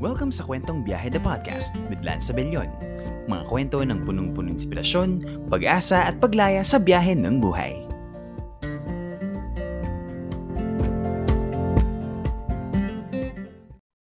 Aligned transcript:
Welcome 0.00 0.32
sa 0.32 0.48
Kwentong 0.48 0.80
Biyahe 0.80 1.12
the 1.12 1.20
Podcast 1.20 1.76
with 1.92 2.00
Lance 2.00 2.32
Abellion. 2.32 2.72
Mga 3.28 3.44
kwento 3.52 3.84
ng 3.84 4.00
punong-punong 4.08 4.56
inspirasyon, 4.56 5.44
pag-asa 5.52 6.08
at 6.08 6.16
paglaya 6.16 6.64
sa 6.64 6.80
biyahe 6.80 7.12
ng 7.20 7.36
buhay. 7.36 7.84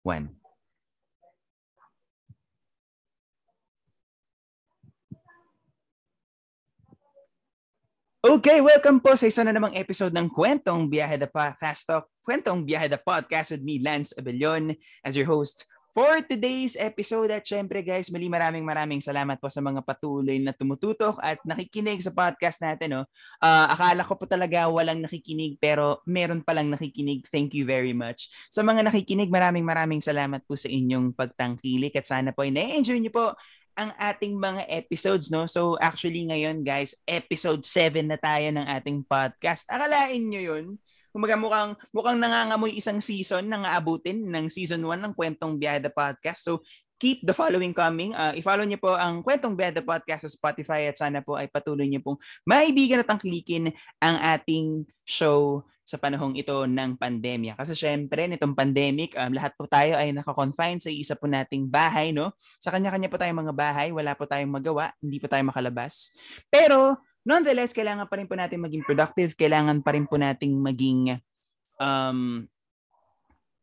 One. 0.08 0.32
Okay, 8.24 8.64
welcome 8.64 9.04
po 9.04 9.20
sa 9.20 9.28
isa 9.28 9.44
na 9.44 9.52
namang 9.52 9.76
episode 9.76 10.16
ng 10.16 10.32
Kwentong 10.32 10.88
Biyahe 10.88 11.20
the 11.20 11.28
pa- 11.28 11.52
Fast 11.60 11.92
Talk, 11.92 12.08
Kwentong 12.24 12.64
Biyahe 12.64 12.88
the 12.88 13.02
Podcast 13.04 13.52
with 13.52 13.60
me, 13.60 13.84
Lance 13.84 14.16
Abellion, 14.16 14.72
as 15.04 15.20
your 15.20 15.28
host 15.28 15.68
for 15.92 16.24
today's 16.24 16.80
episode. 16.80 17.30
At 17.32 17.44
syempre 17.44 17.84
guys, 17.84 18.08
mali 18.10 18.32
maraming 18.32 18.64
maraming 18.64 19.04
salamat 19.04 19.38
po 19.38 19.52
sa 19.52 19.60
mga 19.60 19.84
patuloy 19.84 20.40
na 20.40 20.56
tumututok 20.56 21.20
at 21.20 21.38
nakikinig 21.44 22.00
sa 22.00 22.16
podcast 22.16 22.64
natin. 22.64 23.00
No? 23.00 23.04
Uh, 23.44 23.68
akala 23.72 24.02
ko 24.08 24.16
po 24.16 24.26
talaga 24.26 24.72
walang 24.72 25.04
nakikinig 25.04 25.60
pero 25.60 26.00
meron 26.08 26.42
palang 26.42 26.72
nakikinig. 26.72 27.28
Thank 27.28 27.54
you 27.54 27.68
very 27.68 27.92
much. 27.92 28.32
Sa 28.48 28.64
mga 28.64 28.88
nakikinig, 28.88 29.28
maraming 29.28 29.68
maraming 29.68 30.00
salamat 30.00 30.42
po 30.48 30.56
sa 30.56 30.72
inyong 30.72 31.12
pagtangkilik 31.12 31.94
at 31.94 32.08
sana 32.08 32.32
po 32.32 32.48
ay 32.48 32.56
na-enjoy 32.56 32.98
niyo 32.98 33.12
po 33.12 33.36
ang 33.76 33.96
ating 33.96 34.36
mga 34.36 34.68
episodes, 34.68 35.32
no? 35.32 35.48
So, 35.48 35.80
actually 35.80 36.28
ngayon, 36.28 36.68
guys, 36.68 36.92
episode 37.08 37.64
7 37.64 38.04
na 38.04 38.20
tayo 38.20 38.52
ng 38.52 38.68
ating 38.68 39.08
podcast. 39.08 39.64
Akalain 39.72 40.20
nyo 40.28 40.42
yun? 40.44 40.66
Kumaga 41.12 41.36
mukhang, 41.36 41.76
mukhang 41.92 42.18
nangangamoy 42.24 42.72
isang 42.72 43.04
season 43.04 43.52
na 43.52 43.60
aabutin 43.68 44.32
ng 44.32 44.48
season 44.48 44.80
1 44.80 45.04
ng 45.04 45.14
Kwentong 45.14 45.60
Biyada 45.60 45.92
Podcast. 45.92 46.48
So, 46.48 46.64
keep 46.96 47.20
the 47.28 47.36
following 47.36 47.76
coming. 47.76 48.16
Uh, 48.16 48.32
i-follow 48.40 48.64
niyo 48.64 48.80
po 48.80 48.96
ang 48.96 49.20
Kwentong 49.20 49.60
Biyada 49.60 49.84
Podcast 49.84 50.24
sa 50.24 50.32
Spotify 50.32 50.88
at 50.88 50.96
sana 50.96 51.20
po 51.20 51.36
ay 51.36 51.52
patuloy 51.52 51.92
niyo 51.92 52.00
pong 52.00 52.22
maibigan 52.48 53.04
at 53.04 53.12
tangkilikin 53.12 53.76
ang 54.00 54.16
ating 54.24 54.88
show 55.04 55.68
sa 55.84 56.00
panahong 56.00 56.40
ito 56.40 56.64
ng 56.64 56.96
pandemya. 56.96 57.60
Kasi 57.60 57.76
syempre, 57.76 58.24
nitong 58.32 58.56
pandemic, 58.56 59.12
um, 59.20 59.36
lahat 59.36 59.52
po 59.60 59.68
tayo 59.68 60.00
ay 60.00 60.16
nakakonfine 60.16 60.80
sa 60.80 60.88
isa 60.88 61.20
po 61.20 61.28
nating 61.28 61.68
bahay, 61.68 62.16
no? 62.16 62.32
Sa 62.64 62.72
kanya-kanya 62.72 63.12
po 63.12 63.20
tayong 63.20 63.44
mga 63.44 63.52
bahay, 63.52 63.92
wala 63.92 64.16
po 64.16 64.24
tayong 64.24 64.48
magawa, 64.48 64.96
hindi 65.04 65.20
po 65.20 65.28
tayo 65.28 65.44
makalabas. 65.44 66.16
Pero, 66.48 66.96
nonetheless, 67.26 67.76
kailangan 67.76 68.08
pa 68.10 68.18
rin 68.20 68.28
po 68.30 68.36
natin 68.38 68.62
maging 68.62 68.84
productive, 68.86 69.34
kailangan 69.38 69.82
pa 69.82 69.94
rin 69.94 70.06
po 70.06 70.18
nating 70.18 70.54
maging 70.58 71.18
um, 71.82 72.46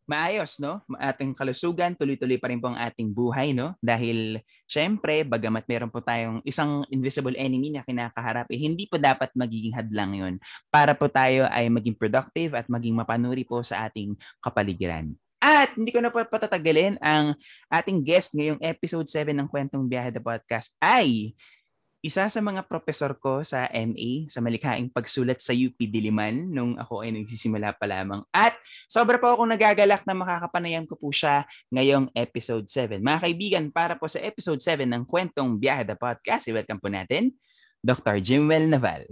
maayos, 0.08 0.56
no? 0.56 0.80
Ating 0.96 1.36
kalusugan, 1.36 1.92
tuloy-tuloy 1.92 2.40
pa 2.40 2.48
rin 2.48 2.56
po 2.56 2.72
ang 2.72 2.80
ating 2.80 3.12
buhay, 3.12 3.52
no? 3.52 3.76
Dahil, 3.84 4.40
syempre, 4.64 5.20
bagamat 5.28 5.68
meron 5.68 5.92
po 5.92 6.00
tayong 6.00 6.40
isang 6.48 6.88
invisible 6.88 7.36
enemy 7.36 7.76
na 7.76 7.84
kinakaharap, 7.84 8.48
eh, 8.48 8.56
hindi 8.56 8.88
po 8.88 8.96
dapat 8.96 9.28
magiging 9.36 9.76
hadlang 9.76 10.16
yon 10.16 10.34
para 10.72 10.96
po 10.96 11.12
tayo 11.12 11.44
ay 11.52 11.68
maging 11.68 11.94
productive 11.94 12.56
at 12.56 12.64
maging 12.72 12.96
mapanuri 12.96 13.44
po 13.44 13.60
sa 13.60 13.84
ating 13.84 14.16
kapaligiran. 14.40 15.12
At 15.38 15.76
hindi 15.78 15.94
ko 15.94 16.02
na 16.02 16.10
po 16.10 16.18
patatagalin 16.18 16.98
ang 16.98 17.36
ating 17.70 18.02
guest 18.02 18.34
ngayong 18.34 18.58
episode 18.58 19.06
7 19.06 19.30
ng 19.36 19.46
Kwentong 19.46 19.86
Biyahe 19.86 20.10
the 20.10 20.18
Podcast 20.18 20.74
ay 20.82 21.36
isa 21.98 22.30
sa 22.30 22.38
mga 22.38 22.62
profesor 22.70 23.10
ko 23.18 23.42
sa 23.42 23.66
MA 23.74 24.30
sa 24.30 24.38
malikhaing 24.38 24.86
pagsulat 24.86 25.42
sa 25.42 25.50
UP 25.50 25.74
Diliman 25.74 26.46
nung 26.46 26.78
ako 26.78 27.02
ay 27.02 27.10
nagsisimula 27.10 27.74
pa 27.74 27.90
lamang. 27.90 28.22
At 28.30 28.54
sobra 28.86 29.18
po 29.18 29.34
akong 29.34 29.50
nagagalak 29.50 30.06
na 30.06 30.14
makakapanayam 30.14 30.86
ko 30.86 30.94
po 30.94 31.10
siya 31.10 31.42
ngayong 31.74 32.14
episode 32.14 32.70
7. 32.70 33.02
Mga 33.02 33.18
kaibigan, 33.18 33.64
para 33.74 33.98
po 33.98 34.06
sa 34.06 34.22
episode 34.22 34.62
7 34.62 34.86
ng 34.86 35.02
Kwentong 35.10 35.58
Biyahe 35.58 35.82
the 35.82 35.98
Podcast, 35.98 36.46
i-welcome 36.46 36.78
po 36.78 36.86
natin 36.86 37.34
Dr. 37.82 38.22
Jimwell 38.22 38.70
Naval. 38.70 39.02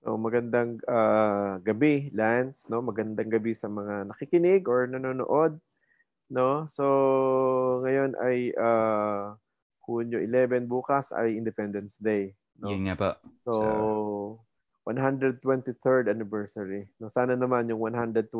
So 0.00 0.16
magandang 0.16 0.80
uh, 0.88 1.60
gabi, 1.60 2.08
Lance, 2.16 2.64
no? 2.72 2.80
Magandang 2.80 3.28
gabi 3.28 3.52
sa 3.52 3.68
mga 3.68 4.08
nakikinig 4.08 4.64
or 4.64 4.88
nanonood, 4.88 5.60
no? 6.32 6.64
So 6.72 6.84
ngayon 7.84 8.16
ay 8.16 8.56
uh, 8.56 9.36
Hunyo 9.90 10.22
11 10.22 10.70
bukas 10.70 11.10
ay 11.10 11.34
Independence 11.34 11.98
Day. 11.98 12.30
No? 12.62 12.70
Yun 12.70 12.86
nga 12.86 12.94
po. 12.94 13.10
So, 13.50 13.52
so 13.58 13.64
123rd 14.86 16.08
anniversary. 16.08 16.86
No, 17.02 17.10
sana 17.10 17.34
naman 17.34 17.66
yung 17.68 17.82
120 17.82 18.30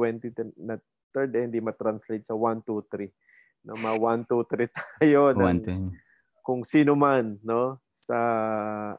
na 0.62 0.78
third 1.10 1.34
eh, 1.34 1.42
hindi 1.46 1.58
ma-translate 1.58 2.22
sa 2.26 2.34
1, 2.38 2.62
2, 2.64 2.86
3. 2.86 3.66
No, 3.66 3.76
ma 3.82 3.92
1, 3.92 4.24
2, 4.24 4.46
3 4.46 4.70
tayo 5.02 5.36
ng 5.36 5.92
kung 6.40 6.64
sino 6.64 6.96
man 6.96 7.36
no 7.44 7.76
sa 7.92 8.16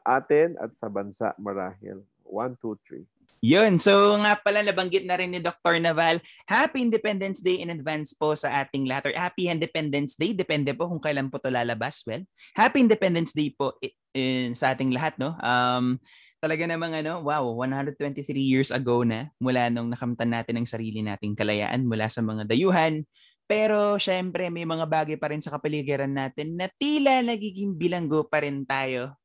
atin 0.06 0.54
at 0.62 0.78
sa 0.78 0.86
bansa 0.86 1.34
marahil. 1.36 2.00
1, 2.24 2.56
2, 2.56 3.02
3. 3.02 3.04
Yun. 3.42 3.82
So 3.82 4.14
nga 4.22 4.38
pala 4.38 4.62
nabanggit 4.62 5.02
na 5.02 5.18
rin 5.18 5.34
ni 5.34 5.42
Dr. 5.42 5.82
Naval, 5.82 6.22
Happy 6.46 6.78
Independence 6.78 7.42
Day 7.42 7.58
in 7.58 7.74
advance 7.74 8.14
po 8.14 8.38
sa 8.38 8.62
ating 8.62 8.86
lahat. 8.86 9.10
Or 9.10 9.14
Happy 9.18 9.50
Independence 9.50 10.14
Day. 10.14 10.30
Depende 10.30 10.70
po 10.78 10.86
kung 10.86 11.02
kailan 11.02 11.26
po 11.26 11.42
to 11.42 11.50
lalabas. 11.50 12.06
Well, 12.06 12.22
Happy 12.54 12.86
Independence 12.86 13.34
Day 13.34 13.50
po 13.50 13.74
in, 14.14 14.54
sa 14.54 14.70
ating 14.70 14.94
lahat. 14.94 15.18
No? 15.18 15.34
Um, 15.42 15.98
talaga 16.38 16.70
namang 16.70 16.94
ano, 17.02 17.18
wow, 17.26 17.42
123 17.66 18.22
years 18.38 18.70
ago 18.70 19.02
na 19.02 19.34
mula 19.42 19.74
nung 19.74 19.90
nakamtan 19.90 20.30
natin 20.30 20.62
ang 20.62 20.66
sarili 20.70 21.02
nating 21.02 21.34
kalayaan 21.34 21.82
mula 21.82 22.06
sa 22.06 22.22
mga 22.22 22.46
dayuhan. 22.46 23.02
Pero 23.50 23.98
syempre 23.98 24.54
may 24.54 24.62
mga 24.62 24.86
bagay 24.86 25.18
pa 25.18 25.34
rin 25.34 25.42
sa 25.42 25.50
kapaligiran 25.50 26.14
natin 26.14 26.54
na 26.54 26.70
tila 26.78 27.26
nagiging 27.26 27.74
bilanggo 27.74 28.22
pa 28.22 28.38
rin 28.46 28.62
tayo 28.62 29.18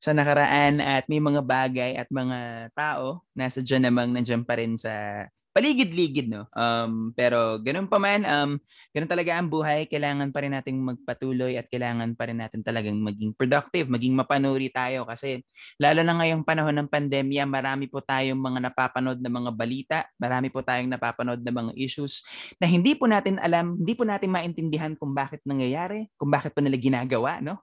sa 0.00 0.16
nakaraan 0.16 0.80
at 0.80 1.04
may 1.06 1.20
mga 1.20 1.44
bagay 1.44 1.92
at 1.94 2.08
mga 2.08 2.72
tao 2.72 3.20
na 3.36 3.52
sadya 3.52 3.76
namang 3.76 4.16
nandiyan 4.16 4.42
pa 4.48 4.56
rin 4.56 4.74
sa 4.80 5.24
paligid-ligid, 5.50 6.30
no? 6.30 6.46
Um, 6.54 7.10
pero 7.10 7.58
ganun 7.58 7.90
pa 7.90 7.98
man, 7.98 8.22
um, 8.22 8.56
ganun 8.94 9.10
talaga 9.10 9.34
ang 9.34 9.50
buhay. 9.50 9.90
Kailangan 9.90 10.30
pa 10.30 10.46
rin 10.46 10.54
nating 10.54 10.78
magpatuloy 10.78 11.58
at 11.58 11.66
kailangan 11.66 12.14
pa 12.14 12.30
rin 12.30 12.38
natin 12.38 12.62
talagang 12.62 12.96
maging 13.02 13.34
productive, 13.34 13.90
maging 13.90 14.14
mapanuri 14.14 14.70
tayo 14.70 15.02
kasi 15.10 15.42
lalo 15.82 16.06
na 16.06 16.14
ngayong 16.22 16.46
panahon 16.46 16.78
ng 16.78 16.88
pandemya, 16.88 17.50
marami 17.50 17.90
po 17.90 17.98
tayong 17.98 18.38
mga 18.38 18.70
napapanood 18.70 19.18
na 19.18 19.30
mga 19.30 19.50
balita, 19.50 19.98
marami 20.22 20.54
po 20.54 20.62
tayong 20.62 20.90
napapanood 20.90 21.42
na 21.42 21.52
mga 21.52 21.72
issues 21.74 22.22
na 22.62 22.70
hindi 22.70 22.94
po 22.94 23.10
natin 23.10 23.42
alam, 23.42 23.74
hindi 23.74 23.92
po 23.98 24.06
natin 24.06 24.30
maintindihan 24.30 24.94
kung 24.94 25.12
bakit 25.12 25.42
nangyayari, 25.42 26.06
kung 26.14 26.30
bakit 26.30 26.54
po 26.54 26.62
nila 26.62 26.78
ginagawa, 26.78 27.42
no? 27.42 27.58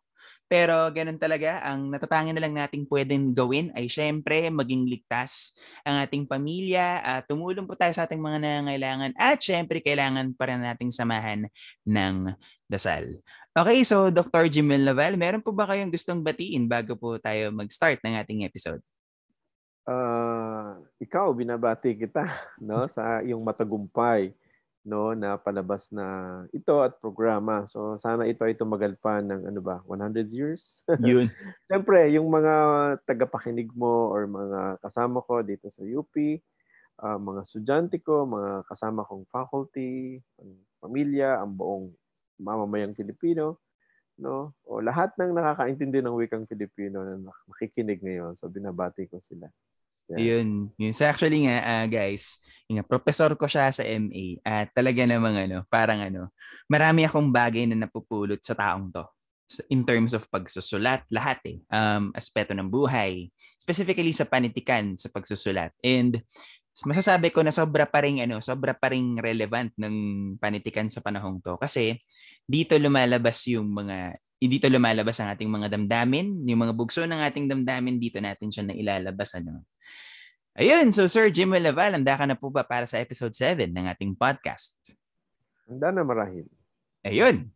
Pero 0.48 0.88
ganun 0.96 1.20
talaga, 1.20 1.60
ang 1.60 1.92
natatangin 1.92 2.32
na 2.32 2.44
lang 2.48 2.56
nating 2.56 2.88
pwedeng 2.88 3.36
gawin 3.36 3.68
ay 3.76 3.92
syempre 3.92 4.48
maging 4.48 4.88
ligtas 4.88 5.60
ang 5.84 6.00
ating 6.00 6.24
pamilya, 6.24 7.04
uh, 7.04 7.22
tumulong 7.28 7.68
po 7.68 7.76
tayo 7.76 7.92
sa 7.92 8.08
ating 8.08 8.20
mga 8.20 8.40
nangangailangan 8.40 9.12
at 9.20 9.44
syempre 9.44 9.84
kailangan 9.84 10.32
pa 10.32 10.48
rin 10.48 10.64
nating 10.64 10.96
samahan 10.96 11.52
ng 11.84 12.32
dasal. 12.72 13.20
Okay, 13.52 13.84
so 13.84 14.08
Dr. 14.08 14.48
Jimel 14.48 14.88
Laval, 14.88 15.20
meron 15.20 15.44
po 15.44 15.52
ba 15.52 15.68
kayong 15.68 15.92
gustong 15.92 16.24
batiin 16.24 16.70
bago 16.72 16.96
po 16.96 17.20
tayo 17.20 17.52
mag-start 17.52 18.00
ng 18.06 18.16
ating 18.16 18.48
episode? 18.48 18.80
Uh, 19.84 20.80
ikaw, 21.00 21.32
binabati 21.36 21.96
kita 22.00 22.24
no, 22.68 22.88
sa 22.88 23.20
iyong 23.20 23.44
matagumpay 23.44 24.32
no 24.88 25.12
na 25.12 25.36
palabas 25.36 25.92
na 25.92 26.08
ito 26.56 26.80
at 26.80 26.96
programa. 27.04 27.68
So 27.68 28.00
sana 28.00 28.24
ito 28.24 28.48
ay 28.48 28.56
tumagal 28.56 28.96
pa 29.04 29.20
ng 29.20 29.52
ano 29.52 29.60
ba, 29.60 29.84
100 29.84 30.32
years. 30.32 30.80
Yun. 31.04 31.28
Siyempre, 31.68 32.08
yung 32.16 32.32
mga 32.32 32.56
tagapakinig 33.04 33.68
mo 33.76 34.08
or 34.08 34.24
mga 34.24 34.80
kasama 34.80 35.20
ko 35.28 35.44
dito 35.44 35.68
sa 35.68 35.84
UP, 35.84 36.16
uh, 36.16 37.04
ah, 37.04 37.20
mga 37.20 37.44
estudyante 37.44 38.00
ko, 38.00 38.24
mga 38.24 38.64
kasama 38.64 39.04
kong 39.04 39.28
faculty, 39.28 40.24
ang 40.40 40.56
pamilya, 40.80 41.44
ang 41.44 41.52
buong 41.52 41.92
mamamayang 42.40 42.96
Filipino, 42.96 43.60
no? 44.16 44.56
O 44.64 44.80
lahat 44.80 45.12
ng 45.20 45.36
nakakaintindi 45.36 46.00
ng 46.00 46.16
wikang 46.16 46.48
Filipino 46.48 47.04
na 47.04 47.20
nakikinig 47.20 48.00
ngayon. 48.00 48.40
So 48.40 48.48
binabati 48.48 49.12
ko 49.12 49.20
sila. 49.20 49.52
Yeah. 50.08 50.40
Yun. 50.40 50.72
Yun. 50.80 50.94
So 50.96 51.04
actually 51.04 51.48
nga, 51.48 51.60
uh, 51.64 51.86
guys, 51.92 52.40
yung 52.68 52.84
professor 52.84 53.32
ko 53.36 53.48
siya 53.48 53.72
sa 53.72 53.84
MA 53.84 54.40
at 54.44 54.72
talaga 54.76 55.04
namang 55.08 55.36
ano, 55.48 55.64
parang 55.72 56.04
ano, 56.04 56.32
marami 56.68 57.08
akong 57.08 57.32
bagay 57.32 57.64
na 57.68 57.88
napupulot 57.88 58.40
sa 58.44 58.56
taong 58.56 58.92
to 58.92 59.08
in 59.72 59.88
terms 59.88 60.12
of 60.12 60.28
pagsusulat, 60.28 61.08
lahat 61.08 61.40
eh. 61.48 61.58
Um, 61.72 62.12
aspeto 62.12 62.52
ng 62.52 62.68
buhay. 62.68 63.32
Specifically 63.56 64.12
sa 64.12 64.28
panitikan, 64.28 65.00
sa 65.00 65.08
pagsusulat. 65.08 65.72
And 65.80 66.20
masasabi 66.84 67.32
ko 67.32 67.42
na 67.42 67.56
sobra 67.56 67.88
pa 67.88 68.04
rin, 68.04 68.20
ano, 68.20 68.44
sobra 68.44 68.76
pa 68.76 68.92
rin 68.92 69.16
relevant 69.18 69.72
ng 69.80 69.96
panitikan 70.38 70.92
sa 70.92 71.00
panahong 71.00 71.40
to. 71.40 71.56
Kasi 71.56 71.96
dito 72.44 72.76
lumalabas 72.76 73.48
yung 73.48 73.72
mga 73.72 74.20
dito 74.38 74.70
lumalabas 74.70 75.18
ang 75.18 75.34
ating 75.34 75.50
mga 75.50 75.74
damdamin, 75.74 76.46
yung 76.46 76.62
mga 76.62 76.74
bugso 76.78 77.02
ng 77.10 77.26
ating 77.26 77.50
damdamin, 77.50 77.98
dito 77.98 78.22
natin 78.22 78.54
siya 78.54 78.70
na 78.70 78.78
ilalabas. 78.78 79.34
Ano. 79.34 79.66
Ayun, 80.58 80.90
so 80.90 81.06
Sir 81.06 81.30
Jim 81.30 81.54
Laval, 81.54 82.02
handa 82.02 82.18
ka 82.18 82.26
na 82.26 82.34
po 82.34 82.50
ba 82.50 82.66
para 82.66 82.90
sa 82.90 82.98
episode 82.98 83.30
7 83.30 83.70
ng 83.70 83.94
ating 83.94 84.18
podcast? 84.18 84.74
Handa 85.70 85.94
na 85.94 86.02
marahil. 86.02 86.50
Ayun. 87.06 87.54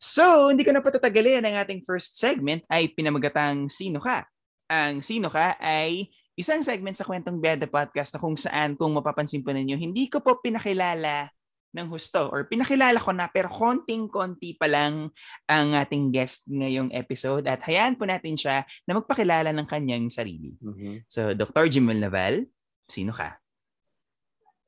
So, 0.00 0.48
hindi 0.48 0.64
ko 0.64 0.72
na 0.72 0.80
patatagalin 0.80 1.44
ang 1.44 1.60
ating 1.60 1.84
first 1.84 2.16
segment 2.16 2.64
ay 2.72 2.88
pinamagatang 2.88 3.68
Sino 3.68 4.00
Ka? 4.00 4.24
Ang 4.72 5.04
Sino 5.04 5.28
Ka 5.28 5.60
ay 5.60 6.08
isang 6.32 6.64
segment 6.64 6.96
sa 6.96 7.04
Kwentong 7.04 7.36
Biyada 7.36 7.68
Podcast 7.68 8.16
na 8.16 8.24
kung 8.24 8.40
saan, 8.40 8.80
kung 8.80 8.96
mapapansin 8.96 9.44
po 9.44 9.52
ninyo, 9.52 9.76
hindi 9.76 10.08
ko 10.08 10.24
po 10.24 10.40
pinakilala 10.40 11.28
ng 11.72 11.88
husto 11.88 12.28
or 12.28 12.44
pinakilala 12.46 13.00
ko 13.00 13.10
na 13.16 13.28
pero 13.32 13.48
konting-konti 13.48 14.60
pa 14.60 14.68
lang 14.68 15.08
ang 15.48 15.72
ating 15.72 16.12
guest 16.12 16.46
ngayong 16.48 16.92
episode 16.92 17.48
at 17.48 17.64
hayaan 17.64 17.96
po 17.96 18.04
natin 18.04 18.36
siya 18.36 18.64
na 18.84 19.00
magpakilala 19.00 19.50
ng 19.56 19.66
kanyang 19.66 20.06
sarili. 20.12 20.56
Mhm. 20.60 21.08
So, 21.08 21.32
Dr. 21.32 21.72
Jimel 21.72 22.00
Naval, 22.00 22.44
sino 22.86 23.16
ka? 23.16 23.40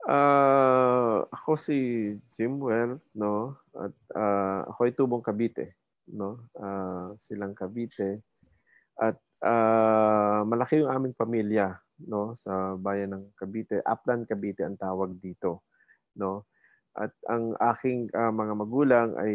Ah, 0.04 1.24
ako 1.32 1.56
si 1.56 1.76
Jim 2.36 2.60
Well, 2.60 3.00
no? 3.16 3.56
At 3.72 3.96
ah, 4.12 4.68
ako 4.68 4.80
ay 4.84 4.92
tubong 4.92 5.24
Cavite, 5.24 5.80
no? 6.12 6.44
Ah, 6.56 7.16
silang 7.16 7.56
Cavite. 7.56 8.20
At 9.00 9.16
ah, 9.40 10.44
malaki 10.44 10.84
yung 10.84 10.92
aming 10.92 11.16
pamilya, 11.16 11.80
no, 12.04 12.36
sa 12.36 12.76
bayan 12.76 13.16
ng 13.16 13.24
Cavite. 13.32 13.80
Upland 13.80 14.28
Cavite 14.28 14.68
ang 14.68 14.76
tawag 14.76 15.16
dito, 15.16 15.64
no? 16.20 16.48
At 16.94 17.10
ang 17.26 17.58
aking 17.58 18.14
ah, 18.14 18.30
mga 18.30 18.54
magulang 18.54 19.08
ay 19.18 19.34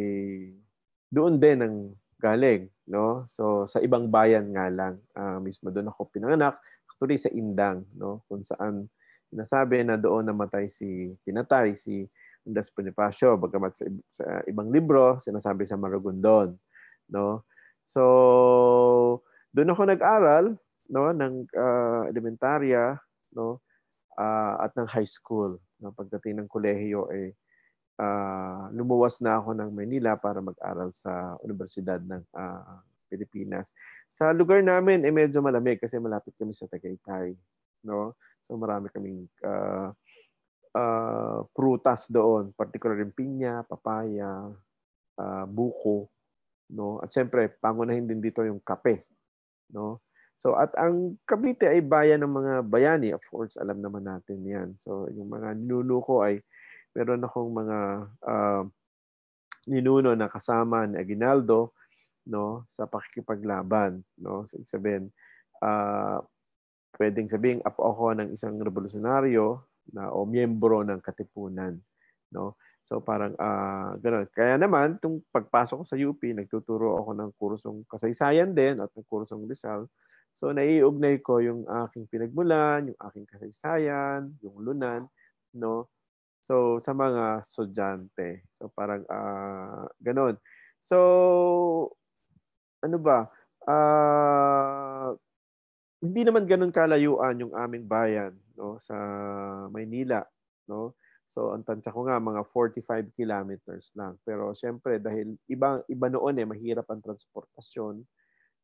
doon 1.11 1.39
din 1.39 1.59
ang 1.59 1.75
galing, 2.19 2.67
no? 2.87 3.27
So 3.27 3.67
sa 3.67 3.83
ibang 3.83 4.07
bayan 4.07 4.51
nga 4.55 4.71
lang, 4.71 4.99
ah, 5.15 5.39
mismo 5.43 5.71
doon 5.71 5.91
ako 5.91 6.11
pinanganak, 6.11 6.59
actually 6.87 7.19
sa 7.19 7.31
Indang, 7.31 7.87
no, 7.95 8.23
kung 8.27 8.43
saan 8.43 8.91
nasabi 9.29 9.85
na 9.85 9.95
doon 9.95 10.25
namatay 10.25 10.65
si 10.67 11.13
pinatay 11.21 11.77
si 11.77 12.05
Undas 12.49 12.73
Bonifacio 12.73 13.37
bagamat 13.37 13.77
sa, 13.77 13.85
sa 14.09 14.25
ibang 14.49 14.73
libro 14.73 15.21
sinasabi 15.21 15.69
sa 15.69 15.77
Maragondon 15.77 16.57
no? 17.13 17.45
So 17.85 19.21
doon 19.53 19.73
ako 19.73 19.81
nag-aral 19.85 20.57
no? 20.89 21.13
Ng 21.13 21.45
uh, 21.53 22.09
elementarya 22.09 22.97
no? 23.37 23.61
Uh, 24.17 24.59
at 24.65 24.73
ng 24.73 24.89
high 24.89 25.07
school 25.07 25.61
no? 25.77 25.93
Pagdating 25.93 26.41
ng 26.41 26.49
kolehiyo 26.49 27.09
ay 27.13 27.33
uh, 27.99 28.71
lumuwas 28.71 29.19
na 29.19 29.43
ako 29.43 29.53
ng 29.59 29.69
Manila 29.75 30.15
para 30.15 30.39
mag-aral 30.39 30.95
sa 30.95 31.35
Universidad 31.43 31.99
ng 31.99 32.23
uh, 32.31 32.79
Pilipinas 33.11 33.75
sa 34.07 34.31
lugar 34.31 34.63
namin 34.63 35.03
eh, 35.03 35.11
medyo 35.13 35.43
malamig 35.43 35.77
kasi 35.77 35.99
malapit 35.99 36.33
kami 36.39 36.55
sa 36.55 36.65
Tagaytay 36.65 37.35
no 37.83 38.15
So 38.49 38.57
marami 38.57 38.89
kaming 38.89 39.29
uh, 39.45 39.93
uh, 40.73 41.39
prutas 41.53 42.09
doon, 42.09 42.49
particular 42.57 42.97
yung 42.97 43.13
pinya, 43.13 43.61
papaya, 43.61 44.49
uh, 45.21 45.45
buko, 45.45 46.09
no? 46.73 46.97
At 46.97 47.13
siyempre, 47.13 47.45
pangunahin 47.61 48.09
din 48.09 48.17
dito 48.17 48.41
yung 48.41 48.57
kape, 48.57 49.05
no? 49.69 50.01
So 50.41 50.57
at 50.57 50.73
ang 50.79 51.19
Cavite 51.29 51.69
ay 51.69 51.85
bayan 51.85 52.25
ng 52.25 52.33
mga 52.33 52.53
bayani, 52.65 53.13
of 53.13 53.21
course, 53.29 53.53
alam 53.59 53.83
naman 53.85 54.07
natin 54.07 54.39
'yan. 54.41 54.69
So 54.81 55.05
yung 55.13 55.29
mga 55.29 55.53
ninuno 55.53 56.01
ko 56.01 56.25
ay 56.25 56.41
meron 56.93 57.21
akong 57.25 57.51
mga 57.53 57.79
uh, 58.25 58.63
ninuno 59.69 60.17
na 60.17 60.31
kasama 60.31 60.89
ni 60.89 60.97
Aguinaldo 60.97 61.77
no 62.29 62.65
sa 62.69 62.85
pakikipaglaban 62.89 64.01
no? 64.21 64.45
So 64.49 64.61
sabihin 64.65 65.13
uh, 65.61 66.21
pwedeng 66.97 67.29
sabihin 67.29 67.61
apo 67.65 67.85
ako 67.85 68.17
ng 68.17 68.29
isang 68.33 68.57
revolusyonaryo 68.57 69.61
na 69.93 70.13
o 70.13 70.25
miyembro 70.25 70.81
ng 70.85 71.01
katipunan 71.01 71.77
no? 72.33 72.57
So 72.89 73.05
parang 73.05 73.37
uh, 73.37 73.93
ganun. 74.01 74.25
Kaya 74.33 74.57
naman 74.57 74.97
tung 74.97 75.21
pagpasok 75.29 75.77
ko 75.81 75.85
sa 75.85 75.93
UP 75.97 76.21
nagtuturo 76.25 76.97
ako 76.97 77.11
ng 77.13 77.31
kursong 77.37 77.77
kasaysayan 77.85 78.57
din 78.57 78.81
at 78.81 78.89
ng 78.89 79.05
kursong 79.05 79.45
Rizal. 79.45 79.85
So 80.33 80.49
naiugnay 80.49 81.21
ko 81.21 81.37
yung 81.37 81.69
aking 81.85 82.09
pinagmulan 82.09 82.89
yung 82.89 82.99
aking 83.09 83.29
kasaysayan 83.29 84.33
yung 84.41 84.57
lunan 84.57 85.05
no 85.53 85.89
so 86.39 86.79
sa 86.79 86.95
mga 86.95 87.43
estudyante 87.43 88.47
so 88.55 88.71
parang 88.71 89.03
uh, 89.11 89.85
ganun 89.99 90.39
so 90.79 90.97
ano 92.83 92.97
ba? 92.99 93.27
Uh, 93.67 95.13
hindi 95.99 96.23
naman 96.23 96.47
ganun 96.47 96.71
kalayuan 96.71 97.43
yung 97.43 97.53
aming 97.53 97.83
bayan 97.83 98.33
no 98.55 98.79
sa 98.79 98.95
Maynila 99.67 100.23
no? 100.71 100.95
So 101.29 101.53
ang 101.53 101.61
tansya 101.61 101.93
ko 101.93 102.07
nga 102.07 102.17
mga 102.17 102.41
45 102.55 103.13
kilometers 103.13 103.93
lang. 103.93 104.17
Pero 104.23 104.55
siyempre 104.55 104.97
dahil 104.97 105.35
iba 105.45 105.83
iba 105.85 106.07
noon 106.09 106.39
eh 106.39 106.47
mahirap 106.47 106.87
ang 106.89 107.03
transportasyon 107.03 108.01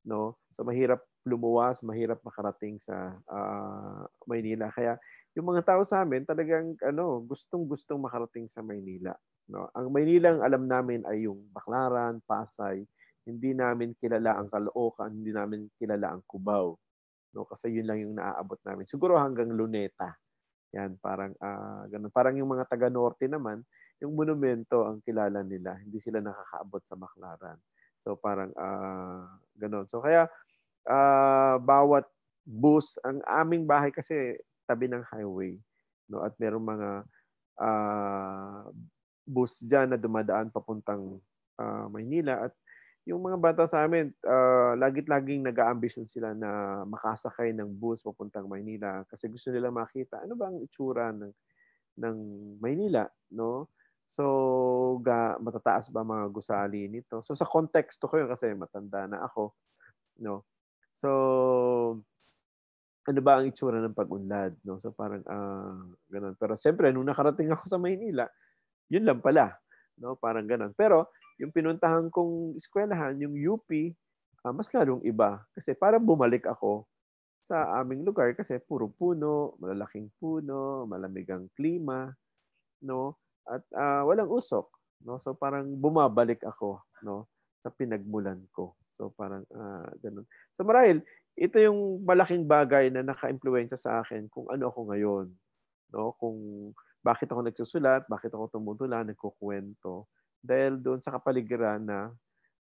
no? 0.07 0.39
So 0.56 0.63
mahirap 0.63 1.04
lumuwas 1.27 1.83
mahirap 1.83 2.24
makarating 2.24 2.80
sa 2.80 3.19
uh, 3.27 4.07
Maynila. 4.25 4.72
Kaya 4.72 4.95
yung 5.35 5.51
mga 5.51 5.67
tao 5.67 5.81
sa 5.83 6.01
amin 6.01 6.23
talagang 6.23 6.79
ano 6.79 7.19
gustong-gustong 7.27 7.99
makarating 7.99 8.47
sa 8.47 8.63
Maynila 8.63 9.11
no? 9.51 9.69
Ang 9.75 9.91
Maynila 9.93 10.33
ang 10.33 10.41
alam 10.41 10.63
namin 10.65 11.03
ay 11.05 11.29
yung 11.29 11.45
Baclaran 11.53 12.21
Pasay. 12.25 12.85
Hindi 13.25 13.57
namin 13.57 13.97
kilala 13.97 14.37
ang 14.37 14.49
Caloocan 14.49 15.11
hindi 15.11 15.33
namin 15.33 15.69
kilala 15.77 16.13
ang 16.15 16.21
Cubao 16.25 16.77
no? 17.35 17.45
Kasi 17.45 17.69
yun 17.73 17.85
lang 17.85 17.99
yung 18.01 18.15
naaabot 18.17 18.57
namin. 18.63 18.87
Siguro 18.87 19.19
hanggang 19.19 19.51
Luneta. 19.51 20.15
Yan 20.73 20.97
parang 20.99 21.35
uh, 21.39 21.83
ganun. 21.91 22.11
Parang 22.11 22.35
yung 22.35 22.49
mga 22.51 22.65
taga 22.71 22.88
norte 22.88 23.27
naman 23.27 23.61
yung 24.03 24.15
monumento 24.15 24.83
ang 24.83 24.99
kilala 25.03 25.39
nila. 25.43 25.79
Hindi 25.79 25.99
sila 26.03 26.19
nakakaabot 26.19 26.83
sa 26.83 26.95
Baclaran. 26.99 27.57
So 28.03 28.19
parang 28.19 28.51
uh, 28.55 29.25
ganun. 29.55 29.88
So 29.88 30.03
kaya 30.03 30.27
uh, 30.88 31.55
bawat 31.59 32.05
bus 32.45 33.01
ang 33.01 33.23
aming 33.25 33.65
bahay 33.65 33.89
kasi 33.89 34.38
tabi 34.65 34.89
ng 34.89 35.06
highway 35.13 35.56
no 36.09 36.21
at 36.21 36.33
merong 36.38 36.65
mga 36.65 36.89
uh, 37.62 38.69
bus 39.25 39.62
diyan 39.65 39.94
na 39.94 39.97
dumadaan 39.97 40.53
papuntang 40.53 41.17
uh, 41.57 41.85
Maynila 41.89 42.50
at 42.50 42.53
yung 43.06 43.21
mga 43.21 43.38
bata 43.38 43.63
sa 43.69 43.85
amin, 43.85 44.09
uh, 44.25 44.73
lagit-laging 44.81 45.45
nag-aambisyon 45.45 46.09
sila 46.09 46.33
na 46.33 46.81
makasakay 46.89 47.53
ng 47.53 47.69
bus 47.69 48.01
papuntang 48.01 48.50
Maynila 48.50 49.06
kasi 49.06 49.29
gusto 49.29 49.53
nila 49.53 49.69
makita 49.69 50.25
ano 50.25 50.33
ba 50.33 50.50
ang 50.50 50.57
itsura 50.65 51.13
ng 51.13 51.29
ng 51.95 52.17
Maynila, 52.60 53.07
no? 53.31 53.72
So, 54.05 55.01
ga, 55.01 55.39
matataas 55.41 55.89
ba 55.89 56.05
mga 56.05 56.29
gusali 56.29 56.86
nito? 56.86 57.25
So, 57.25 57.34
sa 57.34 57.48
konteksto 57.48 58.05
ko 58.05 58.22
yun 58.22 58.29
kasi 58.29 58.53
matanda 58.53 59.10
na 59.10 59.25
ako, 59.25 59.55
no? 60.22 60.45
So, 60.93 61.10
ano 63.05 63.21
ba 63.21 63.38
ang 63.38 63.45
itsura 63.45 63.77
ng 63.81 63.93
pag-unlad, 63.93 64.57
no? 64.65 64.81
So, 64.81 64.89
parang 64.89 65.21
uh, 65.25 65.93
ganun. 66.09 66.33
Pero 66.41 66.57
siyempre, 66.57 66.89
nung 66.89 67.05
nakarating 67.05 67.53
ako 67.53 67.69
sa 67.69 67.77
Maynila, 67.77 68.25
yun 68.89 69.05
lang 69.05 69.21
pala, 69.21 69.53
no? 70.01 70.17
Parang 70.17 70.50
ganun. 70.50 70.74
Pero, 70.74 71.13
yung 71.38 71.53
pinuntahan 71.53 72.09
kong 72.09 72.57
eskwelahan, 72.57 73.13
yung 73.21 73.38
UP, 73.38 73.69
uh, 73.69 74.50
ah, 74.50 74.53
mas 74.53 74.74
lalong 74.74 75.05
iba. 75.05 75.41
Kasi 75.53 75.77
para 75.77 76.01
bumalik 76.01 76.50
ako 76.50 76.89
sa 77.45 77.77
aming 77.77 78.01
lugar 78.01 78.33
kasi 78.33 78.57
puro 78.57 78.89
puno, 78.89 79.53
malalaking 79.62 80.09
puno, 80.17 80.89
malamig 80.89 81.29
ang 81.29 81.45
klima, 81.53 82.09
no? 82.81 83.21
At 83.45 83.62
uh, 83.69 84.01
walang 84.09 84.33
usok, 84.33 84.65
no? 85.05 85.21
So 85.21 85.38
parang 85.38 85.77
bumabalik 85.77 86.41
ako, 86.41 86.81
no, 87.05 87.29
sa 87.62 87.69
pinagmulan 87.69 88.41
ko. 88.50 88.74
So 88.97 89.13
parang 89.13 89.45
uh, 89.53 89.85
ganun. 90.01 90.25
So 90.57 90.65
marahil 90.65 91.05
ito 91.36 91.60
yung 91.60 92.04
malaking 92.08 92.48
bagay 92.48 92.88
na 92.92 93.04
naka-impluwensya 93.04 93.75
sa 93.75 93.92
akin 94.04 94.32
kung 94.32 94.48
ano 94.48 94.72
ako 94.72 94.80
ngayon, 94.92 95.27
no? 95.92 96.15
Kung 96.15 96.38
bakit 97.06 97.30
ako 97.30 97.46
nagsusulat, 97.46 98.08
bakit 98.10 98.34
ako 98.34 98.50
tumutula, 98.50 99.04
nagkukwento 99.06 100.10
dahil 100.46 100.77
doon 100.77 101.01
sa 101.01 101.13
kapaligiran 101.18 101.82
na 101.82 102.13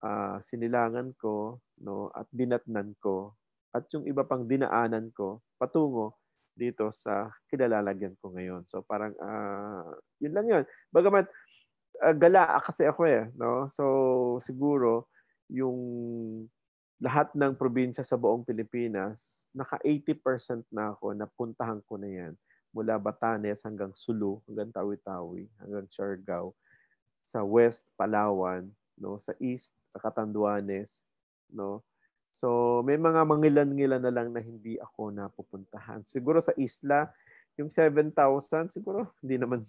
uh, 0.01 0.37
sinilangan 0.41 1.13
ko 1.17 1.61
no 1.85 2.09
at 2.17 2.25
dinatnan 2.33 2.97
ko 2.97 3.37
at 3.69 3.85
yung 3.93 4.09
iba 4.09 4.25
pang 4.25 4.49
dinaanan 4.49 5.13
ko 5.13 5.45
patungo 5.61 6.17
dito 6.57 6.89
sa 6.89 7.29
kilalalagyan 7.53 8.17
ko 8.17 8.33
ngayon. 8.33 8.65
So 8.65 8.81
parang 8.81 9.13
uh, 9.21 9.93
yun 10.17 10.33
lang 10.33 10.45
yun. 10.49 10.63
Bagamat 10.89 11.29
uh, 12.01 12.15
gala 12.17 12.57
kasi 12.65 12.89
ako 12.89 13.05
eh, 13.05 13.29
no? 13.37 13.69
So 13.69 13.85
siguro 14.41 15.13
yung 15.53 15.77
lahat 16.97 17.29
ng 17.37 17.53
probinsya 17.53 18.01
sa 18.01 18.17
buong 18.17 18.41
Pilipinas, 18.41 19.45
naka 19.53 19.77
80% 19.85 20.65
na 20.73 20.97
ako 20.97 21.13
na 21.13 21.29
puntahan 21.29 21.77
ko 21.85 21.97
na 21.97 22.09
yan. 22.09 22.33
Mula 22.73 22.97
Batanes 22.97 23.61
hanggang 23.61 23.93
Sulu, 23.93 24.41
hanggang 24.49 24.73
Tawi-Tawi, 24.73 25.45
hanggang 25.61 25.85
Siargao 25.93 26.57
sa 27.21 27.45
West 27.45 27.85
Palawan, 27.93 28.65
no, 28.97 29.21
sa 29.21 29.33
East 29.37 29.73
Catanduanes, 29.97 31.05
no. 31.53 31.85
So 32.33 32.81
may 32.85 32.97
mga 33.01 33.25
mangilan-ngilan 33.25 34.01
na 34.01 34.13
lang 34.13 34.29
na 34.29 34.41
hindi 34.41 34.77
ako 34.77 35.09
napupuntahan. 35.09 36.05
Siguro 36.05 36.37
sa 36.37 36.53
isla, 36.57 37.09
yung 37.57 37.69
7,000 37.69 38.13
siguro 38.69 39.09
hindi 39.25 39.41
naman 39.41 39.65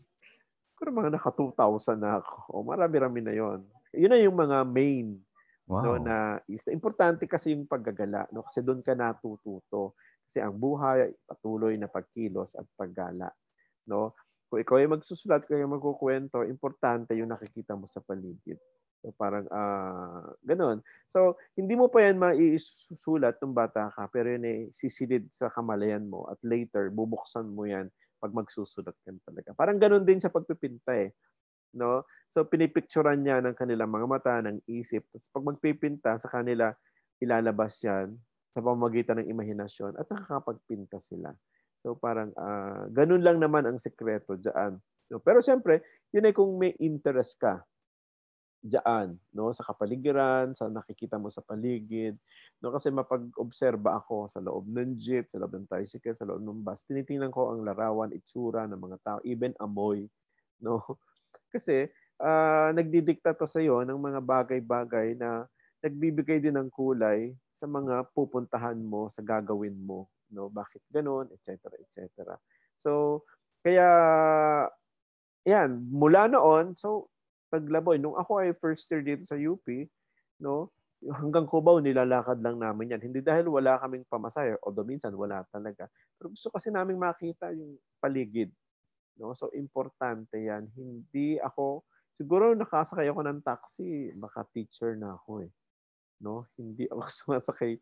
siguro 0.77 0.93
mga 0.93 1.17
naka 1.17 1.33
2,000 1.33 1.97
na 1.97 2.21
ako. 2.21 2.37
O 2.53 2.65
marami-rami 2.65 3.25
na 3.25 3.33
yon. 3.33 3.65
Yun 3.97 4.13
na 4.13 4.21
yung 4.21 4.37
mga 4.37 4.69
main 4.69 5.17
wow. 5.69 5.85
no, 5.85 5.93
na 6.01 6.41
is 6.49 6.65
importante 6.73 7.29
kasi 7.29 7.53
yung 7.55 7.69
paggagala 7.69 8.27
no 8.33 8.43
kasi 8.43 8.65
doon 8.65 8.81
ka 8.81 8.97
natututo 8.97 9.95
kasi 10.25 10.41
ang 10.41 10.57
buhay 10.57 11.13
patuloy 11.29 11.77
na 11.77 11.87
pagkilos 11.87 12.57
at 12.57 12.65
paggala 12.75 13.29
no 13.87 14.17
kung 14.49 14.65
ikaw 14.65 14.81
ay 14.81 14.89
magsusulat 14.89 15.45
kaya 15.45 15.69
magkukwento 15.69 16.41
importante 16.49 17.13
yung 17.15 17.29
nakikita 17.29 17.77
mo 17.77 17.85
sa 17.85 18.01
paligid 18.01 18.57
So 18.99 19.15
parang 19.15 19.47
uh, 19.47 20.35
ganun. 20.43 20.83
So 21.07 21.39
hindi 21.55 21.79
mo 21.79 21.87
pa 21.87 22.03
yan 22.03 22.19
maisusulat 22.19 23.39
ng 23.39 23.55
bata 23.55 23.95
ka 23.95 24.11
pero 24.11 24.35
yun 24.35 24.45
eh 24.47 24.61
sisilid 24.75 25.31
sa 25.31 25.51
kamalayan 25.55 26.07
mo 26.07 26.27
at 26.27 26.39
later 26.43 26.91
bubuksan 26.91 27.47
mo 27.47 27.63
yan 27.63 27.87
pag 28.19 28.35
magsusulat 28.35 28.95
ka 29.07 29.11
talaga. 29.23 29.55
Parang 29.55 29.79
ganun 29.79 30.03
din 30.03 30.19
sa 30.19 30.33
pagpipinta 30.33 30.99
eh. 30.99 31.15
No? 31.75 32.05
So 32.29 32.45
pinipicturean 32.45 33.25
niya 33.25 33.41
ng 33.41 33.57
kanilang 33.57 33.93
mga 33.93 34.07
mata, 34.09 34.35
ng 34.45 34.61
isip. 34.69 35.05
Tapos 35.13 35.29
pag 35.33 35.49
magpipinta 35.55 36.11
sa 36.21 36.29
kanila, 36.29 36.73
ilalabas 37.19 37.81
yan 37.83 38.15
sa 38.53 38.61
pamamagitan 38.65 39.21
ng 39.23 39.29
imahinasyon 39.33 39.97
at 39.99 40.07
nakakapagpinta 40.09 41.01
sila. 41.03 41.33
So 41.79 41.95
parang 41.95 42.35
uh, 42.35 42.91
ganun 42.91 43.23
lang 43.23 43.39
naman 43.39 43.65
ang 43.69 43.79
sekreto 43.79 44.35
diyan. 44.39 44.77
No? 45.13 45.21
Pero 45.23 45.41
siyempre, 45.41 45.85
yun 46.13 46.27
ay 46.27 46.35
kung 46.35 46.57
may 46.57 46.75
interest 46.81 47.39
ka 47.41 47.63
diyan, 48.59 49.15
no, 49.39 49.55
sa 49.55 49.63
kapaligiran, 49.63 50.51
sa 50.59 50.67
nakikita 50.67 51.15
mo 51.15 51.31
sa 51.31 51.45
paligid. 51.47 52.19
No, 52.59 52.75
kasi 52.75 52.91
mapag-obserba 52.91 54.03
ako 54.03 54.27
sa 54.27 54.43
loob 54.43 54.67
ng 54.67 54.99
jeep, 54.99 55.31
sa 55.31 55.39
loob 55.39 55.55
ng 55.55 55.71
tricycle, 55.71 56.19
sa 56.19 56.27
loob 56.27 56.43
ng 56.43 56.67
bus. 56.67 56.83
Tinitingnan 56.83 57.31
ko 57.31 57.55
ang 57.55 57.63
larawan, 57.63 58.11
itsura 58.11 58.67
ng 58.67 58.81
mga 58.81 58.99
tao, 59.07 59.19
even 59.23 59.55
amoy, 59.63 60.11
no. 60.59 60.83
Kasi 61.49 61.89
uh, 62.21 62.69
nagdidikta 62.73 63.35
to 63.37 63.49
sa 63.49 63.61
iyo 63.61 63.83
ng 63.85 63.99
mga 63.99 64.21
bagay-bagay 64.23 65.17
na 65.19 65.49
nagbibigay 65.83 66.43
din 66.43 66.57
ng 66.57 66.69
kulay 66.73 67.33
sa 67.55 67.67
mga 67.67 68.07
pupuntahan 68.15 68.79
mo, 68.79 69.11
sa 69.11 69.23
gagawin 69.23 69.75
mo, 69.75 70.07
no. 70.31 70.47
Bakit 70.49 70.83
ganoon, 70.93 71.33
etc., 71.35 71.75
etc. 71.83 72.37
So, 72.79 73.23
kaya 73.63 73.89
yan, 75.43 75.89
mula 75.91 76.31
noon, 76.31 76.79
so 76.79 77.11
Taglaboy. 77.49 77.97
Nung 77.97 78.17
ako 78.17 78.45
ay 78.45 78.53
first 78.57 78.85
year 78.93 79.01
dito 79.01 79.25
sa 79.25 79.37
UP, 79.37 79.65
no, 80.41 80.69
hanggang 81.01 81.49
Cubao 81.49 81.81
nilalakad 81.81 82.39
lang 82.45 82.61
namin 82.61 82.93
yan. 82.93 83.03
Hindi 83.03 83.25
dahil 83.25 83.49
wala 83.49 83.81
kaming 83.81 84.05
pamasahe, 84.05 84.61
although 84.61 84.85
minsan 84.85 85.17
wala 85.17 85.43
talaga. 85.49 85.89
Pero 86.21 86.37
gusto 86.37 86.53
kasi 86.53 86.69
namin 86.69 87.01
makita 87.01 87.51
yung 87.57 87.81
paligid. 87.99 88.53
No? 89.19 89.35
So 89.35 89.51
importante 89.53 90.39
yan. 90.39 90.71
Hindi 90.79 91.37
ako, 91.43 91.83
siguro 92.15 92.55
nakasakay 92.55 93.11
ako 93.11 93.21
ng 93.27 93.41
taxi, 93.43 94.15
baka 94.15 94.47
teacher 94.55 94.95
na 94.95 95.19
ako 95.19 95.45
eh. 95.45 95.51
No? 96.23 96.47
Hindi 96.55 96.87
ako 96.89 97.03
sumasakay 97.23 97.77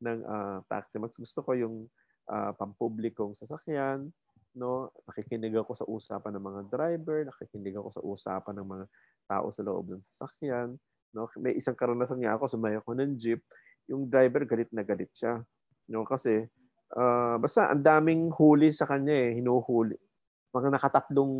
ng 0.00 0.18
uh, 0.24 0.58
taxi. 0.70 0.96
Mas 1.02 1.14
gusto 1.18 1.42
ko 1.42 1.52
yung 1.52 1.90
uh, 2.30 2.52
pampublikong 2.56 3.34
sasakyan, 3.34 4.10
no? 4.56 4.90
Nakikinig 5.04 5.54
ako 5.56 5.72
sa 5.76 5.84
usapan 5.86 6.32
ng 6.36 6.44
mga 6.44 6.60
driver, 6.72 7.18
nakikinig 7.28 7.76
ako 7.76 7.88
sa 7.92 8.02
usapan 8.02 8.54
ng 8.60 8.68
mga 8.68 8.84
tao 9.28 9.46
sa 9.52 9.62
loob 9.62 9.92
ng 9.92 10.02
sasakyan, 10.04 10.74
no? 11.12 11.28
May 11.38 11.56
isang 11.60 11.76
karanasan 11.76 12.20
nga 12.24 12.34
ako, 12.34 12.56
sumayo 12.56 12.80
ako 12.80 12.96
ng 12.96 13.14
jeep, 13.20 13.44
yung 13.86 14.08
driver 14.08 14.42
galit 14.48 14.70
na 14.72 14.82
galit 14.82 15.12
siya, 15.14 15.40
no? 15.92 16.02
Kasi 16.08 16.48
uh, 16.96 17.36
basta 17.38 17.70
ang 17.70 17.84
daming 17.84 18.32
huli 18.34 18.72
sa 18.72 18.88
kanya 18.88 19.14
eh, 19.14 19.38
hinuhuli. 19.38 19.96
Mga 20.56 20.72
nakatatlong 20.72 21.34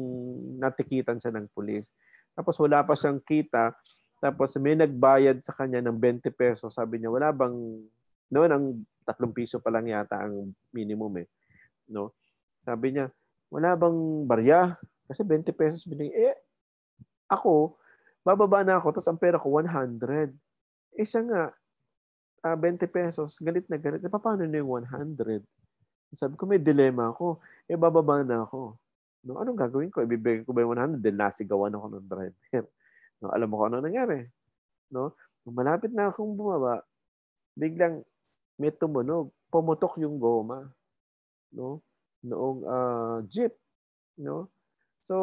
natikitan 0.61 1.17
siya 1.17 1.33
ng 1.33 1.49
pulis. 1.57 1.89
Tapos 2.37 2.61
wala 2.61 2.85
pa 2.85 2.93
siyang 2.93 3.17
kita. 3.25 3.73
Tapos 4.21 4.53
may 4.61 4.77
nagbayad 4.77 5.41
sa 5.41 5.57
kanya 5.57 5.81
ng 5.81 5.97
20 5.97 6.29
pesos. 6.37 6.77
Sabi 6.77 7.01
niya, 7.01 7.09
wala 7.09 7.33
bang, 7.33 7.57
noon 8.29 8.51
ang 8.53 8.65
tatlong 9.09 9.33
piso 9.33 9.57
pa 9.57 9.73
lang 9.73 9.89
yata 9.89 10.21
ang 10.21 10.53
minimum 10.69 11.25
eh. 11.25 11.29
No? 11.89 12.13
Sabi 12.61 12.93
niya, 12.93 13.09
wala 13.49 13.73
bang 13.73 13.99
barya? 14.29 14.77
Kasi 15.09 15.25
20 15.25 15.55
pesos 15.57 15.87
binigay. 15.89 16.35
Eh, 16.35 16.37
ako, 17.31 17.79
bababa 18.27 18.67
na 18.67 18.79
ako, 18.79 18.99
tapos 18.99 19.09
ang 19.09 19.21
pera 19.21 19.39
ko 19.39 19.55
100. 19.55 20.35
Eh 20.99 21.07
siya 21.07 21.23
nga, 21.23 21.43
uh, 22.43 22.55
ah, 22.55 22.57
20 22.59 22.87
pesos, 22.91 23.39
galit 23.39 23.67
na 23.71 23.79
galit. 23.79 24.03
Eh, 24.03 24.11
paano 24.11 24.43
na 24.43 24.59
yung 24.59 24.83
100? 24.83 25.43
Sabi 26.15 26.35
ko, 26.39 26.47
may 26.47 26.63
dilema 26.63 27.11
ako. 27.11 27.43
Eh, 27.67 27.79
bababa 27.79 28.23
na 28.23 28.47
ako. 28.47 28.79
No, 29.27 29.43
anong 29.43 29.59
gagawin 29.59 29.91
ko? 29.91 30.07
Ibibigay 30.07 30.47
ko 30.47 30.55
ba 30.55 30.63
yung 30.63 30.79
100? 30.79 31.03
Then 31.03 31.19
nasigawan 31.19 31.75
ako 31.75 31.87
ng 31.99 32.07
driver. 32.07 32.45
No, 33.17 33.33
alam 33.33 33.49
mo 33.49 33.57
kung 33.57 33.73
ano 33.73 33.81
nangyari. 33.81 34.29
No? 34.93 35.17
Malapit 35.49 35.89
na 35.89 36.13
akong 36.13 36.37
bumaba, 36.37 36.85
biglang 37.57 38.05
may 38.61 38.69
tumunog. 38.69 39.33
Pumutok 39.49 39.97
yung 40.05 40.21
goma. 40.21 40.69
No? 41.49 41.81
noong 42.27 42.61
uh, 42.67 43.19
jeep. 43.31 43.55
No? 44.19 44.51
So, 44.99 45.15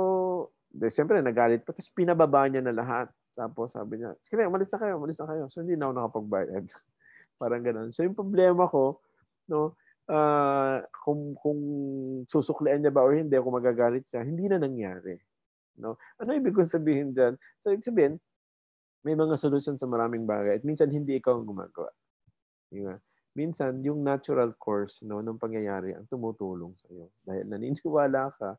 de, 0.72 0.88
siyempre 0.88 1.20
nagalit 1.20 1.68
pa. 1.68 1.76
Tapos 1.76 1.92
pinababa 1.92 2.48
niya 2.48 2.64
na 2.64 2.76
lahat. 2.76 3.08
Tapos 3.36 3.76
sabi 3.76 4.00
niya, 4.00 4.16
sige, 4.24 4.48
umalis 4.48 4.72
na 4.72 4.80
kayo, 4.80 4.94
umalis 4.96 5.20
na 5.20 5.28
kayo. 5.28 5.44
So, 5.52 5.60
hindi 5.66 5.76
na 5.76 5.92
ako 5.92 5.94
nakapagbayad. 6.00 6.66
Parang 7.42 7.62
ganun. 7.66 7.90
So, 7.92 8.06
yung 8.08 8.16
problema 8.16 8.70
ko, 8.72 9.04
no, 9.52 9.76
uh, 10.10 10.84
kung, 11.04 11.36
kung 11.40 11.60
susuklian 12.28 12.82
niya 12.82 12.92
ba 12.92 13.06
o 13.06 13.12
hindi, 13.12 13.36
kung 13.40 13.56
magagalit 13.56 14.08
siya, 14.08 14.24
hindi 14.24 14.48
na 14.50 14.60
nangyari. 14.60 15.20
No? 15.80 16.00
Ano 16.20 16.36
ibig 16.36 16.54
kong 16.54 16.70
sabihin 16.70 17.12
dyan? 17.12 17.38
So, 17.62 17.72
ibig 17.72 17.86
sabihin, 17.86 18.18
may 19.04 19.14
mga 19.14 19.36
solusyon 19.36 19.76
sa 19.76 19.90
maraming 19.90 20.24
bagay 20.24 20.60
at 20.60 20.64
minsan 20.64 20.88
hindi 20.88 21.20
ikaw 21.20 21.40
ang 21.40 21.48
gumagawa. 21.48 21.92
Diba? 22.72 22.96
minsan 23.34 23.82
yung 23.82 24.06
natural 24.06 24.54
course 24.56 25.02
no 25.02 25.20
ng 25.20 25.42
pangyayari 25.42 25.98
ang 25.98 26.06
tumutulong 26.06 26.78
sa 26.78 26.88
iyo 26.94 27.10
dahil 27.26 27.46
naniniwala 27.50 28.30
ka 28.38 28.54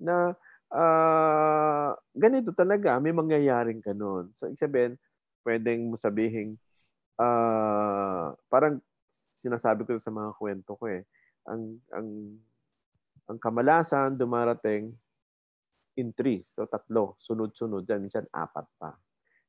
na 0.00 0.32
uh, 0.72 1.92
ganito 2.16 2.50
talaga 2.56 2.96
may 2.98 3.12
mangyayaring 3.12 3.84
ganun. 3.84 4.32
So 4.32 4.48
ibig 4.48 4.60
sabihin, 4.60 4.92
pwedeng 5.44 5.92
mo 5.92 5.96
sabihin 6.00 6.56
uh, 7.20 8.32
parang 8.48 8.80
sinasabi 9.38 9.86
ko 9.86 10.02
sa 10.02 10.10
mga 10.10 10.34
kwento 10.34 10.74
ko 10.74 10.90
eh 10.90 11.06
ang 11.46 11.78
ang 11.94 12.08
ang 13.28 13.38
kamalasan 13.38 14.18
dumarating 14.18 14.90
in 15.98 16.10
three. 16.14 16.42
So 16.42 16.66
tatlo, 16.66 17.18
sunod-sunod 17.22 17.86
yan, 17.86 18.06
minsan 18.06 18.26
apat 18.30 18.66
pa. 18.78 18.94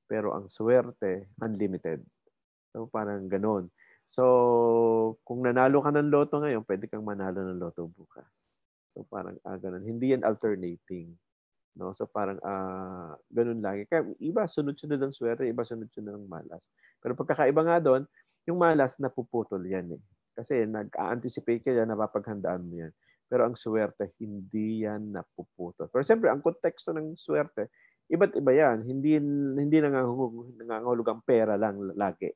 Pero 0.09 0.33
ang 0.33 0.49
swerte, 0.49 1.29
unlimited. 1.41 2.01
So 2.69 2.89
parang 2.89 3.25
ganun. 3.29 3.69
So, 4.09 4.25
kung 5.21 5.45
nanalo 5.45 5.85
ka 5.85 5.93
ng 5.93 6.09
loto 6.09 6.41
ngayon, 6.41 6.65
pwede 6.65 6.89
kang 6.89 7.05
manalo 7.05 7.45
ng 7.45 7.61
loto 7.61 7.85
bukas. 7.93 8.49
So, 8.89 9.05
parang 9.05 9.37
ah, 9.45 9.53
ganun. 9.61 9.85
Hindi 9.85 10.17
yan 10.17 10.25
alternating. 10.25 11.13
No? 11.77 11.93
So, 11.93 12.09
parang 12.09 12.41
ah, 12.41 13.13
ganun 13.29 13.61
lagi. 13.61 13.85
Kaya 13.85 14.09
iba, 14.17 14.49
sunod-sunod 14.49 14.97
ang 14.97 15.13
swerte, 15.13 15.45
iba 15.45 15.61
sunod-sunod 15.61 16.09
ang 16.09 16.25
malas. 16.25 16.73
Pero 16.97 17.13
pagkakaiba 17.13 17.61
nga 17.61 17.77
doon, 17.77 18.09
yung 18.49 18.57
malas, 18.57 18.97
napuputol 18.97 19.61
yan 19.61 19.93
eh. 19.93 20.01
Kasi 20.33 20.65
nag-anticipate 20.65 21.61
ka 21.61 21.71
yan, 21.71 21.93
napapaghandaan 21.93 22.65
mo 22.65 22.73
yan. 22.81 22.93
Pero 23.29 23.45
ang 23.45 23.53
swerte, 23.53 24.17
hindi 24.17 24.89
yan 24.89 25.13
napuputol. 25.13 25.85
Pero 25.93 26.01
siyempre, 26.01 26.33
ang 26.33 26.41
konteksto 26.41 26.89
ng 26.89 27.13
swerte, 27.13 27.69
iba't 28.09 28.33
iba 28.33 28.51
yan. 28.51 28.81
Hindi, 28.81 29.21
hindi 29.53 29.77
nangangahulog 29.77 31.05
ang 31.05 31.21
pera 31.21 31.53
lang 31.53 31.77
lagi. 31.93 32.33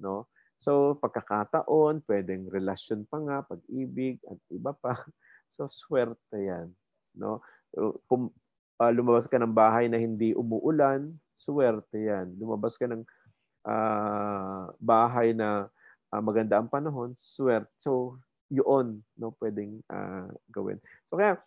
No? 0.00 0.32
So, 0.56 0.96
pagkakataon, 0.96 2.08
pwedeng 2.08 2.48
relasyon 2.48 3.04
pa 3.04 3.20
nga, 3.20 3.36
pag-ibig, 3.44 4.20
at 4.24 4.40
iba 4.48 4.72
pa. 4.72 4.96
So, 5.50 5.66
swerte 5.66 6.38
yan. 6.38 6.70
No? 7.18 7.42
Kung 8.06 8.30
uh, 8.78 8.92
lumabas 8.94 9.26
ka 9.26 9.34
ng 9.34 9.50
bahay 9.50 9.90
na 9.90 9.98
hindi 9.98 10.30
umuulan, 10.30 11.10
swerte 11.34 11.98
yan. 11.98 12.38
Lumabas 12.38 12.78
ka 12.78 12.86
ng 12.86 13.02
uh, 13.66 14.70
bahay 14.78 15.32
na 15.36 15.68
uh, 16.12 16.22
maganda 16.22 16.58
ang 16.58 16.68
panahon, 16.70 17.14
swerte. 17.16 17.70
So, 17.78 18.18
yun, 18.50 19.00
no, 19.14 19.34
pwedeng 19.38 19.80
uh, 19.86 20.28
gawin. 20.50 20.82
So, 21.06 21.16
kaya, 21.16 21.38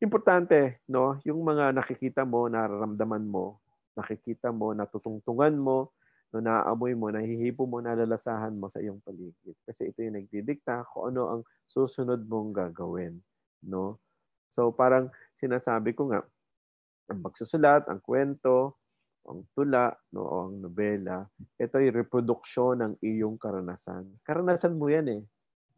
importante, 0.00 0.80
no, 0.88 1.20
yung 1.24 1.40
mga 1.44 1.76
nakikita 1.76 2.24
mo, 2.24 2.48
nararamdaman 2.48 3.24
mo, 3.24 3.60
nakikita 3.96 4.48
mo, 4.52 4.72
natutungtungan 4.72 5.56
mo, 5.56 5.92
no 6.30 6.38
naaamoy 6.38 6.94
mo, 6.94 7.10
nahihipo 7.10 7.66
mo, 7.66 7.82
nalalasahan 7.82 8.54
mo 8.54 8.70
sa 8.70 8.78
iyong 8.78 9.02
paligid. 9.02 9.56
Kasi 9.66 9.90
ito 9.90 10.00
yung 10.00 10.14
nagdidikta 10.14 10.86
kung 10.94 11.10
ano 11.10 11.22
ang 11.26 11.40
susunod 11.66 12.22
mong 12.24 12.54
gagawin. 12.54 13.18
No? 13.66 13.98
So 14.54 14.70
parang 14.70 15.10
sinasabi 15.36 15.92
ko 15.92 16.10
nga, 16.10 16.22
ang 17.10 17.20
pagsusulat, 17.26 17.90
ang 17.90 17.98
kwento, 17.98 18.78
ang 19.26 19.44
tula, 19.52 19.92
no, 20.14 20.22
o 20.24 20.34
ang 20.48 20.54
nobela, 20.64 21.28
ito 21.60 21.74
ay 21.76 21.92
reproduksyon 21.92 22.80
ng 22.80 22.92
iyong 23.04 23.36
karanasan. 23.36 24.08
Karanasan 24.24 24.78
mo 24.78 24.88
yan 24.88 25.06
eh. 25.08 25.22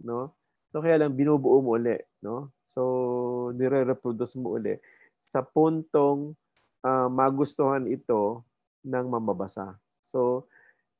No? 0.02 0.36
So 0.70 0.80
kaya 0.80 1.00
lang 1.00 1.18
binubuo 1.18 1.58
mo 1.60 1.74
uli. 1.74 1.98
No? 2.22 2.54
So 2.70 3.50
nire-reproduce 3.58 4.38
mo 4.38 4.56
uli 4.56 4.78
sa 5.20 5.40
puntong 5.40 6.36
uh, 6.84 7.08
magustuhan 7.08 7.88
ito 7.88 8.44
ng 8.84 9.06
mamabasa. 9.06 9.78
So, 10.02 10.50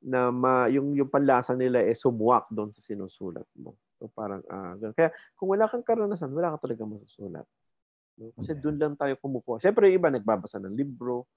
na 0.02 0.34
ma, 0.34 0.66
yung, 0.66 0.96
yung 0.98 1.10
panlasa 1.10 1.54
nila 1.54 1.82
eh 1.82 1.94
sumuwak 1.94 2.50
doon 2.50 2.74
sa 2.74 2.82
sinusulat 2.82 3.46
mo. 3.58 3.76
So, 3.98 4.10
parang, 4.10 4.42
uh, 4.50 4.74
Kaya, 4.96 5.14
kung 5.38 5.52
wala 5.54 5.70
kang 5.70 5.84
karanasan, 5.84 6.32
wala 6.34 6.54
ka 6.56 6.66
talaga 6.66 6.82
masusulat. 6.88 7.46
No? 8.18 8.34
Kasi 8.34 8.56
doon 8.58 8.76
lang 8.78 8.94
tayo 8.98 9.14
kumukuha. 9.20 9.62
Siyempre, 9.62 9.92
iba 9.94 10.10
nagbabasa 10.10 10.58
ng 10.58 10.74
libro, 10.74 11.30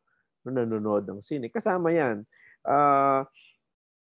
nanonood 0.54 1.06
ng 1.08 1.22
sine. 1.22 1.48
Kasama 1.50 1.94
yan. 1.94 2.25
Uh, 2.66 3.25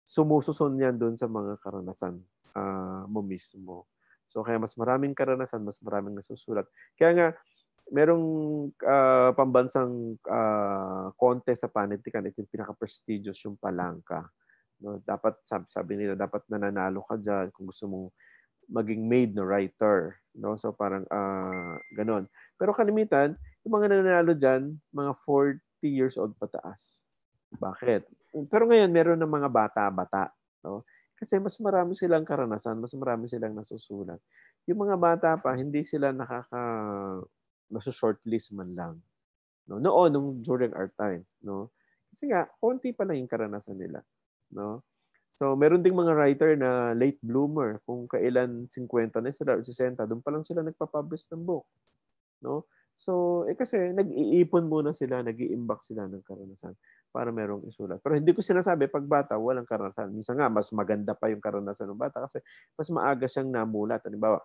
sumususon 0.05 0.77
yan 0.77 0.97
doon 0.97 1.15
sa 1.17 1.29
mga 1.29 1.57
karanasan 1.61 2.21
uh, 2.57 3.03
mo 3.07 3.21
mismo. 3.23 3.87
So, 4.31 4.43
kaya 4.47 4.57
mas 4.57 4.75
maraming 4.79 5.11
karanasan, 5.11 5.67
mas 5.67 5.77
maraming 5.83 6.15
nasusulat. 6.15 6.63
Kaya 6.95 7.11
nga, 7.11 7.27
merong 7.91 8.25
uh, 8.87 9.35
pambansang 9.35 10.15
uh, 10.23 11.11
contest 11.19 11.67
sa 11.67 11.69
panitikan, 11.69 12.23
ito 12.23 12.39
yung 12.39 12.51
pinaka-prestigious 12.51 13.43
yung 13.43 13.59
palangka. 13.59 14.23
No, 14.81 15.03
dapat 15.03 15.37
sabi, 15.45 15.65
sabi 15.69 15.93
nila 15.99 16.17
dapat 16.17 16.41
nananalo 16.49 17.05
ka 17.05 17.19
diyan 17.19 17.53
kung 17.53 17.69
gusto 17.69 17.85
mong 17.85 18.07
maging 18.71 19.05
made 19.05 19.35
no 19.35 19.45
writer, 19.45 20.17
no? 20.33 20.57
So 20.57 20.73
parang 20.73 21.05
uh, 21.11 21.77
ganun. 21.93 22.25
Pero 22.57 22.73
kalimitan, 22.73 23.35
yung 23.61 23.73
mga 23.77 23.87
nananalo 23.93 24.31
diyan, 24.33 24.73
mga 24.95 25.13
40 25.81 25.89
years 25.89 26.15
old 26.21 26.37
pataas. 26.37 27.01
Bakit? 27.57 28.05
Pero 28.47 28.69
ngayon 28.69 28.93
meron 28.93 29.19
ng 29.19 29.33
mga 29.33 29.49
bata-bata, 29.49 30.29
no? 30.61 30.85
Kasi 31.17 31.41
mas 31.41 31.57
marami 31.57 31.97
silang 31.97 32.25
karanasan, 32.25 32.77
mas 32.81 32.93
marami 32.93 33.25
silang 33.25 33.57
nasusulat. 33.57 34.17
Yung 34.69 34.85
mga 34.85 34.97
bata 34.97 35.29
pa, 35.37 35.57
hindi 35.57 35.81
sila 35.81 36.13
nakaka 36.13 36.61
nasa 37.69 37.89
shortlist 37.93 38.53
man 38.53 38.73
lang. 38.73 38.93
No? 39.69 39.77
Noon, 39.77 40.09
nung 40.13 40.29
during 40.41 40.73
our 40.73 40.89
time. 40.97 41.21
No? 41.45 41.69
Kasi 42.09 42.29
nga, 42.29 42.49
konti 42.57 42.89
pa 42.93 43.05
lang 43.05 43.21
yung 43.21 43.29
karanasan 43.29 43.77
nila. 43.77 44.01
No? 44.49 44.81
So, 45.37 45.53
meron 45.53 45.85
ding 45.85 45.97
mga 45.97 46.13
writer 46.17 46.57
na 46.57 46.97
late 46.97 47.21
bloomer. 47.21 47.77
Kung 47.85 48.09
kailan 48.09 48.65
50 48.73 49.21
na 49.21 49.29
sila 49.29 49.57
o 49.57 49.61
60, 49.61 50.01
doon 50.09 50.21
pa 50.25 50.33
lang 50.33 50.41
sila 50.41 50.65
nagpapublish 50.65 51.29
ng 51.29 51.45
book. 51.45 51.69
No? 52.41 52.65
So, 53.01 53.43
eh 53.49 53.57
kasi 53.57 53.81
nag-iipon 53.97 54.69
muna 54.69 54.93
sila, 54.93 55.25
nag-iimbak 55.25 55.81
sila 55.81 56.05
ng 56.05 56.21
karanasan 56.21 56.77
para 57.09 57.33
merong 57.33 57.65
isulat. 57.65 57.97
Pero 58.05 58.13
hindi 58.13 58.29
ko 58.29 58.45
sinasabi, 58.45 58.85
pag 58.93 59.09
bata, 59.09 59.41
walang 59.41 59.65
karanasan. 59.65 60.13
Minsan 60.13 60.37
nga, 60.37 60.53
mas 60.53 60.69
maganda 60.69 61.17
pa 61.17 61.33
yung 61.33 61.41
karanasan 61.41 61.89
ng 61.89 61.97
bata 61.97 62.29
kasi 62.29 62.37
mas 62.77 62.87
maaga 62.93 63.25
siyang 63.25 63.49
namulat. 63.49 64.05
Halimbawa, 64.05 64.37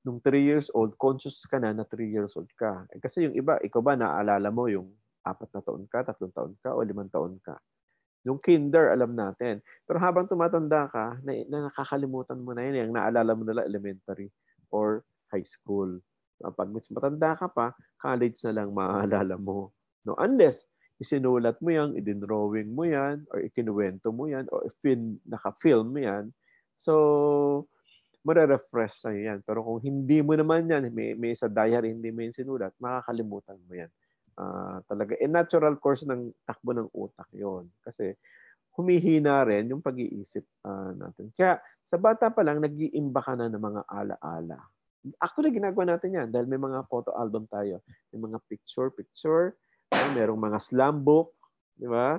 nung 0.00 0.16
3 0.24 0.48
years 0.48 0.72
old, 0.72 0.96
conscious 0.96 1.44
ka 1.44 1.60
na 1.60 1.76
na 1.76 1.84
3 1.84 2.08
years 2.08 2.32
old 2.40 2.48
ka. 2.56 2.88
Eh, 2.96 3.02
kasi 3.04 3.28
yung 3.28 3.36
iba, 3.36 3.60
ikaw 3.60 3.84
ba 3.84 3.98
naaalala 4.00 4.48
mo 4.48 4.70
yung 4.72 4.88
apat 5.26 5.52
na 5.52 5.60
taon 5.60 5.84
ka, 5.92 6.06
tatlong 6.08 6.32
taon 6.32 6.54
ka, 6.64 6.72
o 6.72 6.80
limang 6.80 7.12
taon 7.12 7.36
ka. 7.44 7.60
Yung 8.26 8.40
kinder, 8.42 8.90
alam 8.94 9.14
natin. 9.14 9.62
Pero 9.84 9.98
habang 10.02 10.26
tumatanda 10.30 10.88
ka, 10.90 11.18
na, 11.22 11.32
na 11.50 11.58
nakakalimutan 11.70 12.40
mo 12.40 12.56
na 12.56 12.64
yun, 12.66 12.90
yung 12.90 12.96
naalala 12.96 13.32
mo 13.36 13.44
nila 13.44 13.66
elementary 13.66 14.30
or 14.70 15.04
high 15.30 15.46
school. 15.46 16.00
Pag 16.40 16.68
matanda 16.68 17.32
ka 17.36 17.48
pa, 17.48 17.72
college 17.96 18.38
na 18.44 18.62
lang 18.62 18.70
maaalala 18.72 19.36
mo. 19.40 19.72
No? 20.04 20.14
Unless, 20.20 20.68
isinulat 20.96 21.60
mo 21.60 21.68
yan, 21.72 21.96
idinrawing 21.96 22.72
mo 22.72 22.84
yan, 22.88 23.24
or 23.28 23.44
ikinuwento 23.44 24.12
mo 24.12 24.28
yan, 24.28 24.48
or 24.48 24.68
film, 24.80 25.20
naka-film 25.28 25.92
mo 25.92 26.00
yan. 26.00 26.32
So, 26.76 27.68
mare-refresh 28.26 29.06
sa'yo 29.06 29.20
yan. 29.32 29.38
Pero 29.46 29.62
kung 29.62 29.78
hindi 29.84 30.18
mo 30.24 30.34
naman 30.34 30.66
yan, 30.66 30.90
may, 30.90 31.14
may 31.14 31.32
sa 31.36 31.46
diary, 31.46 31.94
hindi 31.94 32.10
mo 32.10 32.26
yan 32.26 32.34
sinulat, 32.34 32.72
makakalimutan 32.80 33.60
mo 33.64 33.72
yan. 33.76 33.90
Uh, 34.36 34.84
talaga, 34.84 35.16
a 35.16 35.26
natural 35.30 35.80
course 35.80 36.04
ng 36.04 36.28
takbo 36.44 36.76
ng 36.76 36.92
utak 36.92 37.28
yon 37.32 37.72
Kasi 37.80 38.12
humihina 38.76 39.40
rin 39.48 39.72
yung 39.72 39.80
pag-iisip 39.80 40.44
uh, 40.68 40.92
natin. 40.92 41.32
Kaya 41.32 41.56
sa 41.80 41.96
bata 41.96 42.28
pa 42.28 42.44
lang, 42.44 42.60
nag-iimba 42.60 43.24
ka 43.24 43.32
na 43.32 43.48
ng 43.48 43.62
mga 43.62 43.82
ala-ala. 43.88 44.60
Actually, 45.22 45.54
ginagawa 45.54 45.94
natin 45.96 46.16
yan 46.16 46.28
dahil 46.30 46.50
may 46.50 46.58
mga 46.58 46.82
photo 46.90 47.14
album 47.14 47.46
tayo. 47.46 47.78
May 48.10 48.30
mga 48.30 48.38
picture-picture, 48.50 49.54
merong 50.14 50.40
mga 50.40 50.58
slam 50.58 51.02
book, 51.02 51.34
di 51.78 51.86
ba? 51.86 52.18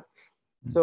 So, 0.67 0.81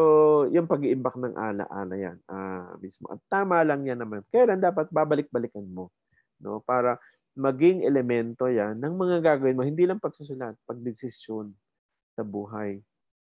yung 0.49 0.65
pag-iimbak 0.69 1.17
ng 1.17 1.35
ala-ala 1.37 1.97
yan 1.97 2.17
uh, 2.31 2.77
mismo. 2.81 3.13
At 3.13 3.21
tama 3.29 3.61
lang 3.67 3.85
yan 3.85 4.01
naman. 4.01 4.25
Kailan 4.33 4.61
dapat 4.61 4.89
babalik-balikan 4.89 5.65
mo 5.65 5.93
no 6.45 6.61
para 6.61 7.01
maging 7.35 7.83
elemento 7.83 8.47
yan 8.47 8.79
ng 8.79 8.95
mga 8.95 9.17
gagawin 9.25 9.57
mo 9.59 9.65
hindi 9.67 9.89
lang 9.89 9.99
pagsusulat 9.99 10.55
pagdesisyon 10.69 11.51
sa 12.15 12.23
buhay 12.23 12.79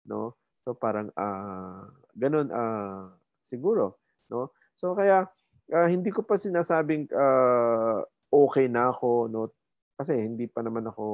no 0.09 0.35
so 0.67 0.75
parang 0.75 1.13
uh, 1.15 1.87
ganun 2.17 2.51
uh, 2.51 3.13
siguro 3.45 4.03
no 4.33 4.51
so 4.75 4.97
kaya 4.97 5.29
uh, 5.71 5.87
hindi 5.87 6.11
ko 6.11 6.27
pa 6.27 6.35
sinasabing 6.35 7.07
uh, 7.13 8.03
okay 8.31 8.71
na 8.71 8.95
ako 8.95 9.27
no? 9.27 9.51
Kasi 9.99 10.17
hindi 10.17 10.49
pa 10.49 10.65
naman 10.65 10.87
ako 10.89 11.05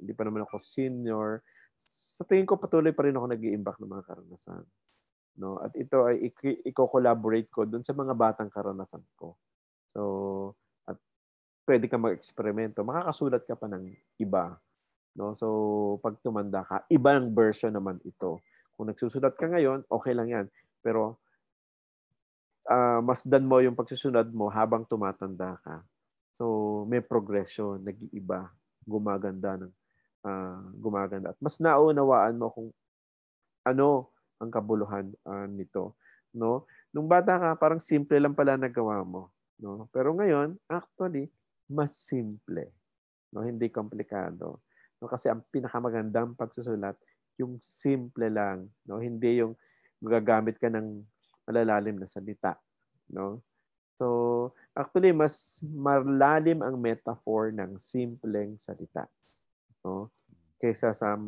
hindi 0.00 0.12
pa 0.16 0.26
naman 0.26 0.42
ako 0.42 0.58
senior. 0.58 1.44
Sa 1.78 2.26
tingin 2.26 2.48
ko 2.48 2.58
patuloy 2.58 2.90
pa 2.90 3.06
rin 3.06 3.14
ako 3.14 3.30
nag-iimbak 3.30 3.76
ng 3.78 3.92
mga 3.92 4.06
karanasan 4.08 4.64
no? 5.38 5.60
At 5.60 5.76
ito 5.78 6.08
ay 6.08 6.32
i-collaborate 6.66 7.48
ko 7.52 7.68
doon 7.68 7.84
sa 7.84 7.94
mga 7.94 8.16
batang 8.16 8.50
karanasan 8.50 9.04
ko. 9.14 9.36
So 9.92 10.00
at 10.88 10.98
pwede 11.68 11.86
ka 11.86 12.00
mag-eksperimento. 12.00 12.82
Makakasulat 12.82 13.46
ka 13.46 13.54
pa 13.54 13.68
ng 13.70 13.92
iba 14.18 14.56
no? 15.14 15.36
So 15.36 15.46
pag 16.02 16.18
tumanda 16.24 16.64
ka 16.66 16.88
ibang 16.90 17.30
version 17.30 17.70
naman 17.70 18.00
ito. 18.02 18.42
Kung 18.74 18.88
nagsusulat 18.88 19.36
ka 19.36 19.46
ngayon 19.46 19.86
okay 19.86 20.16
lang 20.16 20.28
yan. 20.32 20.46
Pero 20.82 21.22
uh, 22.66 23.00
masdan 23.04 23.46
mo 23.46 23.62
yung 23.62 23.78
pagsusunod 23.78 24.26
mo 24.34 24.50
habang 24.50 24.82
tumatanda 24.88 25.60
ka 25.62 25.84
so 26.42 26.82
may 26.90 26.98
progression 26.98 27.78
nag-iiba 27.86 28.50
gumaganda 28.82 29.62
ng 29.62 29.70
uh, 30.26 30.58
gumaganda 30.74 31.30
at 31.30 31.38
mas 31.38 31.62
naunawaan 31.62 32.34
mo 32.34 32.50
kung 32.50 32.74
ano 33.62 34.10
ang 34.42 34.50
kabuluhan 34.50 35.14
uh, 35.22 35.46
nito, 35.46 35.94
no? 36.34 36.66
Nung 36.90 37.06
bata 37.06 37.38
ka, 37.38 37.50
parang 37.54 37.78
simple 37.78 38.18
lang 38.18 38.34
pala 38.34 38.58
nagawa 38.58 39.06
mo, 39.06 39.30
no? 39.62 39.86
Pero 39.94 40.10
ngayon, 40.18 40.58
actually, 40.66 41.30
mas 41.70 41.94
simple, 41.94 42.74
no? 43.30 43.46
Hindi 43.46 43.70
komplikado. 43.70 44.58
No? 44.98 45.06
Kasi 45.06 45.30
ang 45.30 45.46
pinakamagandang 45.46 46.34
pagsusulat, 46.34 46.98
yung 47.38 47.62
simple 47.62 48.26
lang, 48.26 48.66
no? 48.82 48.98
Hindi 48.98 49.46
yung 49.46 49.54
magagamit 50.02 50.58
ka 50.58 50.66
ng 50.66 51.06
malalalim 51.46 52.02
na 52.02 52.10
salita, 52.10 52.58
no? 53.14 53.46
So, 54.02 54.50
actually, 54.72 55.12
mas 55.12 55.60
malalim 55.62 56.60
ang 56.64 56.76
metaphor 56.76 57.52
ng 57.52 57.76
simpleng 57.76 58.56
salita. 58.60 59.08
No? 59.84 60.08
Kaysa 60.60 60.94
sa 60.94 61.18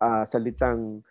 uh, 0.00 0.24
salitang 0.24 1.02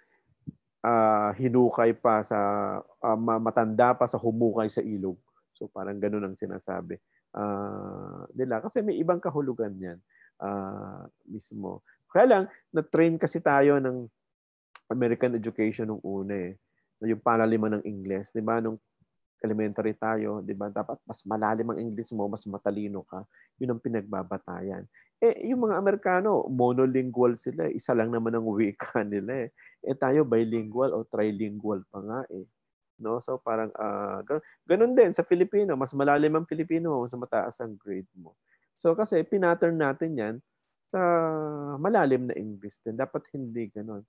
uh, 0.82 1.30
hinukay 1.38 1.94
pa 1.94 2.26
sa 2.26 2.39
uh, 2.82 3.17
matanda 3.17 3.94
pa 3.94 4.10
sa 4.10 4.17
humukay 4.17 4.70
sa 4.70 4.82
ilog. 4.82 5.17
So 5.54 5.70
parang 5.70 6.02
ganun 6.02 6.26
ang 6.26 6.36
sinasabi 6.39 6.98
uh, 7.36 8.28
nila 8.36 8.60
kasi 8.60 8.84
may 8.84 9.00
ibang 9.00 9.22
kahulugan 9.22 9.76
'yan 9.80 10.00
uh, 10.41 11.06
mismo. 11.28 11.86
Kaya 12.12 12.26
lang 12.28 12.44
na-train 12.76 13.15
kasi 13.15 13.39
tayo 13.39 13.80
ng 13.80 14.08
American 14.91 15.39
education 15.39 15.88
nung 15.88 16.04
una 16.04 16.52
eh. 16.52 16.60
Yung 17.08 17.24
panaliman 17.24 17.80
ng 17.80 17.84
Ingles, 17.88 18.36
'di 18.36 18.44
ba? 18.44 18.60
Nung 18.60 18.78
elementary 19.43 19.93
tayo, 19.97 20.41
'di 20.45 20.54
ba? 20.58 20.69
Dapat 20.69 21.01
mas 21.06 21.21
malalim 21.25 21.67
ang 21.73 21.80
English 21.82 22.13
mo, 22.13 22.30
mas 22.30 22.45
matalino 22.45 23.04
ka. 23.06 23.25
'Yun 23.58 23.77
ang 23.77 23.82
pinagbabatayan. 23.84 24.86
Eh, 25.21 25.54
yung 25.54 25.69
mga 25.69 25.77
Amerikano, 25.77 26.49
monolingual 26.49 27.38
sila. 27.38 27.69
Isa 27.69 27.93
lang 27.93 28.10
naman 28.10 28.34
ang 28.34 28.45
wika 28.49 29.06
nila 29.06 29.45
eh. 29.45 29.49
Eh 29.86 29.93
tayo 29.93 30.25
bilingual 30.25 30.93
o 30.97 31.06
trilingual 31.06 31.86
pa 31.93 32.01
nga 32.01 32.19
eh. 32.34 32.45
No? 33.01 33.21
So 33.21 33.38
parang 33.38 33.69
uh, 33.77 34.21
ganun 34.65 34.97
din 34.97 35.13
sa 35.13 35.25
Filipino, 35.25 35.77
mas 35.77 35.93
malalim 35.93 36.34
ang 36.38 36.49
Filipino 36.49 37.06
mas 37.06 37.13
mataas 37.13 37.62
ang 37.62 37.77
grade 37.77 38.10
mo. 38.17 38.34
So 38.77 38.97
kasi 38.97 39.21
pinattern 39.25 39.77
natin 39.77 40.17
'yan 40.17 40.36
sa 40.89 40.99
malalim 41.80 42.27
na 42.30 42.36
English 42.36 42.82
din. 42.84 42.97
Dapat 42.97 43.30
hindi 43.38 43.69
ganun. 43.71 44.04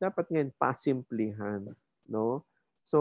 Dapat 0.00 0.32
ngayon 0.32 0.50
pasimplihan, 0.58 1.62
no? 2.08 2.42
So 2.84 3.00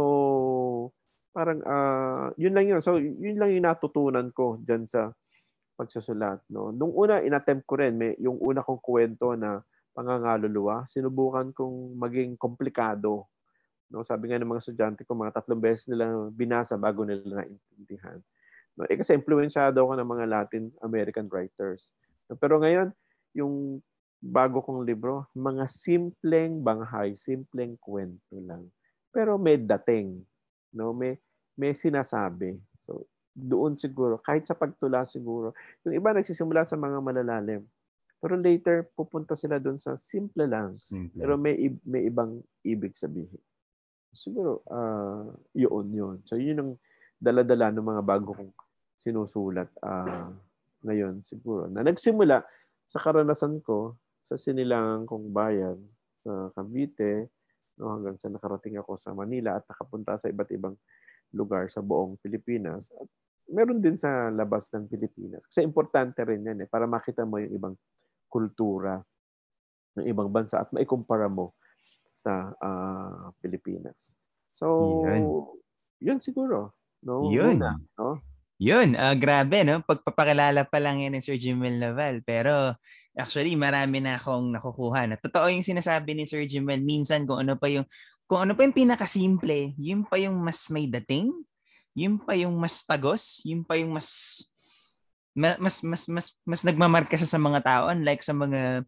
parang 1.33 1.59
uh, 1.65 2.29
yun 2.37 2.53
lang 2.53 2.69
yun. 2.69 2.79
So 2.79 3.01
yun 3.01 3.41
lang 3.41 3.51
yung 3.51 3.65
natutunan 3.65 4.29
ko 4.31 4.61
diyan 4.61 4.85
sa 4.85 5.09
pagsusulat. 5.73 6.45
No? 6.53 6.69
Nung 6.69 6.93
una, 6.93 7.19
inattempt 7.25 7.65
ko 7.65 7.81
rin, 7.81 7.97
may, 7.97 8.13
yung 8.21 8.37
una 8.37 8.61
kong 8.61 8.79
kwento 8.79 9.33
na 9.33 9.59
pangangaluluwa, 9.97 10.85
sinubukan 10.85 11.49
kong 11.51 11.97
maging 11.97 12.37
komplikado. 12.37 13.25
No, 13.93 14.01
sabi 14.01 14.29
nga 14.29 14.41
ng 14.41 14.49
mga 14.49 14.63
estudyante 14.65 15.01
ko, 15.05 15.13
mga 15.13 15.37
tatlong 15.37 15.61
beses 15.61 15.85
nila 15.85 16.09
binasa 16.33 16.77
bago 16.77 17.05
nila 17.05 17.45
naintindihan. 17.45 18.17
No, 18.73 18.89
eh 18.89 18.97
kasi 18.97 19.13
influensyado 19.13 19.85
ako 19.85 19.93
ng 20.01 20.09
mga 20.09 20.25
Latin 20.25 20.63
American 20.81 21.29
writers. 21.29 21.93
No, 22.25 22.33
pero 22.33 22.57
ngayon, 22.57 22.89
yung 23.37 23.85
bago 24.17 24.65
kong 24.65 24.81
libro, 24.81 25.29
mga 25.37 25.69
simpleng 25.69 26.65
banghay, 26.65 27.13
simpleng 27.13 27.77
kwento 27.77 28.33
lang. 28.33 28.65
Pero 29.13 29.37
may 29.37 29.61
dating, 29.61 30.25
no? 30.73 30.91
May 30.91 31.15
may 31.53 31.77
sinasabi. 31.77 32.57
So, 32.85 33.05
doon 33.33 33.77
siguro, 33.77 34.17
kahit 34.21 34.45
sa 34.45 34.57
pagtula 34.57 35.05
siguro, 35.05 35.53
yung 35.85 35.97
iba 35.97 36.13
nagsisimula 36.13 36.65
sa 36.65 36.77
mga 36.77 36.97
malalalim. 37.01 37.65
Pero 38.23 38.39
later, 38.39 38.87
pupunta 38.95 39.35
sila 39.35 39.59
doon 39.59 39.77
sa 39.77 39.99
simple 39.99 40.47
lang. 40.47 40.79
Simple. 40.79 41.17
Pero 41.19 41.33
may, 41.35 41.59
may 41.83 42.07
ibang 42.07 42.39
ibig 42.63 42.95
sabihin. 42.95 43.41
Siguro, 44.13 44.61
uh, 44.69 45.33
yun 45.57 45.87
yun. 45.91 46.15
So, 46.25 46.37
yun 46.37 46.61
ang 46.61 46.71
daladala 47.17 47.73
ng 47.73 47.83
mga 47.83 48.01
bago 48.05 48.31
kong 48.37 48.53
sinusulat 49.01 49.67
uh, 49.83 50.31
ngayon 50.85 51.25
siguro. 51.27 51.67
Na 51.67 51.83
nagsimula 51.83 52.45
sa 52.87 53.01
karanasan 53.01 53.59
ko 53.59 53.99
sa 54.23 54.39
sinilangan 54.39 55.03
kong 55.03 55.33
bayan 55.35 55.77
sa 56.23 56.53
Cavite 56.55 57.27
no, 57.79 57.97
hanggang 57.97 58.17
sa 58.21 58.29
nakarating 58.29 58.77
ako 58.77 58.97
sa 58.99 59.13
Manila 59.13 59.57
at 59.57 59.65
nakapunta 59.65 60.19
sa 60.21 60.29
iba't 60.29 60.49
ibang 60.53 60.75
lugar 61.33 61.69
sa 61.73 61.81
buong 61.81 62.17
Pilipinas. 62.21 62.89
At 62.93 63.09
meron 63.49 63.81
din 63.81 63.97
sa 63.97 64.29
labas 64.29 64.69
ng 64.71 64.87
Pilipinas. 64.87 65.41
Kasi 65.49 65.65
importante 65.65 66.21
rin 66.23 66.45
yan 66.45 66.63
eh, 66.63 66.69
para 66.69 66.85
makita 66.85 67.25
mo 67.25 67.41
yung 67.41 67.53
ibang 67.53 67.75
kultura 68.29 69.01
ng 69.97 70.05
ibang 70.09 70.29
bansa 70.29 70.61
at 70.61 70.69
maikumpara 70.73 71.29
mo 71.29 71.53
sa 72.13 72.53
uh, 72.57 73.33
Pilipinas. 73.41 74.13
So, 74.53 75.01
yun, 75.05 75.25
yun 76.01 76.19
siguro. 76.21 76.77
No? 77.01 77.29
Yun. 77.29 77.57
Muna, 77.57 77.81
no? 77.97 78.21
Yun, 78.61 78.95
uh, 78.95 79.17
grabe, 79.17 79.65
no? 79.65 79.81
Pagpapakilala 79.83 80.63
pa 80.69 80.77
lang 80.77 81.01
yan 81.01 81.17
ni 81.17 81.19
Sir 81.19 81.35
Jimel 81.35 81.81
Naval. 81.81 82.21
Pero 82.23 82.77
actually, 83.17 83.53
marami 83.57 84.01
na 84.01 84.17
akong 84.17 84.53
nakukuha. 84.53 85.09
Na. 85.09 85.15
Totoo 85.17 85.49
yung 85.49 85.65
sinasabi 85.65 86.17
ni 86.17 86.25
Sir 86.25 86.45
Jimel. 86.49 86.81
Minsan, 86.81 87.25
kung 87.29 87.41
ano 87.41 87.57
pa 87.57 87.69
yung 87.69 87.85
kung 88.25 88.49
ano 88.49 88.57
pa 88.57 88.65
yung 88.65 88.73
pinakasimple, 88.75 89.75
yun 89.77 90.07
pa 90.07 90.17
yung 90.17 90.39
mas 90.39 90.65
may 90.71 90.87
dating, 90.87 91.29
yun 91.93 92.17
pa 92.17 92.33
yung 92.33 92.55
mas 92.57 92.81
tagos, 92.81 93.43
yun 93.45 93.61
pa 93.61 93.77
yung 93.77 93.93
mas 93.93 94.41
mas 95.33 95.57
mas 95.59 95.81
mas 95.81 96.03
mas, 96.07 96.27
mas 96.45 96.61
nagmamarka 96.61 97.17
siya 97.17 97.37
sa 97.37 97.41
mga 97.41 97.59
tao 97.65 97.83
unlike 97.89 98.21
sa 98.21 98.37
mga 98.37 98.85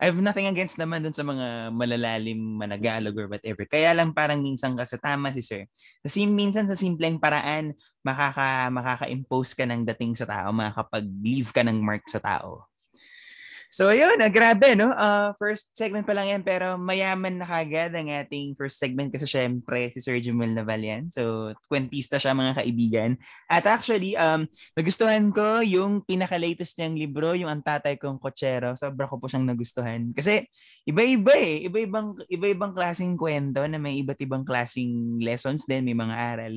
I 0.00 0.08
have 0.08 0.16
nothing 0.16 0.48
against 0.48 0.80
naman 0.80 1.04
dun 1.04 1.12
sa 1.12 1.20
mga 1.20 1.76
malalalim 1.76 2.40
managalog 2.56 3.12
or 3.20 3.28
whatever. 3.28 3.68
Kaya 3.68 3.92
lang 3.92 4.16
parang 4.16 4.40
minsan 4.40 4.72
kasi 4.72 4.96
tama 4.96 5.28
si 5.28 5.44
sir. 5.44 5.68
Kasi 6.00 6.24
minsan 6.24 6.64
sa 6.64 6.72
simpleng 6.72 7.20
paraan, 7.20 7.76
makaka, 8.00 8.72
makaka-impose 8.72 9.52
ka 9.52 9.68
ng 9.68 9.84
dating 9.92 10.16
sa 10.16 10.24
tao, 10.24 10.56
makakapag-leave 10.56 11.52
ka 11.52 11.60
ng 11.60 11.76
mark 11.84 12.08
sa 12.08 12.16
tao. 12.16 12.69
So 13.70 13.86
ayun, 13.86 14.18
uh, 14.18 14.26
grabe 14.26 14.74
no. 14.74 14.90
Uh, 14.90 15.30
first 15.38 15.70
segment 15.78 16.02
pa 16.02 16.10
lang 16.10 16.26
yan 16.26 16.42
pero 16.42 16.74
mayaman 16.74 17.38
na 17.38 17.46
kagad 17.46 17.94
ang 17.94 18.10
ating 18.10 18.58
first 18.58 18.82
segment 18.82 19.14
kasi 19.14 19.30
syempre 19.30 19.94
si 19.94 20.02
Sir 20.02 20.18
Jumel 20.18 20.50
Naval 20.50 20.82
yan. 20.82 21.06
So 21.06 21.54
kwentista 21.70 22.18
siya 22.18 22.34
mga 22.34 22.58
kaibigan. 22.58 23.14
At 23.46 23.70
actually, 23.70 24.18
um, 24.18 24.50
nagustuhan 24.74 25.30
ko 25.30 25.62
yung 25.62 26.02
pinaka-latest 26.02 26.82
niyang 26.82 26.98
libro, 26.98 27.30
yung 27.38 27.46
Ang 27.46 27.62
Tatay 27.62 27.94
Kong 27.94 28.18
Kotsero. 28.18 28.74
Sobra 28.74 29.06
ko 29.06 29.22
po 29.22 29.30
siyang 29.30 29.46
nagustuhan. 29.46 30.10
Kasi 30.18 30.50
iba-iba 30.82 31.30
eh. 31.38 31.70
Iba-ibang, 31.70 32.18
iba-ibang 32.26 32.74
klaseng 32.74 33.14
kwento 33.14 33.62
na 33.70 33.78
may 33.78 34.02
iba't 34.02 34.18
ibang 34.18 34.42
klaseng 34.42 35.22
lessons 35.22 35.62
din, 35.70 35.86
may 35.86 35.94
mga 35.94 36.14
aral. 36.18 36.54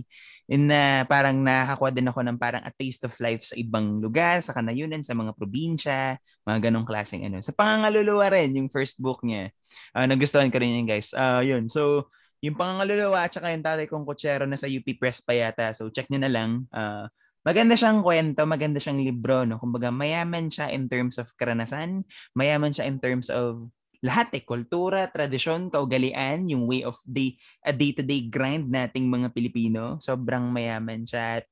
And 0.49 0.65
na 0.65 0.81
uh, 0.81 1.01
parang 1.05 1.45
nakakuha 1.45 1.93
din 1.93 2.09
ako 2.09 2.19
ng 2.25 2.37
parang 2.41 2.65
a 2.65 2.73
taste 2.73 3.05
of 3.05 3.13
life 3.21 3.45
sa 3.45 3.53
ibang 3.53 4.01
lugar, 4.01 4.41
sa 4.41 4.57
kanayunan, 4.57 5.05
sa 5.05 5.13
mga 5.13 5.37
probinsya, 5.37 6.17
mga 6.43 6.69
ganong 6.69 6.87
klaseng 7.03 7.27
ano. 7.27 7.43
Sa 7.43 7.51
pangangaluluwa 7.51 8.31
rin, 8.31 8.55
yung 8.55 8.71
first 8.71 9.03
book 9.03 9.19
niya. 9.27 9.51
Uh, 9.91 10.07
nagustuhan 10.07 10.47
ko 10.47 10.55
rin 10.63 10.79
yun, 10.79 10.87
guys. 10.87 11.11
Uh, 11.11 11.43
yun. 11.43 11.67
So, 11.67 12.07
yung 12.39 12.55
pangangaluluwa 12.55 13.27
at 13.27 13.35
saka 13.35 13.51
yung 13.51 13.59
tatay 13.59 13.91
kong 13.91 14.07
kutsero 14.07 14.47
na 14.47 14.55
sa 14.55 14.71
UP 14.71 14.87
Press 14.95 15.19
pa 15.19 15.35
yata. 15.35 15.75
So, 15.75 15.91
check 15.91 16.07
nyo 16.07 16.23
na 16.23 16.31
lang. 16.31 16.71
Uh, 16.71 17.11
maganda 17.43 17.75
siyang 17.75 17.99
kwento, 17.99 18.47
maganda 18.47 18.79
siyang 18.79 19.03
libro. 19.03 19.43
No? 19.43 19.59
Kumbaga, 19.59 19.91
mayaman 19.91 20.47
siya 20.47 20.71
in 20.71 20.87
terms 20.87 21.19
of 21.19 21.27
karanasan, 21.35 22.07
mayaman 22.31 22.71
siya 22.71 22.87
in 22.87 23.03
terms 23.03 23.27
of 23.27 23.67
lahat 24.03 24.35
eh, 24.35 24.43
kultura, 24.43 25.07
tradisyon, 25.07 25.71
kaugalian, 25.71 26.47
yung 26.51 26.67
way 26.67 26.83
of 26.83 26.99
day, 27.07 27.39
a 27.63 27.71
day-to-day 27.71 28.27
grind 28.27 28.67
nating 28.67 29.07
mga 29.07 29.31
Pilipino. 29.31 29.95
Sobrang 30.03 30.51
mayaman 30.51 31.07
siya. 31.07 31.39
At 31.39 31.47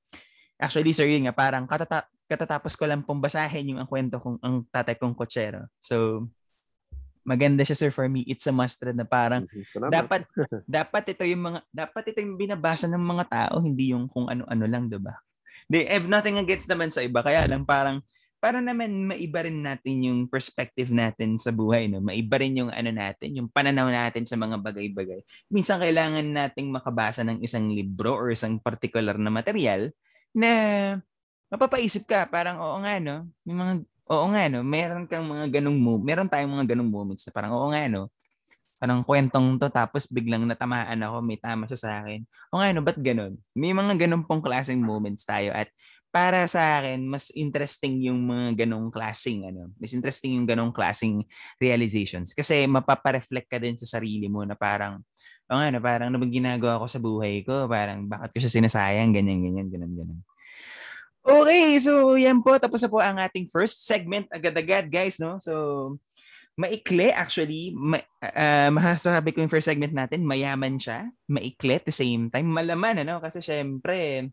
actually, 0.60 0.92
sir, 0.92 1.08
yun 1.08 1.28
nga, 1.28 1.36
parang 1.36 1.64
katata- 1.64 2.12
katatapos 2.32 2.80
ko 2.80 2.88
lang 2.88 3.04
pong 3.04 3.20
basahin 3.20 3.76
yung 3.76 3.80
ang 3.84 3.90
kwento 3.92 4.16
kong 4.16 4.40
ang 4.40 4.64
tatay 4.72 4.96
kong 4.96 5.12
kotsero. 5.12 5.68
So, 5.84 6.28
maganda 7.28 7.68
siya 7.68 7.76
sir 7.76 7.92
for 7.92 8.08
me. 8.08 8.24
It's 8.24 8.48
a 8.48 8.56
must 8.56 8.80
read 8.80 8.96
na 8.96 9.04
parang 9.04 9.44
mm-hmm. 9.44 9.68
Salamat. 9.76 9.92
dapat 9.92 10.22
dapat 10.80 11.04
ito 11.12 11.24
yung 11.28 11.44
mga 11.52 11.60
dapat 11.68 12.04
ito 12.16 12.18
yung 12.24 12.40
binabasa 12.40 12.88
ng 12.88 13.04
mga 13.04 13.26
tao, 13.28 13.60
hindi 13.60 13.92
yung 13.92 14.08
kung 14.08 14.32
ano-ano 14.32 14.64
lang, 14.64 14.88
'di 14.88 15.00
ba? 15.04 15.20
They 15.68 15.84
have 15.92 16.08
nothing 16.08 16.40
against 16.40 16.72
naman 16.72 16.96
sa 16.96 17.04
iba 17.04 17.20
kaya 17.20 17.44
lang 17.52 17.68
parang 17.68 18.00
para 18.42 18.58
naman 18.58 19.06
maiba 19.06 19.46
rin 19.46 19.62
natin 19.62 20.02
yung 20.02 20.20
perspective 20.26 20.90
natin 20.90 21.38
sa 21.38 21.54
buhay, 21.54 21.86
no? 21.86 22.02
Maiba 22.02 22.42
rin 22.42 22.58
yung 22.58 22.74
ano 22.74 22.90
natin, 22.90 23.38
yung 23.38 23.46
pananaw 23.46 23.86
natin 23.94 24.26
sa 24.26 24.34
mga 24.34 24.58
bagay-bagay. 24.58 25.22
Minsan 25.54 25.78
kailangan 25.78 26.26
nating 26.26 26.74
makabasa 26.74 27.22
ng 27.22 27.38
isang 27.46 27.70
libro 27.70 28.18
or 28.18 28.34
isang 28.34 28.58
particular 28.58 29.14
na 29.14 29.30
material 29.30 29.94
na 30.34 30.52
mapapaisip 31.52 32.08
ka, 32.08 32.26
parang 32.32 32.58
oo 32.64 32.80
nga, 32.80 32.98
no? 33.04 33.28
May 33.44 33.56
mga, 33.60 33.74
oo 34.08 34.26
nga, 34.32 34.44
no? 34.48 34.60
Meron 34.64 35.04
kang 35.06 35.28
mga 35.28 35.60
ganong 35.60 35.78
mo, 35.78 36.00
meron 36.00 36.32
tayong 36.32 36.56
mga 36.56 36.74
ganong 36.74 36.88
moments 36.88 37.28
na 37.28 37.32
parang 37.36 37.52
oo 37.52 37.68
nga, 37.76 37.92
no? 37.92 38.08
Parang 38.82 39.06
kwentong 39.06 39.62
to, 39.62 39.70
tapos 39.70 40.10
biglang 40.10 40.48
natamaan 40.48 40.98
ako, 41.06 41.22
may 41.22 41.38
tama 41.38 41.70
siya 41.70 41.80
sa 41.80 41.92
akin. 42.02 42.26
O 42.50 42.64
nga, 42.64 42.74
no? 42.74 42.82
Ba't 42.82 42.98
ganon? 42.98 43.38
May 43.54 43.76
mga 43.76 44.08
ganon 44.08 44.24
pong 44.26 44.42
klaseng 44.42 44.82
moments 44.82 45.28
tayo 45.28 45.54
at 45.54 45.70
para 46.12 46.44
sa 46.48 46.84
akin, 46.84 47.08
mas 47.08 47.32
interesting 47.36 48.04
yung 48.04 48.20
mga 48.28 48.68
ganong 48.68 48.92
klaseng, 48.92 49.48
ano, 49.48 49.72
mas 49.80 49.96
interesting 49.96 50.36
yung 50.36 50.44
ganong 50.44 50.76
klaseng 50.76 51.24
realizations. 51.56 52.36
Kasi 52.36 52.68
mapapareflect 52.68 53.48
ka 53.48 53.58
din 53.64 53.80
sa 53.80 54.00
sarili 54.00 54.28
mo 54.28 54.44
na 54.44 54.60
parang, 54.60 55.00
o 55.48 55.56
nga, 55.56 55.72
na 55.72 55.80
parang 55.80 56.12
ano 56.12 56.20
bang 56.20 56.44
ginagawa 56.44 56.84
ko 56.84 56.86
sa 56.92 57.00
buhay 57.00 57.48
ko? 57.48 57.68
Parang 57.72 58.08
bakit 58.12 58.36
ko 58.36 58.38
siya 58.44 58.52
sinasayang? 58.60 59.16
Ganyan, 59.16 59.40
ganyan, 59.40 59.68
ganyan, 59.72 59.94
ganyan. 59.96 60.20
Okay, 61.22 61.78
so 61.78 62.18
yan 62.18 62.42
po. 62.42 62.58
Tapos 62.58 62.82
na 62.82 62.90
po 62.90 62.98
ang 62.98 63.22
ating 63.22 63.46
first 63.50 63.86
segment 63.86 64.26
agad-agad, 64.34 64.90
guys, 64.90 65.22
no? 65.22 65.38
So, 65.38 65.54
maikli 66.58 67.14
actually. 67.14 67.74
Ma, 67.78 68.02
uh, 68.26 68.70
masasabi 68.74 69.32
ko 69.32 69.46
yung 69.46 69.54
first 69.54 69.70
segment 69.70 69.94
natin, 69.94 70.26
mayaman 70.26 70.82
siya. 70.82 71.10
Maikli 71.30 71.78
at 71.78 71.86
the 71.86 71.94
same 71.94 72.34
time. 72.34 72.50
Malaman, 72.50 73.06
ano? 73.06 73.22
Kasi 73.22 73.40
syempre, 73.40 74.30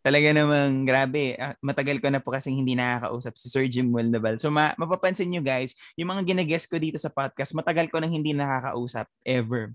talaga 0.00 0.30
namang 0.32 0.86
grabe. 0.86 1.34
Ah, 1.38 1.54
matagal 1.60 1.98
ko 1.98 2.08
na 2.08 2.22
po 2.22 2.34
kasing 2.34 2.58
hindi 2.58 2.74
nakakausap 2.78 3.34
si 3.36 3.46
Sir 3.50 3.66
Jim 3.66 3.90
Wilnaval. 3.90 4.38
So 4.38 4.48
ma- 4.48 4.74
mapapansin 4.78 5.30
nyo 5.30 5.42
guys, 5.44 5.74
yung 5.98 6.10
mga 6.10 6.34
ginagest 6.34 6.70
ko 6.70 6.76
dito 6.76 6.96
sa 6.96 7.12
podcast, 7.12 7.54
matagal 7.54 7.90
ko 7.90 7.98
nang 7.98 8.12
hindi 8.12 8.32
nakakausap 8.34 9.06
ever 9.26 9.74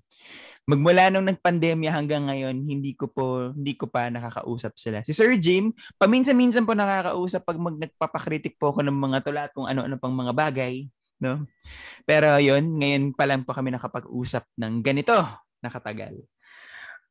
magmula 0.63 1.12
nung 1.12 1.27
nagpandemya 1.27 1.91
hanggang 1.91 2.23
ngayon, 2.31 2.55
hindi 2.63 2.95
ko 2.95 3.12
po 3.12 3.51
hindi 3.51 3.75
ko 3.75 3.91
pa 3.91 4.07
nakakausap 4.07 4.79
sila. 4.79 5.03
Si 5.03 5.12
Sir 5.12 5.36
Jim, 5.36 5.75
paminsan-minsan 5.99 6.63
po 6.63 6.71
nakakausap 6.71 7.43
pag 7.43 7.59
mag 7.59 7.75
nagpapakritik 7.75 8.55
po 8.55 8.71
ako 8.71 8.79
ng 8.88 8.95
mga 8.95 9.17
tula 9.27 9.43
kung 9.51 9.67
ano-ano 9.67 9.99
pang 9.99 10.15
mga 10.15 10.31
bagay, 10.31 10.88
no? 11.19 11.43
Pero 12.07 12.39
yon 12.39 12.79
ngayon 12.79 13.12
pa 13.12 13.27
lang 13.27 13.43
po 13.43 13.51
kami 13.51 13.75
nakapag-usap 13.75 14.47
ng 14.55 14.79
ganito 14.79 15.15
nakatagal. 15.59 16.15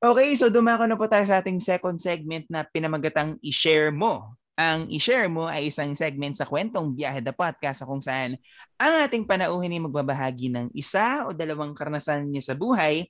Okay, 0.03 0.35
so 0.35 0.51
dumako 0.51 0.91
na 0.91 0.99
po 0.99 1.07
tayo 1.07 1.23
sa 1.23 1.39
ating 1.39 1.63
second 1.63 1.95
segment 2.03 2.43
na 2.51 2.67
pinamagatang 2.67 3.39
i-share 3.39 3.95
mo 3.95 4.35
ang 4.53 4.85
i-share 4.93 5.33
mo 5.33 5.49
ay 5.49 5.73
isang 5.73 5.97
segment 5.97 6.37
sa 6.37 6.45
kwentong 6.45 6.93
Biyahe 6.93 7.25
the 7.25 7.33
Podcast 7.33 7.89
kung 7.89 8.05
saan 8.05 8.37
ang 8.77 8.95
ating 9.01 9.25
panauhin 9.25 9.73
ay 9.73 9.81
magbabahagi 9.81 10.53
ng 10.53 10.67
isa 10.77 11.25
o 11.25 11.33
dalawang 11.33 11.73
karanasan 11.73 12.29
niya 12.29 12.53
sa 12.53 12.55
buhay 12.55 13.09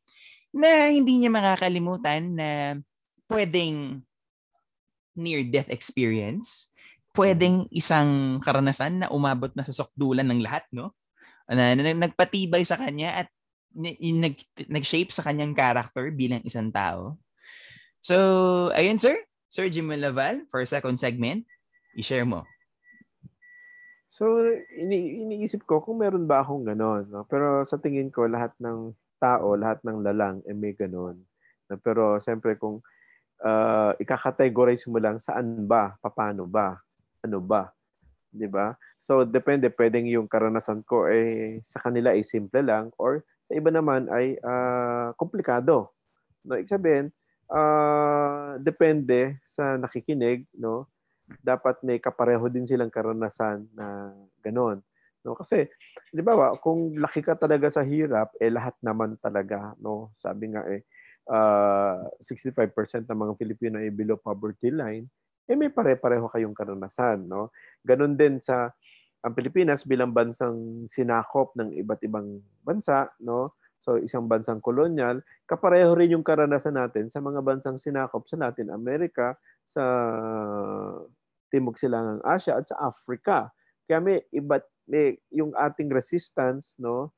na 0.54 0.92
hindi 0.92 1.18
niya 1.18 1.34
makakalimutan 1.34 2.22
na 2.38 2.50
pwedeng 3.26 4.04
near-death 5.18 5.68
experience, 5.68 6.70
pwedeng 7.16 7.66
isang 7.74 8.38
karanasan 8.40 9.04
na 9.04 9.08
umabot 9.10 9.50
na 9.52 9.66
sa 9.66 9.82
sukdulan 9.84 10.28
ng 10.28 10.40
lahat, 10.40 10.64
no? 10.70 10.94
Na, 11.50 11.74
na, 11.74 11.82
na 11.84 12.06
nagpatibay 12.08 12.62
sa 12.62 12.78
kanya 12.78 13.26
at 13.26 13.28
nag, 13.74 14.36
nag-shape 14.68 15.12
sa 15.12 15.24
kanyang 15.24 15.56
character 15.56 16.12
bilang 16.12 16.44
isang 16.44 16.68
tao. 16.72 17.16
So, 18.02 18.16
ayun 18.74 18.98
sir, 18.98 19.16
Sir 19.52 19.68
Jim 19.68 19.88
Laval, 19.92 20.48
for 20.48 20.64
second 20.64 20.96
segment, 20.98 21.44
i-share 21.96 22.24
mo. 22.24 22.44
So, 24.12 24.44
ini 24.76 25.24
iniisip 25.24 25.64
ko 25.64 25.80
kung 25.80 26.00
meron 26.00 26.28
ba 26.28 26.44
akong 26.44 26.68
ganon. 26.68 27.08
No? 27.08 27.24
Pero 27.28 27.64
sa 27.64 27.80
tingin 27.80 28.12
ko, 28.12 28.28
lahat 28.28 28.52
ng 28.60 28.92
tao, 29.22 29.56
lahat 29.56 29.80
ng 29.86 30.02
lalang, 30.04 30.44
eh 30.44 30.56
may 30.56 30.76
ganun. 30.76 31.20
Pero 31.80 32.20
siyempre 32.20 32.60
kung 32.60 32.84
uh, 33.40 33.92
ikakategorize 33.96 34.84
mo 34.92 35.00
lang 35.00 35.16
saan 35.16 35.64
ba, 35.64 35.96
paano 36.02 36.44
ba, 36.44 36.76
ano 37.24 37.40
ba. 37.40 37.72
'di 38.32 38.48
ba? 38.48 38.74
So 38.96 39.28
depende 39.28 39.68
pwedeng 39.68 40.08
yung 40.08 40.26
karanasan 40.26 40.80
ko 40.88 41.06
eh 41.06 41.60
sa 41.62 41.78
kanila 41.84 42.16
ay 42.16 42.24
simple 42.24 42.64
lang 42.64 42.88
or 42.96 43.20
sa 43.52 43.60
iba 43.60 43.68
naman 43.68 44.08
ay 44.08 44.40
uh, 44.40 45.12
komplikado. 45.20 45.92
No, 46.40 46.56
ibig 46.56 46.72
sabihin, 46.72 47.12
uh, 47.52 48.56
depende 48.56 49.36
sa 49.44 49.76
nakikinig, 49.76 50.48
no? 50.56 50.88
Dapat 51.44 51.84
may 51.84 52.00
kapareho 52.00 52.48
din 52.48 52.64
silang 52.64 52.88
karanasan 52.88 53.68
na 53.76 54.08
ganoon. 54.40 54.80
No, 55.20 55.36
kasi 55.36 55.68
'di 56.10 56.24
ba, 56.24 56.56
kung 56.64 56.96
laki 56.96 57.20
ka 57.20 57.36
talaga 57.36 57.68
sa 57.68 57.84
hirap, 57.84 58.32
eh 58.40 58.48
lahat 58.48 58.74
naman 58.80 59.20
talaga, 59.20 59.76
no? 59.76 60.08
Sabi 60.16 60.56
nga 60.56 60.64
eh 60.64 60.80
uh, 61.28 62.08
65% 62.24 63.04
ng 63.04 63.20
mga 63.20 63.32
Filipino 63.36 63.76
ay 63.78 63.92
below 63.92 64.16
poverty 64.16 64.72
line, 64.72 65.04
eh 65.44 65.54
may 65.54 65.68
pare-pareho 65.68 66.24
kayong 66.32 66.56
karanasan, 66.56 67.28
no? 67.28 67.52
Ganon 67.84 68.16
din 68.16 68.40
sa 68.40 68.72
ang 69.22 69.32
Pilipinas 69.38 69.86
bilang 69.86 70.10
bansang 70.10 70.86
sinakop 70.90 71.54
ng 71.54 71.78
iba't 71.78 72.02
ibang 72.02 72.42
bansa, 72.66 73.06
no? 73.22 73.54
So 73.82 73.98
isang 73.98 74.30
bansang 74.30 74.62
kolonyal, 74.62 75.22
kapareho 75.46 75.94
rin 75.94 76.14
yung 76.14 76.26
karanasan 76.26 76.78
natin 76.78 77.10
sa 77.10 77.18
mga 77.18 77.42
bansang 77.42 77.78
sinakop 77.78 78.26
sa 78.26 78.38
Latin 78.38 78.70
America, 78.70 79.34
sa 79.66 79.82
Timog 81.50 81.78
Silangang 81.78 82.22
Asia 82.22 82.58
at 82.58 82.66
sa 82.70 82.78
Africa. 82.78 83.50
Kaya 83.86 83.98
may 83.98 84.18
iba't 84.30 84.66
may 84.86 85.18
yung 85.30 85.54
ating 85.54 85.90
resistance, 85.90 86.78
no? 86.78 87.14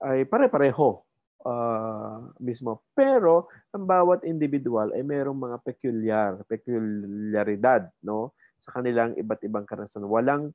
ay 0.00 0.24
pare-pareho 0.24 1.04
uh, 1.44 2.18
mismo. 2.40 2.84
Pero 2.96 3.52
ang 3.72 3.84
bawat 3.84 4.24
individual 4.24 4.96
ay 4.96 5.04
mayroong 5.04 5.36
mga 5.36 5.58
peculiar, 5.60 6.30
peculiaridad 6.48 7.88
no 8.04 8.32
sa 8.60 8.76
kanilang 8.76 9.16
iba't 9.16 9.40
ibang 9.44 9.64
karanasan. 9.68 10.04
Walang 10.04 10.52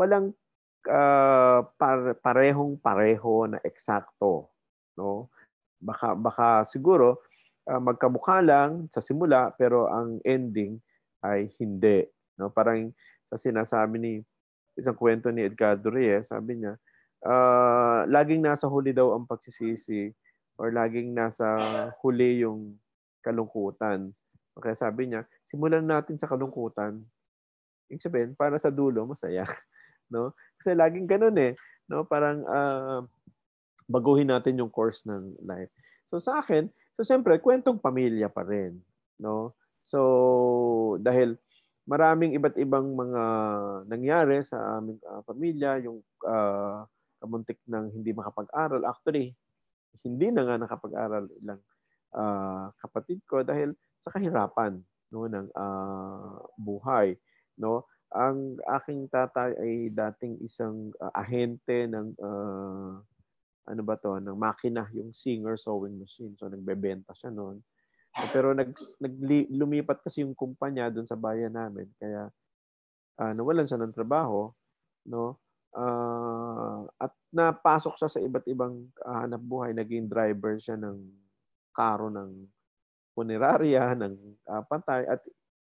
walang 0.00 0.32
uh, 0.88 1.60
par, 1.76 2.16
parehong 2.24 2.80
pareho 2.80 3.44
na 3.44 3.60
eksakto 3.60 4.48
no. 4.96 5.28
Baka 5.76 6.16
baka 6.16 6.48
siguro 6.64 7.20
uh, 7.68 7.80
magkamukha 7.80 8.40
lang 8.40 8.88
sa 8.88 9.04
simula 9.04 9.52
pero 9.52 9.92
ang 9.92 10.16
ending 10.24 10.80
ay 11.20 11.52
hindi 11.60 12.08
no. 12.40 12.48
Parang 12.48 12.88
sa 13.28 13.36
sinasabi 13.36 13.96
ni 14.00 14.12
isang 14.80 14.96
kwento 14.96 15.28
ni 15.28 15.44
Edgardo 15.44 15.92
Reyes, 15.92 16.32
sabi 16.32 16.56
niya, 16.56 16.80
uh, 17.28 18.08
laging 18.08 18.40
nasa 18.40 18.64
huli 18.64 18.96
daw 18.96 19.12
ang 19.12 19.28
pagsisisi 19.28 20.08
or 20.56 20.72
laging 20.72 21.12
nasa 21.12 21.46
huli 22.00 22.40
yung 22.40 22.80
kalungkutan. 23.20 24.12
Kaya 24.60 24.76
sabi 24.76 25.08
niya, 25.08 25.24
simulan 25.48 25.84
natin 25.84 26.20
sa 26.20 26.28
kalungkutan. 26.28 27.00
Ibig 27.88 28.04
sabihin, 28.04 28.30
para 28.36 28.60
sa 28.60 28.68
dulo, 28.68 29.08
masaya. 29.08 29.48
no? 30.10 30.36
Kasi 30.58 30.76
laging 30.76 31.06
ganun 31.08 31.36
eh. 31.40 31.52
No? 31.86 32.04
Parang 32.04 32.42
uh, 32.44 33.00
baguhin 33.86 34.30
natin 34.30 34.58
yung 34.60 34.70
course 34.70 35.06
ng 35.06 35.40
life. 35.46 35.70
So 36.06 36.18
sa 36.18 36.42
akin, 36.42 36.68
so 36.98 37.06
siyempre, 37.06 37.38
kwentong 37.38 37.80
pamilya 37.80 38.28
pa 38.28 38.42
rin. 38.44 38.78
No? 39.16 39.54
So, 39.86 40.98
dahil 41.00 41.34
maraming 41.88 42.36
iba't 42.36 42.54
ibang 42.60 42.94
mga 42.94 43.22
nangyari 43.90 44.44
sa 44.46 44.78
aming 44.78 45.00
uh, 45.02 45.24
pamilya, 45.26 45.82
yung 45.82 45.98
uh, 46.22 46.84
kamuntik 47.18 47.58
ng 47.66 47.90
hindi 47.90 48.14
makapag-aral. 48.14 48.86
Actually, 48.86 49.34
hindi 50.04 50.30
na 50.30 50.46
nga 50.46 50.56
nakapag-aral 50.60 51.26
ilang 51.42 51.60
uh, 52.14 52.70
kapatid 52.80 53.20
ko 53.26 53.42
dahil 53.42 53.74
sa 54.00 54.14
kahirapan 54.14 54.80
no 55.10 55.26
ng 55.26 55.50
uh, 55.52 56.38
buhay 56.54 57.18
no 57.58 57.84
ang 58.10 58.58
aking 58.80 59.06
tatay 59.06 59.54
ay 59.58 59.72
dating 59.90 60.38
isang 60.42 60.90
uh, 60.98 61.14
ahente 61.14 61.86
ng 61.86 62.14
uh, 62.18 62.98
ano 63.70 63.82
ba 63.86 63.94
to 63.94 64.18
ng 64.18 64.34
makina 64.34 64.88
yung 64.90 65.14
Singer 65.14 65.54
sewing 65.54 65.94
machine 66.00 66.34
so 66.34 66.50
nagbebenta 66.50 67.14
siya 67.14 67.30
noon 67.30 67.62
pero 68.34 68.50
nag, 68.50 68.74
nag 68.74 69.14
lumipat 69.54 70.02
kasi 70.02 70.26
yung 70.26 70.34
kumpanya 70.34 70.90
doon 70.90 71.06
sa 71.06 71.14
bayan 71.14 71.54
namin 71.54 71.86
kaya 72.02 72.26
uh, 73.22 73.32
nawalan 73.32 73.70
siya 73.70 73.78
ng 73.78 73.94
trabaho 73.94 74.50
no 75.06 75.38
uh, 75.74 76.82
at 76.98 77.12
napasok 77.30 77.94
siya 77.98 78.08
sa 78.10 78.20
iba't 78.22 78.46
ibang 78.50 78.90
uh, 79.06 79.26
buhay. 79.38 79.70
Naging 79.74 80.10
driver 80.10 80.58
siya 80.58 80.74
ng 80.78 80.98
karo 81.70 82.10
ng 82.10 82.46
punerarya, 83.14 83.94
ng 83.94 84.14
uh, 84.50 84.62
patay. 84.66 85.06
At 85.06 85.22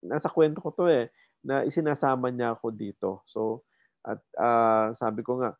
nasa 0.03 0.31
kwento 0.31 0.63
ko 0.63 0.71
to 0.75 0.87
eh, 0.87 1.11
na 1.41 1.65
isinasama 1.65 2.29
niya 2.29 2.57
ako 2.57 2.67
dito. 2.73 3.11
So, 3.29 3.65
at 4.05 4.21
uh, 4.37 4.93
sabi 4.97 5.21
ko 5.25 5.41
nga, 5.41 5.51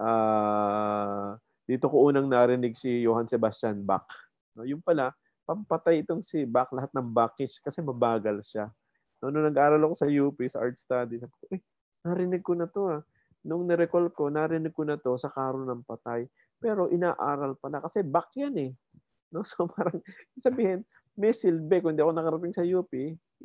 uh, 0.00 1.36
dito 1.68 1.88
ko 1.88 2.08
unang 2.08 2.28
narinig 2.28 2.76
si 2.76 3.04
Johann 3.04 3.28
Sebastian 3.28 3.84
Bach. 3.84 4.08
No, 4.52 4.64
yung 4.68 4.84
pala, 4.84 5.12
pampatay 5.48 6.04
itong 6.04 6.20
si 6.24 6.44
Bach, 6.44 6.68
lahat 6.72 6.92
ng 6.92 7.08
Bachish, 7.12 7.60
kasi 7.64 7.80
mabagal 7.80 8.44
siya. 8.44 8.68
No, 9.20 9.32
nung 9.32 9.48
nag-aral 9.48 9.80
ako 9.80 9.94
sa 9.96 10.08
UP, 10.08 10.38
sa 10.48 10.60
art 10.60 10.76
studies, 10.76 11.24
sabi 11.24 11.36
ko, 11.36 11.44
eh, 11.56 11.60
narinig 12.02 12.42
ko 12.44 12.52
na 12.58 12.66
to 12.68 12.82
ah 12.90 13.02
nung 13.42 13.66
nirecall 13.66 14.10
ko, 14.14 14.30
narinig 14.30 14.70
ko 14.70 14.86
na 14.86 14.96
to 14.98 15.18
sa 15.18 15.30
karo 15.30 15.62
ng 15.66 15.82
patay. 15.82 16.26
Pero 16.62 16.86
inaaral 16.88 17.58
pa 17.58 17.66
na 17.66 17.82
kasi 17.82 18.06
back 18.06 18.30
yan 18.38 18.54
eh. 18.58 18.70
No? 19.34 19.42
So 19.50 19.66
parang 19.66 19.98
sabihin, 20.38 20.86
may 21.18 21.34
silbi. 21.34 21.82
Kung 21.82 21.94
hindi 21.94 22.06
ako 22.06 22.14
nakarating 22.14 22.54
sa 22.54 22.64
UP, 22.64 22.90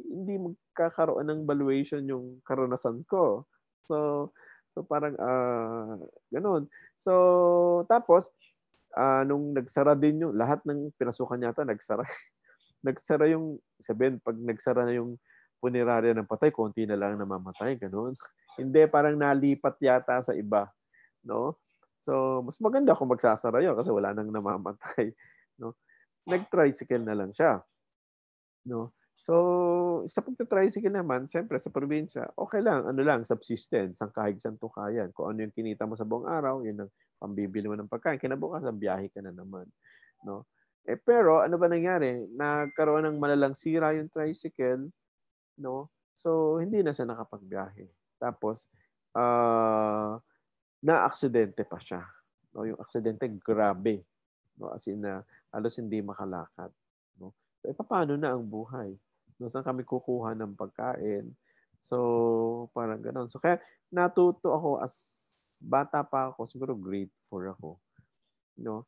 hindi 0.05 0.37
magkakaroon 0.37 1.25
ng 1.25 1.41
valuation 1.49 2.05
yung 2.05 2.39
karanasan 2.45 3.01
ko. 3.09 3.45
So, 3.87 4.29
so 4.75 4.85
parang 4.85 5.17
uh, 5.17 5.97
ganun. 6.29 6.69
So, 7.01 7.85
tapos, 7.85 8.29
uh, 8.97 9.23
nung 9.25 9.53
nagsara 9.53 9.93
din 9.93 10.25
yung, 10.25 10.33
lahat 10.33 10.61
ng 10.65 10.93
pinasukan 10.97 11.41
yata, 11.41 11.61
nagsara. 11.61 12.03
nagsara 12.87 13.29
yung, 13.29 13.61
sabihin, 13.81 14.17
pag 14.21 14.37
nagsara 14.37 14.85
na 14.85 14.97
yung 14.97 15.17
punerarya 15.61 16.13
ng 16.13 16.29
patay, 16.29 16.53
konti 16.53 16.85
na 16.85 16.97
lang 16.97 17.17
namamatay, 17.17 17.77
ganun. 17.77 18.13
Hindi, 18.59 18.85
parang 18.89 19.17
nalipat 19.17 19.77
yata 19.81 20.21
sa 20.25 20.33
iba. 20.33 20.69
No? 21.21 21.57
So, 22.01 22.41
mas 22.41 22.57
maganda 22.63 22.95
kung 22.97 23.11
magsasara 23.11 23.61
yun 23.61 23.75
kasi 23.77 23.91
wala 23.93 24.13
nang 24.13 24.31
namamatay. 24.31 25.13
No? 25.57 25.73
Nag-tricycle 26.29 27.01
na 27.01 27.17
lang 27.17 27.33
siya. 27.33 27.65
No? 28.61 28.93
So, 29.17 30.05
sa 30.05 30.21
pagta-tricycle 30.21 30.93
naman, 30.93 31.25
siyempre 31.25 31.57
sa 31.57 31.73
probinsya, 31.73 32.29
okay 32.37 32.61
lang, 32.61 32.85
ano 32.85 33.01
lang, 33.01 33.25
subsistence, 33.25 33.97
ang 33.97 34.13
kahig 34.13 34.37
sa 34.37 34.53
tukayan. 34.53 35.09
Kung 35.09 35.33
ano 35.33 35.41
yung 35.41 35.55
kinita 35.57 35.89
mo 35.89 35.97
sa 35.97 36.05
buong 36.05 36.29
araw, 36.29 36.61
yun 36.61 36.85
ang 36.85 36.91
pambibili 37.17 37.65
mo 37.65 37.73
ng 37.73 37.89
pagkain. 37.89 38.21
Kinabukasan, 38.21 38.77
biyahe 38.77 39.09
ka 39.09 39.25
na 39.25 39.33
naman. 39.33 39.65
No? 40.21 40.45
Eh, 40.85 41.01
pero, 41.01 41.41
ano 41.41 41.57
ba 41.57 41.65
nangyari? 41.65 42.29
Nagkaroon 42.29 43.09
ng 43.09 43.17
malalang 43.17 43.57
sira 43.57 43.89
yung 43.97 44.05
tricycle, 44.13 44.85
no? 45.57 45.89
So, 46.13 46.61
hindi 46.61 46.85
na 46.85 46.93
siya 46.93 47.09
nakapagbiyahe. 47.09 47.89
Tapos, 48.21 48.69
uh, 49.17 50.13
na-aksidente 50.85 51.65
pa 51.65 51.81
siya. 51.81 52.05
No? 52.53 52.69
Yung 52.69 52.77
aksidente, 52.77 53.25
grabe. 53.41 54.05
No? 54.61 54.77
As 54.77 54.85
in, 54.85 55.01
uh, 55.01 55.25
alos 55.49 55.73
hindi 55.81 56.05
makalakad. 56.05 56.69
No? 57.17 57.33
So, 57.61 57.73
eh, 57.73 57.73
paano 57.73 58.13
na 58.13 58.37
ang 58.37 58.45
buhay? 58.45 58.93
No? 59.37 59.49
Saan 59.49 59.65
kami 59.65 59.87
kukuha 59.87 60.33
ng 60.37 60.57
pagkain? 60.57 61.31
So, 61.81 62.67
parang 62.75 62.99
ganon. 62.99 63.31
So, 63.31 63.39
kaya 63.39 63.61
natuto 63.93 64.51
ako 64.51 64.83
as 64.83 64.93
bata 65.57 66.03
pa 66.03 66.29
ako, 66.33 66.45
siguro 66.49 66.73
grade 66.77 67.13
4 67.31 67.55
ako. 67.57 67.79
No? 68.61 68.85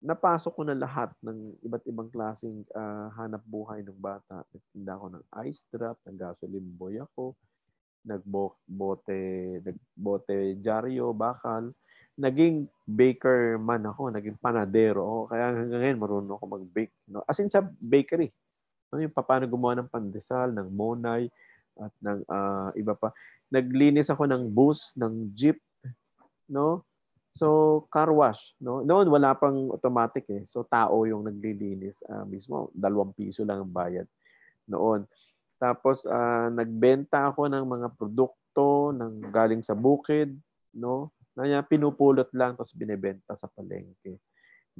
napasok 0.00 0.52
ko 0.56 0.62
na 0.64 0.76
lahat 0.76 1.12
ng 1.20 1.60
iba't 1.60 1.84
ibang 1.84 2.08
klaseng 2.08 2.64
uh, 2.72 3.12
hanap 3.20 3.44
buhay 3.44 3.84
ng 3.84 3.96
bata. 4.00 4.42
Nagtinda 4.48 4.96
ako 4.96 5.06
ng 5.12 5.24
ice 5.44 5.60
drop, 5.68 6.00
ng 6.08 6.16
gasoline 6.16 6.70
boy 6.72 6.96
ako, 7.04 7.36
nagbote, 8.08 9.60
nagbote 9.60 10.56
jaryo, 10.64 11.12
bakal. 11.12 11.76
Naging 12.16 12.68
baker 12.88 13.60
man 13.60 13.84
ako, 13.84 14.08
naging 14.08 14.40
panadero 14.40 15.04
ako. 15.04 15.20
Kaya 15.36 15.44
hanggang 15.52 15.80
ngayon 15.84 16.00
marunong 16.00 16.36
ako 16.36 16.44
mag-bake. 16.48 16.96
No? 17.08 17.24
As 17.28 17.40
in 17.40 17.52
sa 17.52 17.64
bakery. 17.64 18.32
No? 18.90 19.00
Yung 19.00 19.14
paano 19.14 19.46
gumawa 19.46 19.78
ng 19.78 19.90
pandesal, 19.90 20.52
ng 20.52 20.68
monay, 20.68 21.30
at 21.80 21.94
ng 22.02 22.20
uh, 22.28 22.70
iba 22.76 22.92
pa. 22.92 23.14
Naglinis 23.48 24.12
ako 24.12 24.28
ng 24.28 24.52
bus, 24.52 24.92
ng 24.98 25.32
jeep, 25.32 25.58
no? 26.50 26.84
So, 27.30 27.86
car 27.94 28.10
wash, 28.10 28.58
no? 28.58 28.82
Noon 28.82 29.06
wala 29.06 29.38
pang 29.38 29.70
automatic 29.70 30.26
eh. 30.28 30.42
So, 30.50 30.66
tao 30.66 31.06
yung 31.06 31.22
naglilinis 31.22 32.02
uh, 32.10 32.26
mismo. 32.26 32.74
Dalawang 32.74 33.14
piso 33.14 33.46
lang 33.46 33.62
ang 33.62 33.70
bayad 33.70 34.06
noon. 34.70 35.06
Tapos 35.60 36.06
uh, 36.06 36.48
nagbenta 36.48 37.28
ako 37.28 37.50
ng 37.50 37.64
mga 37.66 37.88
produkto 37.98 38.94
ng 38.94 39.28
galing 39.34 39.60
sa 39.60 39.74
bukid, 39.74 40.34
no? 40.72 41.10
Na 41.34 41.62
pinupulot 41.62 42.30
lang 42.32 42.54
tapos 42.58 42.74
binebenta 42.74 43.34
sa 43.34 43.50
palengke, 43.50 44.18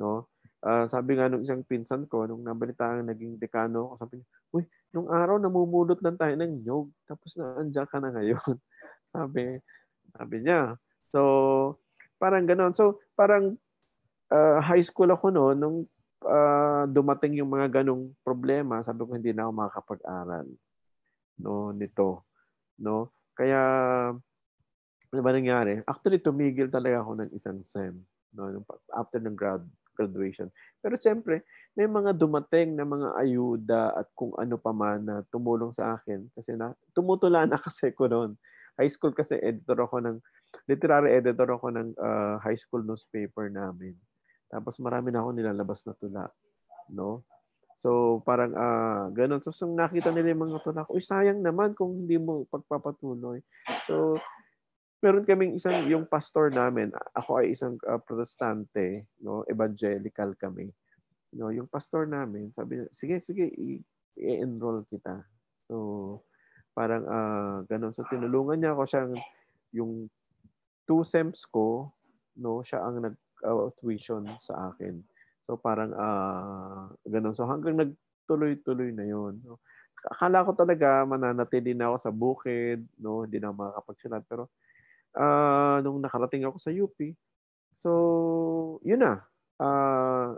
no? 0.00 0.32
Uh, 0.60 0.84
sabi 0.88 1.16
nga 1.16 1.28
nung 1.28 1.44
isang 1.44 1.64
pinsan 1.64 2.08
ko, 2.08 2.24
nung 2.24 2.40
nabalitaan 2.40 3.04
naging 3.04 3.36
dekano 3.36 3.92
ako, 3.92 3.94
sabi 4.00 4.14
niya, 4.20 4.28
uy, 4.56 4.64
nung 4.92 5.08
araw 5.12 5.36
namumulot 5.36 6.00
lang 6.00 6.16
tayo 6.16 6.32
ng 6.36 6.64
nyog, 6.64 6.88
tapos 7.04 7.36
na 7.36 7.60
andyan 7.60 7.88
ka 7.88 8.00
na 8.00 8.12
ngayon. 8.12 8.56
Sabi, 9.10 9.58
sabi 10.14 10.36
niya. 10.38 10.78
So, 11.10 11.20
parang 12.14 12.46
ganon. 12.46 12.70
So, 12.78 13.02
parang 13.18 13.58
uh, 14.30 14.62
high 14.62 14.86
school 14.86 15.10
ako 15.10 15.34
no, 15.34 15.50
nung 15.50 15.82
uh, 16.22 16.86
dumating 16.86 17.42
yung 17.42 17.50
mga 17.50 17.82
ganong 17.82 18.14
problema, 18.22 18.78
sabi 18.86 19.02
ko 19.02 19.18
hindi 19.18 19.34
na 19.34 19.50
ako 19.50 19.52
makakapag-aral 19.58 20.46
no 21.40 21.72
nito 21.72 22.28
no 22.78 23.10
kaya 23.32 23.60
ano 25.10 25.20
ba 25.24 25.32
nangyari 25.32 25.80
actually 25.88 26.20
tumigil 26.20 26.68
talaga 26.68 27.00
ako 27.00 27.12
ng 27.24 27.30
isang 27.32 27.64
sem 27.64 27.96
no 28.36 28.62
after 28.94 29.18
ng 29.18 29.34
grad 29.34 29.64
graduation 30.00 30.48
pero 30.80 30.96
siyempre 30.96 31.44
may 31.76 31.84
mga 31.84 32.16
dumating 32.16 32.72
na 32.72 32.88
mga 32.88 33.08
ayuda 33.20 33.82
at 34.00 34.08
kung 34.16 34.32
ano 34.40 34.56
pa 34.56 34.72
man 34.72 35.04
na 35.04 35.20
tumulong 35.28 35.76
sa 35.76 36.00
akin 36.00 36.24
kasi 36.32 36.56
na 36.56 36.72
tumutula 36.96 37.44
na 37.44 37.60
kasi 37.68 37.92
ko 37.92 38.08
noon 38.08 38.40
high 38.80 38.88
school 38.88 39.12
kasi 39.12 39.36
editor 39.36 39.84
ako 39.84 40.00
ng 40.00 40.16
literary 40.64 41.20
editor 41.20 41.46
ako 41.52 41.68
ng 41.68 41.92
uh, 42.00 42.40
high 42.40 42.56
school 42.56 42.80
newspaper 42.80 43.52
namin 43.52 43.92
tapos 44.50 44.82
marami 44.82 45.14
na 45.14 45.22
ako 45.22 45.30
nilalabas 45.30 45.86
na 45.86 45.94
tula. 45.94 46.26
No? 46.90 47.22
So 47.78 48.20
parang 48.26 48.52
uh, 48.52 49.08
ganun. 49.14 49.40
So, 49.40 49.54
so 49.54 49.64
nakita 49.70 50.10
nila 50.10 50.34
yung 50.34 50.50
mga 50.50 50.60
tula 50.66 50.84
ko, 50.84 50.98
sayang 50.98 51.40
naman 51.40 51.72
kung 51.72 52.04
hindi 52.04 52.18
mo 52.18 52.44
pagpapatuloy. 52.50 53.40
So 53.86 54.18
meron 55.00 55.24
kaming 55.24 55.56
isang 55.56 55.88
yung 55.88 56.04
pastor 56.04 56.52
namin, 56.52 56.92
ako 57.16 57.40
ay 57.40 57.56
isang 57.56 57.80
uh, 57.88 57.96
protestante, 57.96 59.08
no, 59.24 59.42
evangelical 59.48 60.36
kami. 60.36 60.68
No, 61.32 61.48
yung 61.48 61.66
pastor 61.66 62.04
namin, 62.04 62.52
sabi 62.52 62.84
sige, 62.92 63.18
sige, 63.24 63.48
i-enroll 64.20 64.84
kita. 64.92 65.24
So 65.66 66.20
parang 66.76 67.04
uh, 67.08 67.56
ganun. 67.64 67.96
So 67.96 68.04
tinulungan 68.12 68.60
niya 68.60 68.76
ako 68.76 68.84
siyang 68.84 69.12
yung 69.72 69.92
two 70.84 71.00
sems 71.00 71.48
ko, 71.48 71.88
no, 72.36 72.60
siya 72.60 72.84
ang 72.84 73.00
nag 73.00 73.16
uh, 73.40 73.72
tuition 73.80 74.28
sa 74.36 74.74
akin. 74.74 75.00
So 75.40 75.56
parang 75.56 75.96
uh, 75.96 76.92
ganun. 77.08 77.32
So 77.32 77.48
hanggang 77.48 77.80
nagtuloy-tuloy 77.80 78.92
na 78.92 79.08
yon. 79.08 79.40
No? 79.40 79.56
Akala 80.00 80.44
ko 80.44 80.52
talaga 80.56 81.04
mananatili 81.04 81.76
na 81.76 81.92
ako 81.92 81.96
sa 82.00 82.12
bukid, 82.12 82.84
no, 83.00 83.24
hindi 83.24 83.40
na 83.40 83.52
makakapagsulat 83.52 84.24
pero 84.28 84.48
uh, 85.16 85.78
nung 85.82 86.02
nakarating 86.02 86.46
ako 86.46 86.56
sa 86.60 86.70
UP, 86.70 86.96
so 87.74 87.90
yun 88.84 89.02
na. 89.02 89.24
Uh, 89.60 90.36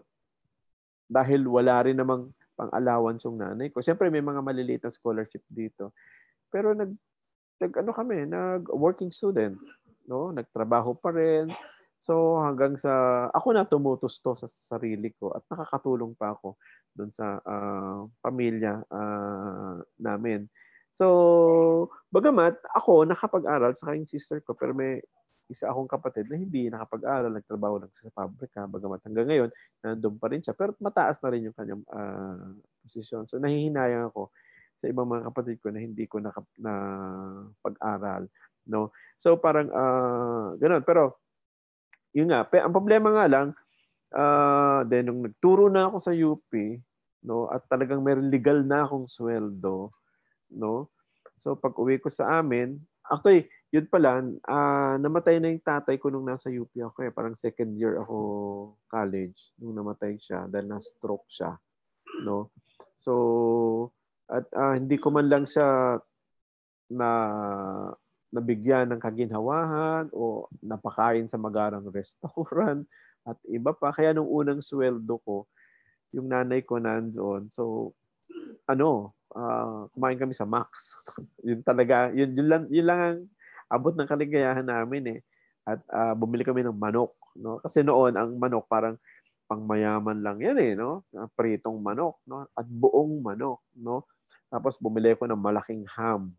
dahil 1.12 1.44
wala 1.44 1.84
rin 1.84 2.00
namang 2.00 2.32
pang-allowance 2.56 3.28
yung 3.28 3.36
nanay 3.36 3.68
ko. 3.68 3.84
Siyempre 3.84 4.08
may 4.08 4.24
mga 4.24 4.40
maliliit 4.40 4.82
na 4.84 4.92
scholarship 4.92 5.44
dito. 5.48 5.92
Pero 6.48 6.72
nag 6.72 6.92
nag 7.60 7.72
ano 7.78 7.90
kami, 7.94 8.24
nag 8.26 8.66
working 8.72 9.12
student, 9.12 9.56
no? 10.08 10.32
Nagtrabaho 10.32 10.96
pa 10.96 11.12
rin. 11.12 11.52
So 12.02 12.42
hanggang 12.42 12.74
sa 12.74 13.26
ako 13.30 13.48
na 13.54 13.62
tumutusto 13.62 14.34
sa 14.34 14.50
sarili 14.50 15.14
ko 15.14 15.30
at 15.30 15.46
nakakatulong 15.46 16.18
pa 16.18 16.34
ako 16.34 16.58
doon 16.92 17.14
sa 17.14 17.38
uh, 17.38 18.10
pamilya 18.18 18.82
uh, 18.90 19.78
namin. 20.02 20.50
So 20.92 21.88
bagamat 22.12 22.60
ako 22.76 23.08
nakapag-aral 23.08 23.72
sa 23.72 23.92
kanyang 23.92 24.12
sister 24.12 24.44
ko 24.44 24.52
pero 24.52 24.76
may 24.76 25.00
isa 25.52 25.68
akong 25.68 25.90
kapatid 25.90 26.32
na 26.32 26.40
hindi 26.40 26.72
nakapag-aral, 26.72 27.28
nagtrabaho 27.28 27.84
lang 27.84 27.92
sa 27.92 28.08
pabrika, 28.08 28.64
bagamat 28.64 29.04
hanggang 29.04 29.28
ngayon, 29.28 29.50
nandun 29.84 30.16
pa 30.16 30.32
rin 30.32 30.40
siya. 30.40 30.56
Pero 30.56 30.72
mataas 30.80 31.20
na 31.20 31.28
rin 31.28 31.44
yung 31.44 31.56
kanyang 31.56 31.84
uh, 31.92 32.56
posisyon. 32.84 33.28
So 33.28 33.36
nahihinayang 33.36 34.08
ako 34.08 34.32
sa 34.80 34.88
ibang 34.88 35.08
mga 35.12 35.28
kapatid 35.28 35.60
ko 35.60 35.68
na 35.68 35.80
hindi 35.84 36.08
ko 36.08 36.24
na, 36.24 36.32
na 36.56 36.74
pag-aral. 37.60 38.32
No? 38.64 38.90
So 39.20 39.36
parang 39.36 39.68
uh, 39.68 40.56
ganun. 40.56 40.82
Pero 40.88 41.20
yun 42.16 42.32
nga, 42.32 42.48
pe, 42.48 42.60
ang 42.60 42.72
problema 42.72 43.12
nga 43.12 43.26
lang, 43.28 43.46
uh, 44.16 44.84
then 44.88 45.08
nung 45.08 45.24
nagturo 45.24 45.68
na 45.68 45.88
ako 45.88 45.96
sa 46.00 46.12
UP, 46.12 46.50
no, 47.24 47.48
at 47.48 47.64
talagang 47.70 48.02
may 48.04 48.18
legal 48.18 48.60
na 48.66 48.84
akong 48.84 49.08
sweldo, 49.08 49.94
no. 50.54 50.92
So 51.40 51.58
pag 51.58 51.74
uwi 51.74 51.98
ko 51.98 52.12
sa 52.12 52.38
amin, 52.38 52.78
actually, 53.08 53.50
yun 53.72 53.88
pala, 53.88 54.20
uh, 54.46 54.94
namatay 55.00 55.40
na 55.40 55.48
yung 55.48 55.64
tatay 55.64 55.96
ko 55.96 56.12
nung 56.12 56.28
nasa 56.28 56.52
UP 56.52 56.70
ako 56.76 57.08
eh. 57.08 57.12
Parang 57.12 57.32
second 57.32 57.72
year 57.74 57.96
ako 57.98 58.16
college 58.86 59.56
nung 59.56 59.72
namatay 59.72 60.20
siya 60.20 60.44
dahil 60.46 60.68
na-stroke 60.68 61.24
siya. 61.32 61.56
No? 62.20 62.52
So, 63.00 63.90
at 64.28 64.44
uh, 64.52 64.76
hindi 64.76 65.00
ko 65.00 65.08
man 65.08 65.32
lang 65.32 65.48
siya 65.48 65.96
na 66.92 67.10
nabigyan 68.32 68.88
ng 68.92 69.00
kaginhawahan 69.00 70.08
o 70.12 70.48
napakain 70.64 71.28
sa 71.28 71.36
magarang 71.36 71.88
restaurant 71.92 72.84
at 73.28 73.36
iba 73.48 73.72
pa. 73.72 73.92
Kaya 73.92 74.12
nung 74.12 74.28
unang 74.28 74.60
sweldo 74.60 75.16
ko, 75.24 75.48
yung 76.12 76.28
nanay 76.28 76.60
ko 76.60 76.76
nandoon. 76.76 77.48
So, 77.48 77.92
ano, 78.68 79.16
uh, 79.34 79.88
kumain 79.96 80.18
kami 80.20 80.36
sa 80.36 80.48
Max. 80.48 80.96
yun 81.46 81.60
talaga, 81.64 82.12
yun, 82.12 82.30
yun, 82.36 82.48
lang, 82.48 82.62
yun 82.68 82.86
lang 82.86 83.00
ang 83.00 83.18
abot 83.72 83.94
ng 83.96 84.08
kaligayahan 84.08 84.66
namin 84.66 85.18
eh. 85.18 85.20
At 85.64 85.80
uh, 85.88 86.14
bumili 86.14 86.44
kami 86.44 86.62
ng 86.66 86.76
manok. 86.76 87.16
No? 87.38 87.58
Kasi 87.62 87.80
noon, 87.80 88.14
ang 88.18 88.36
manok 88.36 88.68
parang 88.68 88.98
pangmayaman 89.48 90.20
lang 90.20 90.38
yan 90.40 90.58
eh. 90.60 90.72
No? 90.76 91.06
Pritong 91.34 91.80
manok. 91.80 92.20
No? 92.28 92.48
At 92.52 92.66
buong 92.68 93.22
manok. 93.24 93.64
No? 93.78 94.04
Tapos 94.52 94.76
bumili 94.76 95.16
ko 95.16 95.24
ng 95.24 95.38
malaking 95.38 95.88
ham. 95.96 96.34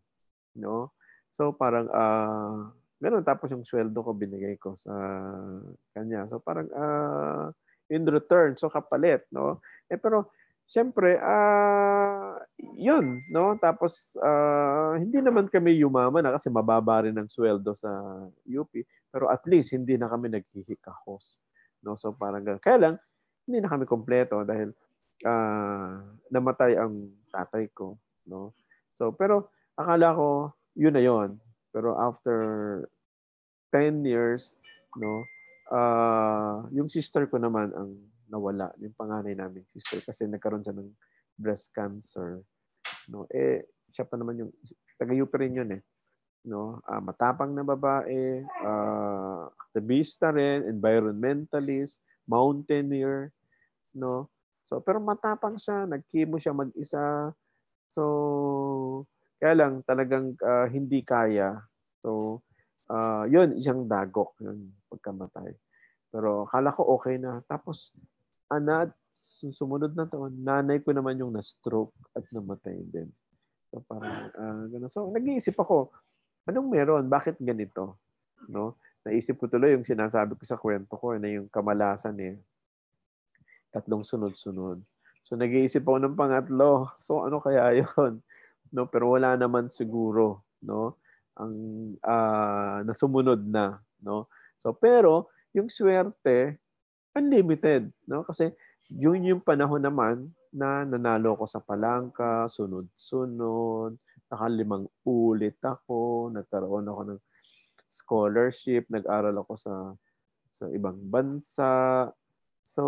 No? 0.54 0.94
So 1.34 1.50
parang 1.50 1.90
uh, 1.90 2.70
ganun 3.02 3.26
tapos 3.26 3.50
yung 3.50 3.66
sweldo 3.66 4.00
ko 4.00 4.14
binigay 4.14 4.54
ko 4.54 4.78
sa 4.78 4.94
kanya. 5.90 6.30
So 6.30 6.38
parang 6.38 6.70
uh, 6.70 7.50
in 7.90 8.06
return 8.06 8.54
so 8.54 8.70
kapalit, 8.70 9.26
no? 9.34 9.60
Eh 9.90 9.98
pero 9.98 10.30
Siyempre, 10.74 11.22
uh, 11.22 12.34
yun, 12.74 13.22
no? 13.30 13.54
Tapos, 13.62 14.10
uh, 14.18 14.98
hindi 14.98 15.22
naman 15.22 15.46
kami 15.46 15.78
yumaman 15.78 16.18
na 16.18 16.34
kasi 16.34 16.50
mababa 16.50 17.06
rin 17.06 17.14
ang 17.14 17.30
sweldo 17.30 17.78
sa 17.78 17.94
UP. 18.42 18.74
Pero 19.06 19.30
at 19.30 19.46
least, 19.46 19.70
hindi 19.70 19.94
na 19.94 20.10
kami 20.10 20.34
naghihikahos. 20.34 21.38
No? 21.78 21.94
So, 21.94 22.10
parang 22.10 22.42
ganun. 22.42 22.58
Kaya 22.58 22.78
lang, 22.82 22.94
hindi 23.46 23.62
na 23.62 23.70
kami 23.70 23.86
kompleto 23.86 24.42
dahil 24.42 24.74
uh, 25.22 26.02
namatay 26.34 26.74
ang 26.74 27.06
tatay 27.30 27.70
ko. 27.70 27.94
No? 28.26 28.50
So, 28.98 29.14
pero 29.14 29.54
akala 29.78 30.10
ko, 30.10 30.58
yun 30.74 30.98
na 30.98 31.02
yun. 31.06 31.38
Pero 31.70 31.94
after 31.94 32.38
10 33.70 34.02
years, 34.02 34.58
no, 34.98 35.22
uh, 35.70 36.66
yung 36.74 36.90
sister 36.90 37.30
ko 37.30 37.38
naman 37.38 37.70
ang 37.74 37.94
nawala, 38.28 38.72
yung 38.80 38.96
panganay 38.96 39.36
namin 39.36 39.64
sister 39.72 40.00
kasi 40.04 40.24
nagkaroon 40.28 40.64
siya 40.64 40.76
ng 40.76 40.90
breast 41.36 41.70
cancer. 41.74 42.40
No, 43.10 43.28
eh 43.32 43.68
siya 43.90 44.08
pa 44.08 44.16
naman 44.16 44.40
yung 44.40 44.50
taga-UP 44.96 45.32
rin 45.36 45.58
yun 45.58 45.70
eh. 45.74 45.82
No, 46.44 46.80
uh, 46.84 47.00
matapang 47.00 47.56
na 47.56 47.64
babae, 47.64 48.44
uh, 48.44 49.48
activista 49.68 50.28
rin, 50.28 50.68
environmentalist, 50.68 52.04
mountaineer, 52.28 53.32
no. 53.96 54.28
So 54.64 54.80
pero 54.80 55.00
matapang 55.00 55.56
siya, 55.56 55.88
nagkimo 55.88 56.36
siya 56.36 56.52
mag-isa. 56.52 57.32
So 57.88 59.04
kaya 59.44 59.60
lang 59.60 59.84
talagang 59.84 60.32
uh, 60.40 60.64
hindi 60.72 61.04
kaya. 61.04 61.60
So, 62.00 62.40
uh, 62.88 63.28
yun, 63.28 63.60
isang 63.60 63.84
dagok 63.84 64.40
yung 64.40 64.72
pagkamatay. 64.88 65.52
Pero 66.08 66.48
akala 66.48 66.72
ko 66.72 66.96
okay 66.96 67.20
na. 67.20 67.44
Tapos, 67.44 67.92
anak, 68.56 68.94
sumunod 69.50 69.92
na 69.94 70.06
taon, 70.06 70.32
nanay 70.40 70.80
ko 70.80 70.94
naman 70.94 71.18
yung 71.18 71.34
na-stroke 71.34 71.94
at 72.14 72.24
namatay 72.30 72.78
din. 72.88 73.08
So, 73.70 73.82
parang, 73.84 74.30
uh, 74.30 74.64
ganun. 74.70 74.90
So, 74.90 75.10
nag-iisip 75.10 75.58
ako, 75.58 75.90
anong 76.46 76.68
meron? 76.70 77.04
Bakit 77.10 77.42
ganito? 77.42 77.98
No? 78.46 78.78
Naisip 79.04 79.36
ko 79.36 79.50
tuloy 79.50 79.76
yung 79.76 79.84
sinasabi 79.84 80.38
ko 80.38 80.42
sa 80.46 80.56
kwento 80.56 80.96
ko 80.96 81.18
na 81.18 81.28
yung 81.28 81.50
kamalasan 81.50 82.16
eh. 82.22 82.34
Tatlong 83.74 84.06
sunod-sunod. 84.06 84.80
So, 85.26 85.34
nag-iisip 85.34 85.82
ako 85.82 85.98
ng 85.98 86.16
pangatlo. 86.16 86.94
So, 87.02 87.26
ano 87.26 87.42
kaya 87.42 87.74
yon 87.82 88.22
no 88.74 88.90
pero 88.90 89.14
wala 89.14 89.38
naman 89.38 89.70
siguro 89.70 90.42
no 90.58 90.98
ang 91.38 91.54
uh, 92.02 92.82
nasumunod 92.82 93.38
na 93.46 93.78
no 94.02 94.26
so 94.58 94.74
pero 94.74 95.30
yung 95.54 95.70
swerte 95.70 96.58
unlimited 97.14 97.88
no 98.06 98.26
kasi 98.26 98.50
yun 98.90 99.24
yung 99.24 99.42
panahon 99.42 99.80
naman 99.80 100.28
na 100.54 100.86
nanalo 100.86 101.34
ko 101.34 101.48
sa 101.48 101.62
palangka 101.62 102.46
sunod-sunod 102.50 103.96
nakalimang 104.30 104.86
ulit 105.06 105.58
ako 105.64 106.30
nagkaroon 106.34 106.86
ako 106.86 107.00
ng 107.14 107.20
scholarship 107.88 108.86
nag-aral 108.90 109.34
ako 109.42 109.54
sa 109.58 109.74
sa 110.54 110.70
ibang 110.70 110.98
bansa 111.10 112.06
so 112.62 112.84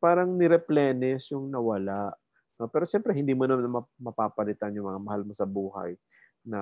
parang 0.00 0.36
ni-replenish 0.36 1.32
yung 1.32 1.48
nawala 1.52 2.12
No? 2.56 2.68
Pero 2.72 2.88
siyempre, 2.88 3.12
hindi 3.12 3.36
mo 3.36 3.44
naman 3.44 3.84
mapapalitan 4.00 4.72
yung 4.76 4.88
mga 4.88 5.00
mahal 5.00 5.22
mo 5.28 5.32
sa 5.36 5.44
buhay 5.44 5.92
na 6.44 6.60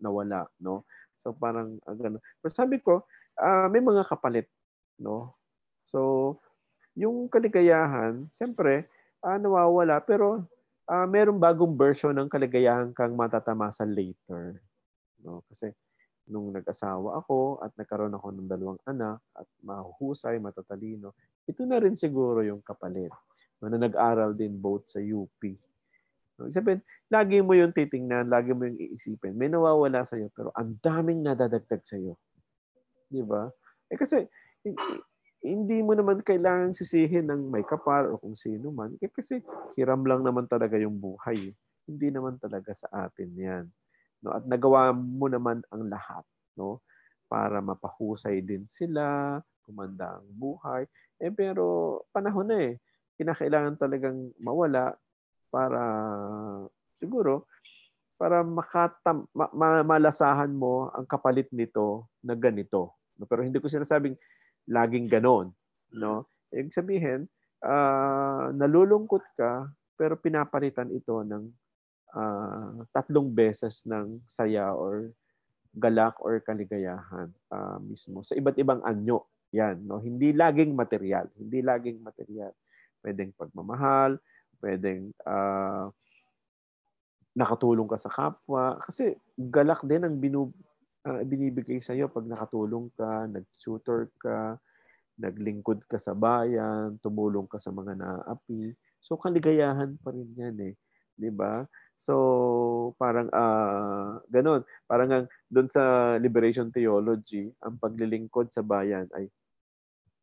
nawala, 0.00 0.48
no? 0.60 0.88
So 1.20 1.36
parang 1.36 1.76
uh, 1.84 1.96
ganun. 1.96 2.22
Pero 2.40 2.52
sabi 2.52 2.80
ko, 2.80 3.04
uh, 3.36 3.66
may 3.68 3.84
mga 3.84 4.08
kapalit, 4.08 4.48
no? 4.96 5.36
So 5.88 6.36
yung 6.98 7.30
kaligayahan, 7.30 8.26
siyempre, 8.34 8.90
uh, 9.22 9.38
nawawala 9.38 10.02
pero 10.02 10.44
uh, 10.88 11.06
merong 11.06 11.38
bagong 11.38 11.74
version 11.78 12.16
ng 12.16 12.26
kaligayahan 12.26 12.90
kang 12.90 13.14
matatamasan 13.14 13.94
later. 13.94 14.58
No? 15.22 15.46
Kasi 15.46 15.70
nung 16.28 16.52
nag-asawa 16.52 17.16
ako 17.24 17.64
at 17.64 17.72
nagkaroon 17.74 18.12
ako 18.12 18.26
ng 18.36 18.48
dalawang 18.48 18.80
anak 18.84 19.22
at 19.32 19.48
mahuhusay, 19.64 20.36
matatalino, 20.36 21.16
ito 21.48 21.64
na 21.64 21.80
rin 21.80 21.96
siguro 21.96 22.44
yung 22.44 22.60
kapalit. 22.60 23.12
No, 23.58 23.66
na 23.72 23.80
nag-aral 23.80 24.38
din 24.38 24.54
both 24.54 24.86
sa 24.86 25.02
UP. 25.02 25.42
No, 26.38 26.46
sabihin, 26.54 26.78
lagi 27.10 27.42
mo 27.42 27.58
yung 27.58 27.74
titingnan, 27.74 28.30
lagi 28.30 28.54
mo 28.54 28.70
yung 28.70 28.78
iisipin. 28.78 29.34
May 29.34 29.50
nawawala 29.50 30.06
sa'yo, 30.06 30.30
pero 30.30 30.54
ang 30.54 30.78
daming 30.78 31.26
nadadagdag 31.26 31.82
sa'yo. 31.82 32.14
Di 33.10 33.24
ba? 33.26 33.50
Eh 33.90 33.98
kasi, 33.98 34.30
hindi 35.38 35.78
mo 35.86 35.94
naman 35.94 36.20
kailangan 36.26 36.74
sisihin 36.74 37.30
ng 37.30 37.54
may 37.54 37.62
kapal 37.62 38.10
o 38.10 38.18
kung 38.18 38.34
sino 38.34 38.74
man. 38.74 38.98
Eh 38.98 39.10
kasi 39.10 39.38
hiram 39.78 40.02
lang 40.02 40.26
naman 40.26 40.50
talaga 40.50 40.74
yung 40.74 40.98
buhay. 40.98 41.54
Hindi 41.86 42.08
naman 42.10 42.36
talaga 42.42 42.74
sa 42.74 43.06
atin 43.06 43.30
yan. 43.38 43.64
No? 44.20 44.34
At 44.34 44.44
nagawa 44.44 44.90
mo 44.90 45.30
naman 45.30 45.62
ang 45.70 45.86
lahat 45.86 46.26
no? 46.58 46.82
Para 47.30 47.62
mapahusay 47.62 48.42
din 48.42 48.66
sila 48.66 49.38
kumanda 49.62 50.18
ang 50.18 50.26
buhay. 50.34 50.82
Eh 51.22 51.30
pero 51.30 52.02
panahon 52.10 52.50
na 52.50 52.58
eh. 52.58 52.74
Kinakailangan 53.18 53.78
talagang 53.78 54.30
mawala 54.42 54.94
para 55.50 55.82
siguro 56.94 57.46
para 58.18 58.42
makatam, 58.42 59.30
ma, 59.30 59.46
ma, 59.54 59.86
malasahan 59.86 60.50
mo 60.50 60.90
ang 60.90 61.06
kapalit 61.06 61.46
nito 61.54 62.10
na 62.18 62.34
ganito. 62.34 62.98
No? 63.14 63.30
Pero 63.30 63.46
hindi 63.46 63.62
ko 63.62 63.70
sinasabing 63.70 64.18
laging 64.68 65.08
ganon 65.08 65.50
no? 65.96 66.28
Ibig 66.52 66.72
sabihin 66.72 67.28
uh, 67.64 68.52
nalulungkot 68.52 69.24
ka 69.36 69.68
pero 69.98 70.14
pinapalitan 70.20 70.92
ito 70.94 71.24
ng 71.24 71.44
uh, 72.14 72.84
tatlong 72.94 73.28
beses 73.32 73.82
ng 73.88 74.22
saya 74.28 74.72
or 74.72 75.12
galak 75.76 76.16
or 76.20 76.40
kaligayahan 76.44 77.28
uh, 77.52 77.76
mismo 77.82 78.24
sa 78.24 78.36
iba't 78.36 78.56
ibang 78.56 78.80
anyo. 78.84 79.24
Yan 79.52 79.80
no? 79.84 80.00
Hindi 80.00 80.36
laging 80.36 80.76
material 80.76 81.28
hindi 81.36 81.64
laging 81.64 82.04
material. 82.04 82.52
Pwedeng 83.00 83.32
pagmamahal 83.36 84.20
pwedeng 84.62 85.14
uh, 85.22 85.90
nakatulong 87.38 87.86
ka 87.86 87.98
sa 87.98 88.10
kapwa. 88.10 88.78
Kasi 88.82 89.14
galak 89.38 89.82
din 89.86 90.02
ang 90.02 90.18
binu 90.18 90.50
uh, 91.06 91.22
binibigay 91.22 91.78
sa 91.78 91.94
iyo 91.94 92.10
pag 92.10 92.26
nakatulong 92.26 92.90
ka 92.96 93.28
nag-tutor 93.30 94.10
ka 94.18 94.58
naglingkod 95.18 95.82
ka 95.86 95.98
sa 95.98 96.14
bayan 96.14 96.98
tumulong 97.02 97.46
ka 97.46 97.58
sa 97.58 97.74
mga 97.74 97.98
naapi 97.98 98.74
so 99.02 99.18
kaligayahan 99.18 99.98
pa 100.02 100.14
rin 100.14 100.30
yan 100.34 100.56
eh 100.72 100.74
'di 101.18 101.30
ba 101.34 101.66
So, 101.98 102.14
parang 102.94 103.26
uh, 103.34 104.22
ganun. 104.30 104.62
Parang 104.86 105.10
ang, 105.10 105.26
doon 105.50 105.66
sa 105.66 106.14
liberation 106.22 106.70
theology, 106.70 107.50
ang 107.58 107.74
paglilingkod 107.74 108.54
sa 108.54 108.62
bayan 108.62 109.10
ay 109.18 109.26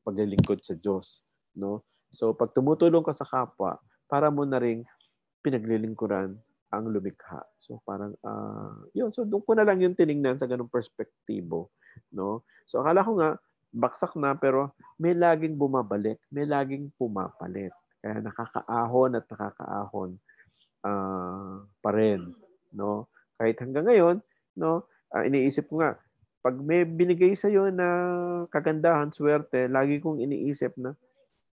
paglilingkod 0.07 0.63
sa 0.63 0.71
Diyos. 0.79 1.19
No? 1.51 1.83
So, 2.15 2.31
pag 2.31 2.55
tumutulong 2.55 3.03
ka 3.03 3.11
sa 3.11 3.27
kapwa, 3.27 3.75
para 4.07 4.31
mo 4.31 4.47
na 4.47 4.63
rin 4.63 4.87
pinaglilingkuran 5.43 6.39
ang 6.77 6.91
lumikha. 6.91 7.41
So, 7.57 7.81
parang, 7.83 8.13
uh, 8.21 8.87
yun. 8.91 9.09
So, 9.15 9.23
doon 9.23 9.43
ko 9.43 9.51
na 9.55 9.63
lang 9.63 9.81
yung 9.81 9.95
tiningnan 9.95 10.37
sa 10.37 10.47
ganung 10.47 10.71
perspektibo. 10.71 11.71
No? 12.11 12.45
So, 12.67 12.83
akala 12.83 13.05
ko 13.05 13.17
nga, 13.19 13.29
baksak 13.75 14.15
na, 14.15 14.35
pero 14.35 14.71
may 14.95 15.11
laging 15.11 15.59
bumabalik, 15.59 16.19
may 16.31 16.47
laging 16.47 16.95
pumapalit. 16.95 17.75
Kaya 17.99 18.23
nakakaahon 18.23 19.19
at 19.19 19.25
nakakaahon 19.27 20.11
uh, 20.87 21.65
pa 21.83 21.89
rin, 21.91 22.31
no? 22.71 23.11
Kahit 23.35 23.59
hanggang 23.59 23.89
ngayon, 23.89 24.15
no, 24.55 24.87
uh, 25.11 25.23
iniisip 25.27 25.67
ko 25.67 25.83
nga 25.83 25.99
pag 26.45 26.61
may 26.61 26.85
binigay 26.85 27.33
sa 27.33 27.49
iyo 27.49 27.73
na 27.73 27.89
kagandahan, 28.53 29.09
swerte, 29.09 29.65
lagi 29.65 29.97
kong 29.97 30.21
iniisip 30.21 30.77
na 30.77 30.93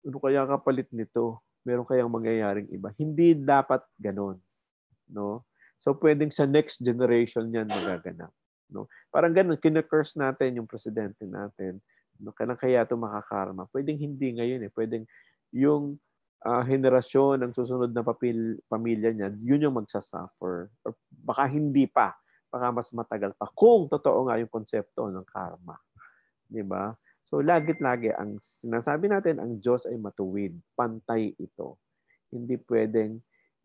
ano 0.06 0.18
kaya 0.22 0.46
kapalit 0.46 0.86
nito? 0.94 1.42
Meron 1.66 1.90
kayang 1.90 2.14
mangyayaring 2.14 2.70
iba. 2.70 2.94
Hindi 2.94 3.34
dapat 3.34 3.82
ganon, 3.98 4.38
no? 5.10 5.46
So 5.78 5.94
pwedeng 6.00 6.32
sa 6.32 6.48
next 6.48 6.82
generation 6.82 7.52
'yan 7.52 7.68
magaganap, 7.70 8.32
no? 8.72 8.88
Parang 9.14 9.32
ganun, 9.32 9.60
kina-curse 9.60 10.18
natin 10.18 10.60
yung 10.62 10.68
presidente 10.70 11.24
natin. 11.28 11.80
No, 12.16 12.32
kailan 12.32 12.56
kaya 12.56 12.88
ito 12.88 12.96
makakarma? 12.96 13.68
Pwedeng 13.72 14.00
hindi 14.00 14.40
ngayon 14.40 14.64
eh. 14.68 14.72
Pwedeng 14.72 15.04
yung 15.52 16.00
uh, 16.46 16.64
henerasyon 16.64 17.44
ng 17.44 17.52
susunod 17.52 17.92
na 17.92 18.06
papil, 18.06 18.60
pamilya 18.72 19.12
niyan, 19.12 19.34
yun 19.44 19.64
yung 19.68 19.76
magsasuffer. 19.76 20.72
Or 20.86 20.92
baka 21.12 21.44
hindi 21.52 21.90
pa. 21.90 22.16
Baka 22.48 22.72
mas 22.72 22.88
matagal 22.96 23.36
pa. 23.36 23.52
Kung 23.52 23.92
totoo 23.92 24.32
nga 24.32 24.40
yung 24.40 24.52
konsepto 24.52 25.12
ng 25.12 25.28
karma. 25.28 25.76
Di 26.48 26.64
ba? 26.64 26.94
So, 27.26 27.42
lagit-lagi, 27.42 28.14
ang 28.14 28.38
sinasabi 28.40 29.10
natin, 29.10 29.42
ang 29.42 29.58
Diyos 29.58 29.90
ay 29.90 29.98
matuwid. 29.98 30.56
Pantay 30.78 31.34
ito. 31.36 31.82
Hindi 32.30 32.56
pwedeng 32.70 33.18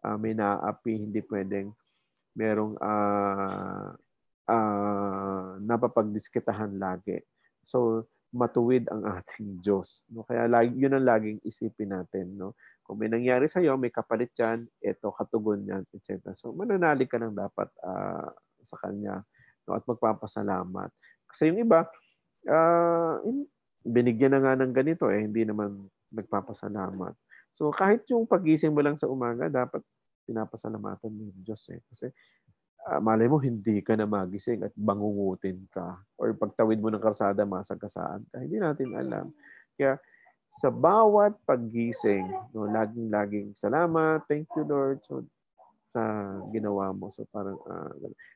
uh, 0.05 0.17
may 0.17 0.33
naapi, 0.37 0.97
hindi 0.97 1.21
pwedeng 1.27 1.73
merong 2.35 2.79
uh, 2.79 3.91
uh, 4.47 5.51
napapagdiskitahan 5.61 6.79
lagi. 6.79 7.21
So, 7.61 8.07
matuwid 8.31 8.87
ang 8.89 9.03
ating 9.21 9.61
Diyos. 9.63 10.07
No? 10.11 10.25
Kaya 10.25 10.47
lagi, 10.47 10.75
yun 10.75 10.95
ang 10.95 11.07
laging 11.07 11.39
isipin 11.45 11.95
natin. 11.95 12.39
No? 12.39 12.55
Kung 12.87 12.99
may 12.99 13.11
nangyari 13.11 13.47
sa 13.47 13.63
iyo, 13.63 13.79
may 13.79 13.91
kapalit 13.91 14.35
yan, 14.39 14.67
ito, 14.83 15.11
katugon 15.15 15.67
yan, 15.67 15.83
etc. 15.95 16.35
So, 16.39 16.55
mananalig 16.55 17.11
ka 17.11 17.19
ng 17.19 17.35
dapat 17.35 17.69
uh, 17.83 18.31
sa 18.63 18.77
Kanya 18.81 19.23
no? 19.67 19.75
at 19.79 19.85
magpapasalamat. 19.87 20.91
Kasi 21.31 21.51
yung 21.51 21.63
iba, 21.63 21.87
uh, 22.51 23.23
binigyan 23.87 24.35
na 24.35 24.41
nga 24.43 24.55
ng 24.59 24.75
ganito, 24.75 25.07
eh, 25.11 25.23
hindi 25.23 25.47
naman 25.47 25.87
nagpapasalamat. 26.11 27.15
So, 27.53 27.71
kahit 27.75 28.07
yung 28.09 28.25
pagising 28.25 28.73
mo 28.73 28.81
lang 28.81 28.97
sa 28.97 29.11
umaga, 29.11 29.51
dapat 29.51 29.83
pinapasalamatan 30.31 31.11
mo 31.11 31.21
yung 31.27 31.41
Diyos. 31.43 31.67
Eh. 31.75 31.81
Kasi 31.91 32.07
uh, 32.87 33.01
malay 33.03 33.27
mo 33.27 33.43
hindi 33.43 33.83
ka 33.83 33.99
na 33.99 34.07
magising 34.07 34.63
at 34.65 34.73
bangungutin 34.79 35.67
ka 35.75 35.99
or 36.17 36.33
pagtawid 36.33 36.79
mo 36.79 36.89
ng 36.89 37.03
karsada 37.03 37.43
masagasaan 37.43 38.23
ka. 38.31 38.39
Hindi 38.41 38.63
natin 38.63 38.89
alam. 38.95 39.27
Kaya 39.75 39.99
sa 40.51 40.71
bawat 40.71 41.39
paggising, 41.47 42.27
no, 42.55 42.67
laging-laging 42.71 43.55
salamat, 43.55 44.27
thank 44.27 44.51
you 44.59 44.67
Lord 44.67 44.99
so, 45.07 45.23
sa 45.91 46.03
ginawa 46.55 46.95
mo. 46.95 47.11
So 47.11 47.27
parang 47.31 47.59
uh, 47.67 47.91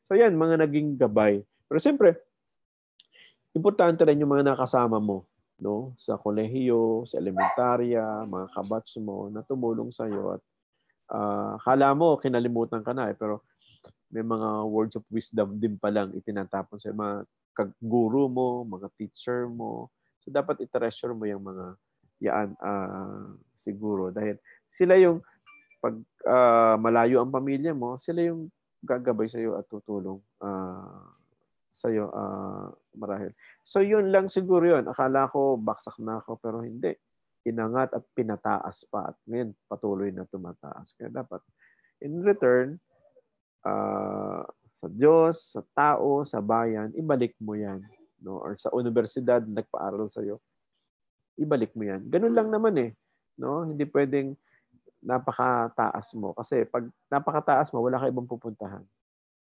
So 0.06 0.18
yan, 0.18 0.34
mga 0.34 0.66
naging 0.66 0.98
gabay. 0.98 1.42
Pero 1.70 1.78
siyempre, 1.78 2.18
importante 3.54 4.02
rin 4.02 4.18
yung 4.18 4.30
mga 4.30 4.54
nakasama 4.54 4.98
mo 4.98 5.26
no 5.62 5.94
sa 5.98 6.18
kolehiyo, 6.18 7.06
sa 7.06 7.18
elementarya, 7.18 8.26
mga 8.26 8.46
kabats 8.54 8.98
mo 8.98 9.30
na 9.30 9.46
tumulong 9.46 9.94
sa 9.94 10.10
iyo 10.10 10.38
at 10.38 10.42
uh, 11.14 11.54
kala 11.62 11.94
mo 11.94 12.18
kinalimutan 12.18 12.82
ka 12.82 12.90
na 12.90 13.10
eh 13.12 13.16
pero 13.16 13.46
may 14.14 14.22
mga 14.22 14.48
words 14.70 14.94
of 14.94 15.04
wisdom 15.10 15.58
din 15.58 15.74
pa 15.74 15.90
lang 15.90 16.14
itinatapon 16.14 16.78
sa 16.78 16.94
mga 16.94 17.26
guru 17.82 18.26
mo, 18.26 18.66
mga 18.66 18.90
teacher 18.98 19.46
mo. 19.46 19.90
So 20.22 20.30
dapat 20.30 20.62
i-treasure 20.62 21.14
mo 21.14 21.26
yung 21.26 21.42
mga 21.42 21.66
yaan 22.22 22.50
uh, 22.62 23.34
siguro 23.58 24.14
dahil 24.14 24.38
sila 24.70 24.94
yung 24.98 25.18
pag 25.82 25.94
uh, 26.24 26.74
malayo 26.80 27.20
ang 27.20 27.34
pamilya 27.34 27.76
mo, 27.76 28.00
sila 28.00 28.24
yung 28.24 28.48
gagabay 28.80 29.28
sa 29.28 29.38
iyo 29.38 29.58
at 29.58 29.68
tutulong 29.68 30.22
uh, 30.40 31.13
sa 31.74 31.90
iyo 31.90 32.06
uh, 32.14 32.70
marahil. 32.94 33.34
So 33.66 33.82
yun 33.82 34.14
lang 34.14 34.30
siguro 34.30 34.62
yun. 34.62 34.86
Akala 34.86 35.26
ko 35.26 35.58
baksak 35.58 35.98
na 35.98 36.22
ako 36.22 36.38
pero 36.38 36.62
hindi. 36.62 36.94
Inangat 37.44 37.92
at 37.98 38.06
pinataas 38.14 38.86
pa 38.86 39.10
at 39.10 39.18
ngayon 39.26 39.50
patuloy 39.66 40.14
na 40.14 40.22
tumataas. 40.30 40.94
Kaya 40.94 41.10
dapat 41.10 41.42
in 41.98 42.22
return, 42.22 42.78
uh, 43.66 44.46
sa 44.84 44.86
Diyos, 44.92 45.36
sa 45.56 45.62
tao, 45.72 46.22
sa 46.28 46.44
bayan, 46.44 46.92
ibalik 46.94 47.34
mo 47.40 47.56
yan. 47.56 47.80
No? 48.20 48.36
Or 48.38 48.52
sa 48.60 48.68
universidad, 48.76 49.40
nagpaaral 49.40 50.12
sa 50.12 50.20
iyo, 50.20 50.44
ibalik 51.40 51.72
mo 51.72 51.88
yan. 51.88 52.04
Ganun 52.06 52.36
lang 52.36 52.48
naman 52.52 52.76
eh. 52.78 52.90
No? 53.40 53.64
Hindi 53.64 53.88
pwedeng 53.88 54.36
napakataas 55.00 56.12
mo. 56.16 56.36
Kasi 56.36 56.68
pag 56.68 56.84
napakataas 57.08 57.72
mo, 57.72 57.80
wala 57.80 57.96
ka 57.96 58.12
ibang 58.12 58.28
pupuntahan. 58.28 58.84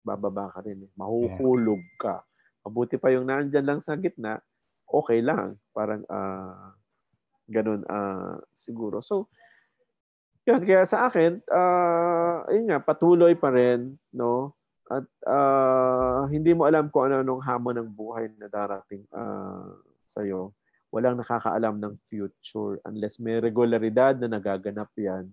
Bababa 0.01 0.49
ka 0.53 0.65
rin. 0.65 0.85
Eh. 0.85 0.91
Mahuhulog 0.97 1.81
ka. 2.01 2.25
Mabuti 2.65 3.01
pa 3.01 3.09
yung 3.13 3.29
nandyan 3.29 3.65
lang 3.65 3.81
sa 3.81 3.97
gitna, 3.97 4.41
okay 4.85 5.25
lang. 5.25 5.57
Parang 5.73 6.05
uh, 6.09 6.73
ganun 7.49 7.85
uh, 7.89 8.37
siguro. 8.53 9.01
So, 9.01 9.33
yun, 10.45 10.61
kaya 10.65 10.85
sa 10.85 11.09
akin, 11.09 11.41
uh, 11.49 12.49
ayun 12.49 12.69
nga, 12.69 12.81
patuloy 12.81 13.33
pa 13.37 13.53
rin, 13.53 13.97
no? 14.13 14.57
At 14.91 15.07
uh, 15.25 16.27
hindi 16.27 16.51
mo 16.51 16.67
alam 16.67 16.91
kung 16.91 17.07
ano 17.09 17.23
anong 17.23 17.43
hamon 17.47 17.79
ng 17.79 17.91
buhay 17.95 18.27
na 18.35 18.51
darating 18.51 19.07
uh, 19.15 19.79
sa'yo. 20.11 20.51
Walang 20.91 21.23
nakakaalam 21.23 21.79
ng 21.79 21.95
future 22.11 22.83
unless 22.83 23.23
may 23.23 23.39
regularidad 23.39 24.19
na 24.19 24.27
nagaganap 24.27 24.91
yan. 24.99 25.31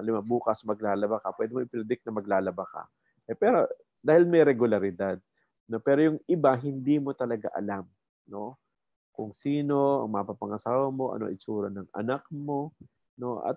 Lima, 0.00 0.24
bukas 0.24 0.64
maglalaba 0.64 1.20
ka. 1.20 1.36
Pwede 1.36 1.52
mo 1.52 1.60
i-predict 1.60 2.08
na 2.08 2.16
maglalaba 2.16 2.64
ka. 2.64 2.88
Eh, 3.28 3.36
pero 3.36 3.68
dahil 4.00 4.28
may 4.28 4.42
regularidad. 4.42 5.20
No? 5.66 5.82
Pero 5.82 6.12
yung 6.12 6.18
iba, 6.26 6.52
hindi 6.56 6.96
mo 7.00 7.16
talaga 7.16 7.50
alam. 7.52 7.84
No? 8.26 8.56
Kung 9.16 9.32
sino 9.32 10.04
ang 10.04 10.12
mapapangasawa 10.12 10.92
mo, 10.92 11.16
ano 11.16 11.32
itsura 11.32 11.72
ng 11.72 11.88
anak 11.96 12.24
mo. 12.32 12.72
No? 13.16 13.40
At 13.40 13.56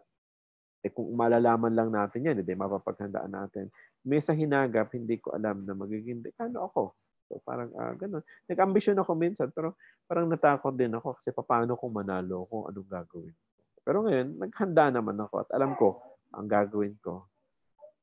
eh, 0.79 0.91
kung 0.91 1.11
malalaman 1.11 1.75
lang 1.75 1.89
natin 1.91 2.23
yan, 2.23 2.39
hindi 2.39 2.55
mapapaghandaan 2.55 3.31
natin 3.31 3.67
may 4.03 4.23
sa 4.23 4.31
hinagap, 4.31 4.95
hindi 4.95 5.19
ko 5.19 5.35
alam 5.35 5.67
na 5.67 5.75
magiging 5.75 6.23
dekano 6.23 6.71
ako. 6.71 6.95
So 7.27 7.37
parang 7.43 7.69
uh, 7.75 7.93
ganun. 7.99 8.23
Nag-ambisyon 8.47 8.97
ako 8.97 9.11
minsan, 9.13 9.51
pero 9.51 9.75
parang 10.07 10.31
natakot 10.31 10.73
din 10.73 10.93
ako 10.95 11.19
kasi 11.19 11.29
paano 11.35 11.75
kung 11.75 11.91
manalo 11.91 12.47
kung 12.47 12.65
anong 12.71 12.89
gagawin. 12.89 13.35
Pero 13.83 14.05
ngayon, 14.05 14.27
naghanda 14.39 14.85
naman 14.89 15.17
ako 15.19 15.45
at 15.45 15.49
alam 15.53 15.75
ko 15.75 15.99
ang 16.33 16.47
gagawin 16.47 16.95
ko 17.03 17.27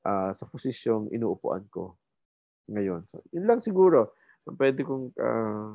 uh, 0.04 0.30
sa 0.34 0.44
posisyong 0.46 1.10
inuupuan 1.14 1.64
ko 1.70 1.96
ngayon. 2.70 3.06
So, 3.10 3.22
yun 3.30 3.46
lang 3.46 3.60
siguro. 3.62 4.14
Pwede 4.46 4.86
kong 4.86 5.14
uh, 5.18 5.74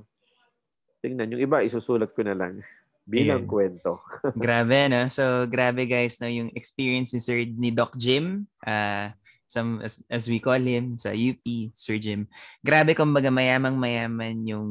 tingnan. 1.04 1.32
Yung 1.36 1.44
iba, 1.44 1.64
isusulat 1.64 2.12
ko 2.16 2.24
na 2.24 2.36
lang 2.36 2.64
bilang 3.12 3.44
Ayan. 3.44 3.52
kwento. 3.52 4.00
grabe, 4.44 4.88
no? 4.88 5.08
So, 5.12 5.48
grabe 5.48 5.88
guys, 5.90 6.20
no? 6.22 6.32
yung 6.32 6.52
experience 6.56 7.12
ni 7.12 7.20
Sir 7.20 7.44
ni 7.44 7.70
Doc 7.74 7.96
Jim. 8.00 8.48
Uh, 8.64 9.12
some 9.52 9.84
as, 9.84 10.00
as 10.08 10.32
we 10.32 10.40
call 10.40 10.56
him 10.56 10.96
sa 10.96 11.12
UP, 11.12 11.44
Sir 11.76 12.00
Jim. 12.00 12.24
Grabe 12.64 12.96
kumbaga 12.96 13.28
mayamang 13.28 13.76
mayaman 13.76 14.40
yung 14.48 14.68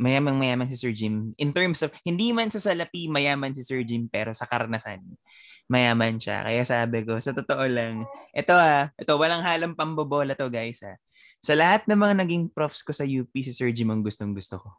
mayamang 0.00 0.40
mayaman 0.40 0.64
si 0.64 0.80
Sir 0.80 0.96
Jim 0.96 1.36
in 1.36 1.52
terms 1.52 1.84
of 1.84 1.92
hindi 2.08 2.32
man 2.32 2.48
sa 2.48 2.56
salapi 2.56 3.12
mayaman 3.12 3.52
si 3.52 3.60
Sir 3.60 3.84
Jim 3.84 4.08
pero 4.08 4.32
sa 4.32 4.48
karanasan 4.48 5.04
mayaman 5.68 6.16
siya. 6.16 6.42
Kaya 6.42 6.64
sabi 6.64 7.04
ko, 7.04 7.20
sa 7.20 7.36
totoo 7.36 7.68
lang, 7.68 8.08
ito 8.32 8.56
ah, 8.56 8.88
ito 8.96 9.12
walang 9.20 9.44
halang 9.44 9.76
pambobola 9.76 10.32
to 10.32 10.48
guys 10.48 10.80
ah. 10.82 10.96
Sa 11.38 11.54
lahat 11.54 11.86
ng 11.86 11.98
mga 11.98 12.14
naging 12.26 12.44
profs 12.50 12.82
ko 12.82 12.90
sa 12.90 13.06
UP, 13.06 13.30
si 13.30 13.54
Sir 13.54 13.70
Jim 13.70 13.88
ang 13.90 14.02
gustong 14.02 14.34
gusto 14.34 14.58
ko. 14.58 14.70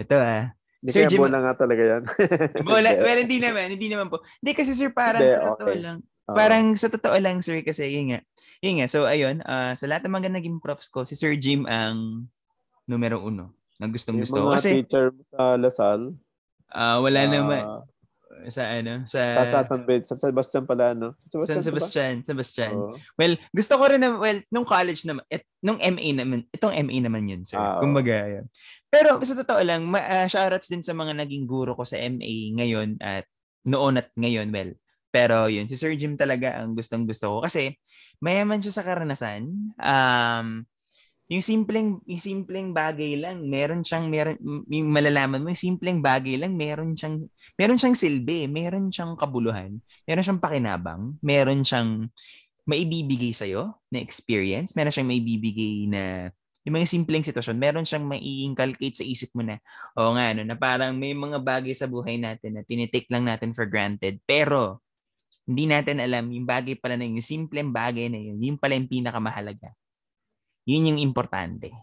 Ito 0.00 0.16
ah, 0.16 0.56
hindi 0.80 0.90
Sir 0.96 1.04
Jim, 1.04 1.20
bola 1.20 1.44
nga 1.44 1.54
talaga 1.60 1.82
yan. 1.84 2.02
bola, 2.68 2.88
well, 3.04 3.20
hindi 3.20 3.36
naman, 3.36 3.76
hindi 3.76 3.88
naman 3.92 4.08
po. 4.08 4.24
Hindi 4.40 4.56
kasi 4.56 4.72
sir, 4.72 4.88
parang 4.88 5.20
hindi, 5.20 5.36
sa 5.36 5.52
totoo 5.52 5.68
okay. 5.68 5.80
lang, 5.84 5.98
Parang 6.30 6.64
sa 6.78 6.88
totoo 6.88 7.16
lang, 7.18 7.42
sir, 7.42 7.60
kasi 7.60 7.90
yun 7.90 8.14
nga. 8.14 8.20
Yun 8.62 8.74
nga. 8.80 8.86
So, 8.88 9.04
ayun, 9.04 9.42
uh, 9.42 9.74
sa 9.74 9.84
lahat 9.90 10.06
ng 10.06 10.14
mga 10.14 10.30
naging 10.40 10.56
profs 10.62 10.86
ko, 10.88 11.02
si 11.02 11.18
Sir 11.18 11.34
Jim 11.36 11.66
ang 11.66 12.30
numero 12.86 13.20
uno 13.20 13.52
na 13.76 13.90
gustong 13.90 14.18
gusto. 14.22 14.38
Yung 14.38 14.50
mga 14.50 14.56
kasi, 14.56 14.70
teacher 14.80 15.06
sa 15.34 15.58
Lasal? 15.58 16.00
Uh, 16.70 16.98
wala 17.02 17.20
uh, 17.26 17.28
naman. 17.28 17.62
Sa 18.48 18.62
ano? 18.64 19.04
Sa, 19.04 19.20
sa, 19.20 19.60
San, 19.66 19.84
San 19.84 20.18
Sebastian 20.18 20.64
pala, 20.64 20.96
no? 20.96 21.12
Sa 21.18 21.44
Sebastian. 21.44 21.52
San 21.52 21.64
Sebastian. 21.66 22.14
Ba? 22.16 22.26
Sebastian. 22.26 22.74
Oh. 22.78 22.94
Well, 23.20 23.34
gusto 23.52 23.74
ko 23.76 23.84
rin 23.90 24.00
na, 24.00 24.16
well, 24.16 24.40
nung 24.48 24.64
college 24.64 25.04
naman, 25.04 25.26
et, 25.28 25.44
nung 25.60 25.76
MA 25.76 26.06
naman, 26.16 26.48
itong 26.54 26.72
MA 26.72 26.96
naman 27.04 27.28
yun, 27.28 27.42
sir. 27.44 27.60
Ah, 27.60 27.76
Kumbaga, 27.76 28.24
yun. 28.24 28.46
Pero 28.88 29.20
sa 29.20 29.36
totoo 29.36 29.60
lang, 29.60 29.84
ma, 29.84 30.00
uh, 30.00 30.26
shoutouts 30.30 30.72
din 30.72 30.80
sa 30.80 30.96
mga 30.96 31.12
naging 31.20 31.44
guro 31.44 31.76
ko 31.76 31.84
sa 31.84 32.00
MA 32.00 32.56
ngayon 32.56 32.96
at 33.04 33.28
noon 33.68 34.00
at 34.00 34.08
ngayon, 34.16 34.48
well, 34.48 34.72
pero 35.10 35.50
yun, 35.50 35.66
si 35.66 35.74
Sir 35.74 35.92
Jim 35.98 36.14
talaga 36.14 36.62
ang 36.62 36.78
gustong 36.78 37.04
gusto 37.04 37.28
ko 37.28 37.38
kasi 37.42 37.74
mayaman 38.22 38.62
siya 38.62 38.78
sa 38.78 38.86
karanasan. 38.86 39.74
Um, 39.76 40.64
yung 41.30 41.44
simpleng 41.46 42.02
yung 42.10 42.18
simpleng 42.18 42.74
bagay 42.74 43.14
lang, 43.14 43.46
meron 43.46 43.86
siyang 43.86 44.10
meron 44.10 44.34
yung 44.66 44.90
malalaman 44.90 45.38
mo, 45.38 45.54
yung 45.54 45.62
simpleng 45.62 46.02
bagay 46.02 46.34
lang, 46.34 46.58
meron 46.58 46.98
siyang 46.98 47.22
meron 47.54 47.78
siyang 47.78 47.94
silbi, 47.94 48.50
meron 48.50 48.90
siyang 48.90 49.14
kabuluhan, 49.14 49.78
meron 50.10 50.24
siyang 50.26 50.42
pakinabang, 50.42 51.14
meron 51.22 51.62
siyang 51.62 52.10
maibibigay 52.66 53.30
sa 53.30 53.46
iyo 53.46 53.78
na 53.94 54.02
experience, 54.02 54.74
meron 54.74 54.90
siyang 54.90 55.06
maibibigay 55.06 55.86
na 55.86 56.34
yung 56.66 56.76
mga 56.76 56.90
simpleng 56.92 57.24
sitwasyon, 57.24 57.56
meron 57.56 57.86
siyang 57.88 58.04
mai-inculcate 58.04 59.00
sa 59.00 59.06
isip 59.06 59.32
mo 59.32 59.40
na, 59.40 59.56
o 59.96 60.12
nga, 60.12 60.36
no, 60.36 60.44
na 60.44 60.56
parang 60.58 60.92
may 60.92 61.16
mga 61.16 61.40
bagay 61.40 61.72
sa 61.72 61.88
buhay 61.88 62.20
natin 62.20 62.60
na 62.60 62.62
tinitake 62.66 63.08
lang 63.08 63.24
natin 63.24 63.56
for 63.56 63.64
granted. 63.64 64.20
Pero, 64.28 64.84
hindi 65.48 65.64
natin 65.64 66.04
alam 66.04 66.28
yung 66.28 66.44
bagay 66.44 66.76
pala 66.76 67.00
na 67.00 67.08
yun, 67.08 67.16
yung 67.16 67.26
simpleng 67.26 67.72
bagay 67.72 68.12
na 68.12 68.20
yun, 68.20 68.36
yung 68.38 68.58
pala 68.60 68.76
yung 68.76 68.92
pinakamahalaga. 68.92 69.72
Yun 70.70 70.94
yung 70.94 71.00
importante. 71.02 71.74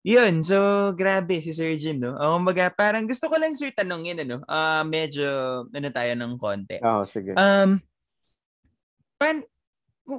Yun, 0.00 0.40
so 0.40 0.56
grabe 0.96 1.44
si 1.44 1.52
Sir 1.52 1.76
Jim, 1.76 2.00
no? 2.00 2.16
O, 2.16 2.40
kumbaga, 2.40 2.72
parang 2.72 3.04
gusto 3.04 3.28
ko 3.28 3.36
lang 3.36 3.52
sir 3.52 3.68
tanongin, 3.68 4.24
ano, 4.24 4.40
uh, 4.48 4.80
medyo, 4.80 5.28
ano 5.68 5.88
tayo 5.92 6.12
ng 6.16 6.34
konti. 6.40 6.80
Oo, 6.80 7.04
oh, 7.04 7.06
sige. 7.06 7.36
Um, 7.36 7.84
pan, 9.20 9.44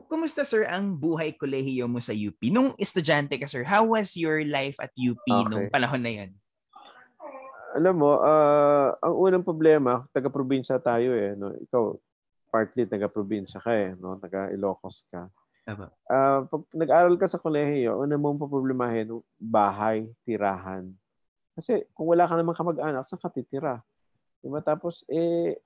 kumusta 0.05 0.45
sir 0.45 0.69
ang 0.69 0.93
buhay 0.93 1.33
kolehiyo 1.33 1.89
mo 1.89 1.97
sa 1.97 2.13
UP? 2.13 2.37
Nung 2.53 2.77
estudyante 2.77 3.41
ka 3.41 3.49
sir, 3.49 3.65
how 3.65 3.97
was 3.97 4.13
your 4.13 4.45
life 4.45 4.77
at 4.77 4.93
UP 4.93 5.17
okay. 5.25 5.49
nung 5.49 5.65
panahon 5.73 6.05
na 6.05 6.13
yan? 6.13 6.31
Alam 7.73 8.05
mo, 8.05 8.21
uh, 8.21 8.93
ang 9.01 9.15
unang 9.17 9.41
problema, 9.47 10.05
taga-probinsya 10.13 10.77
tayo 10.77 11.17
eh. 11.17 11.33
No? 11.33 11.57
Ikaw, 11.57 11.83
partly 12.53 12.85
taga-probinsya 12.85 13.57
ka 13.57 13.73
eh, 13.73 13.97
no? 13.97 14.21
taga-Ilocos 14.21 15.09
ka. 15.09 15.25
Tama. 15.61 15.93
Uh, 16.09 16.39
pag 16.49 16.61
nag-aral 16.73 17.15
ka 17.21 17.29
sa 17.29 17.37
kolehiyo, 17.37 18.01
una 18.01 18.17
mong 18.17 18.41
problemahin, 18.41 19.21
bahay, 19.37 20.09
tirahan. 20.25 20.89
Kasi 21.53 21.85
kung 21.93 22.09
wala 22.09 22.25
ka 22.25 22.33
namang 22.33 22.57
kamag-anak, 22.57 23.05
saan 23.05 23.21
ka 23.21 23.29
titira? 23.29 23.83
Diba? 24.41 24.63
Tapos, 24.65 25.05
eh, 25.05 25.61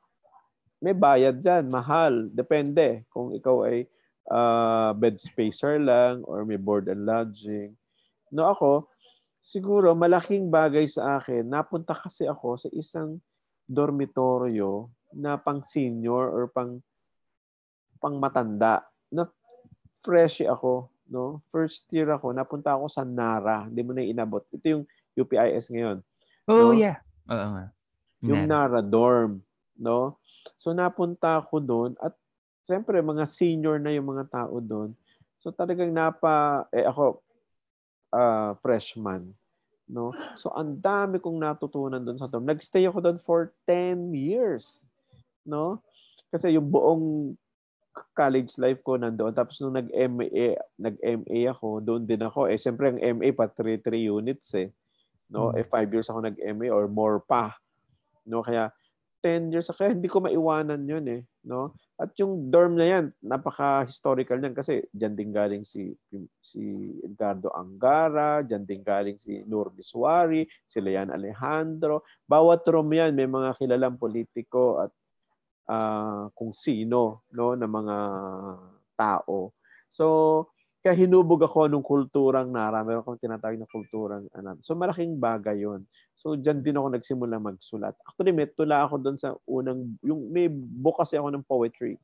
may 0.84 0.92
bayad 0.92 1.40
dyan, 1.40 1.72
mahal. 1.72 2.28
Depende 2.30 3.08
kung 3.08 3.32
ikaw 3.32 3.64
ay 3.66 3.88
uh, 4.30 4.92
bed 4.98 5.16
spacer 5.22 5.80
lang 5.80 6.22
or 6.28 6.44
may 6.44 6.60
board 6.60 6.92
and 6.92 7.08
lodging. 7.08 7.74
No, 8.34 8.52
ako, 8.52 8.92
siguro 9.40 9.94
malaking 9.96 10.50
bagay 10.50 10.90
sa 10.90 11.22
akin, 11.22 11.46
napunta 11.46 11.96
kasi 11.96 12.28
ako 12.28 12.60
sa 12.60 12.70
isang 12.76 13.22
dormitoryo 13.66 14.90
na 15.16 15.40
pang 15.40 15.64
senior 15.66 16.30
or 16.30 16.52
pang 16.52 16.84
pang 18.04 18.20
matanda 18.20 18.84
na 19.10 19.26
fresh 20.06 20.46
ako 20.46 20.94
no? 21.10 21.42
First 21.50 21.90
year 21.90 22.14
ako 22.14 22.30
napunta 22.30 22.78
ako 22.78 22.86
sa 22.86 23.02
Nara. 23.02 23.66
Hindi 23.66 23.82
mo 23.82 23.92
na 23.98 24.06
inabot. 24.06 24.46
Ito 24.54 24.66
yung 24.70 24.84
UPIS 25.18 25.74
ngayon 25.74 26.06
oh 26.46 26.70
no? 26.70 26.78
yeah. 26.78 27.02
Oo 27.26 27.50
nga. 27.58 27.66
Yung 28.22 28.46
Nara. 28.46 28.86
Dorm 28.86 29.42
no? 29.82 30.22
So 30.62 30.70
napunta 30.78 31.42
ako 31.42 31.58
doon 31.58 31.92
at 31.98 32.14
siyempre 32.70 33.02
mga 33.02 33.26
senior 33.26 33.82
na 33.82 33.90
yung 33.90 34.14
mga 34.14 34.30
tao 34.30 34.62
doon. 34.62 34.94
So 35.42 35.50
talagang 35.50 35.90
napa 35.90 36.70
eh 36.70 36.86
ako 36.86 37.22
uh, 38.14 38.54
freshman 38.62 39.34
no? 39.90 40.14
So 40.38 40.54
ang 40.54 40.78
dami 40.78 41.18
kong 41.18 41.42
natutunan 41.42 42.02
doon 42.02 42.22
sa 42.22 42.30
dorm. 42.30 42.46
Nagstay 42.46 42.86
ako 42.86 43.02
doon 43.02 43.20
for 43.26 43.54
10 43.66 44.14
years 44.14 44.86
no? 45.46 45.82
Kasi 46.34 46.52
yung 46.58 46.68
buong 46.68 47.38
college 48.16 48.56
life 48.60 48.84
ko 48.84 49.00
nandoon. 49.00 49.32
Tapos 49.32 49.60
nung 49.64 49.76
nag-MA, 49.80 50.60
nag-MA 50.76 51.40
ako, 51.52 51.80
doon 51.80 52.04
din 52.04 52.22
ako. 52.24 52.52
Eh, 52.52 52.60
siyempre 52.60 52.92
ang 52.92 53.00
MA 53.00 53.32
pa 53.32 53.48
3-3 53.48 54.12
units 54.12 54.52
eh. 54.60 54.70
No? 55.32 55.56
Mm. 55.56 55.64
Eh, 55.64 55.66
5 55.68 55.94
years 55.96 56.08
ako 56.12 56.20
nag-MA 56.28 56.68
or 56.72 56.92
more 56.92 57.24
pa. 57.24 57.56
No? 58.28 58.44
Kaya 58.44 58.72
10 59.24 59.50
years. 59.56 59.72
Kaya 59.72 59.96
hindi 59.96 60.12
ko 60.12 60.20
maiwanan 60.22 60.84
yun 60.86 61.06
eh. 61.08 61.22
No? 61.48 61.74
At 61.96 62.12
yung 62.20 62.52
dorm 62.52 62.76
na 62.76 62.86
yan, 62.92 63.06
napaka-historical 63.24 64.36
niyan 64.36 64.52
kasi 64.52 64.84
diyan 64.92 65.16
din 65.16 65.32
galing 65.32 65.64
si 65.64 65.96
si 66.44 66.92
Edgardo 67.00 67.48
Angara, 67.56 68.44
diyan 68.44 68.68
din 68.68 68.84
galing 68.84 69.16
si 69.16 69.48
Nur 69.48 69.72
Biswari, 69.72 70.44
si 70.68 70.84
Leon 70.84 71.08
Alejandro. 71.08 72.04
Bawat 72.28 72.68
room 72.68 72.92
yan 72.92 73.16
may 73.16 73.32
mga 73.32 73.56
kilalang 73.56 73.96
politiko 73.96 74.84
at 74.84 74.92
uh, 75.70 76.30
kung 76.34 76.54
sino 76.54 77.26
no 77.34 77.54
ng 77.58 77.70
mga 77.70 77.98
tao. 78.98 79.54
So 79.90 80.06
kaya 80.86 80.94
hinubog 81.02 81.42
ako 81.42 81.66
nung 81.66 81.82
kulturang 81.82 82.54
nara. 82.54 82.86
Meron 82.86 83.02
akong 83.02 83.18
tinatawag 83.18 83.58
na 83.58 83.66
kulturang 83.66 84.30
ano. 84.38 84.62
So 84.62 84.78
malaking 84.78 85.18
bagay 85.18 85.66
'yon. 85.66 85.90
So 86.14 86.38
diyan 86.38 86.62
din 86.62 86.78
ako 86.78 86.88
nagsimula 86.94 87.42
magsulat. 87.42 87.98
Actually 88.06 88.34
may 88.34 88.48
tula 88.54 88.86
ako 88.86 89.02
doon 89.02 89.18
sa 89.18 89.34
unang 89.50 89.98
yung 90.06 90.30
may 90.30 90.46
book 90.50 91.02
kasi 91.02 91.18
ako 91.18 91.34
ng 91.34 91.46
poetry, 91.46 91.98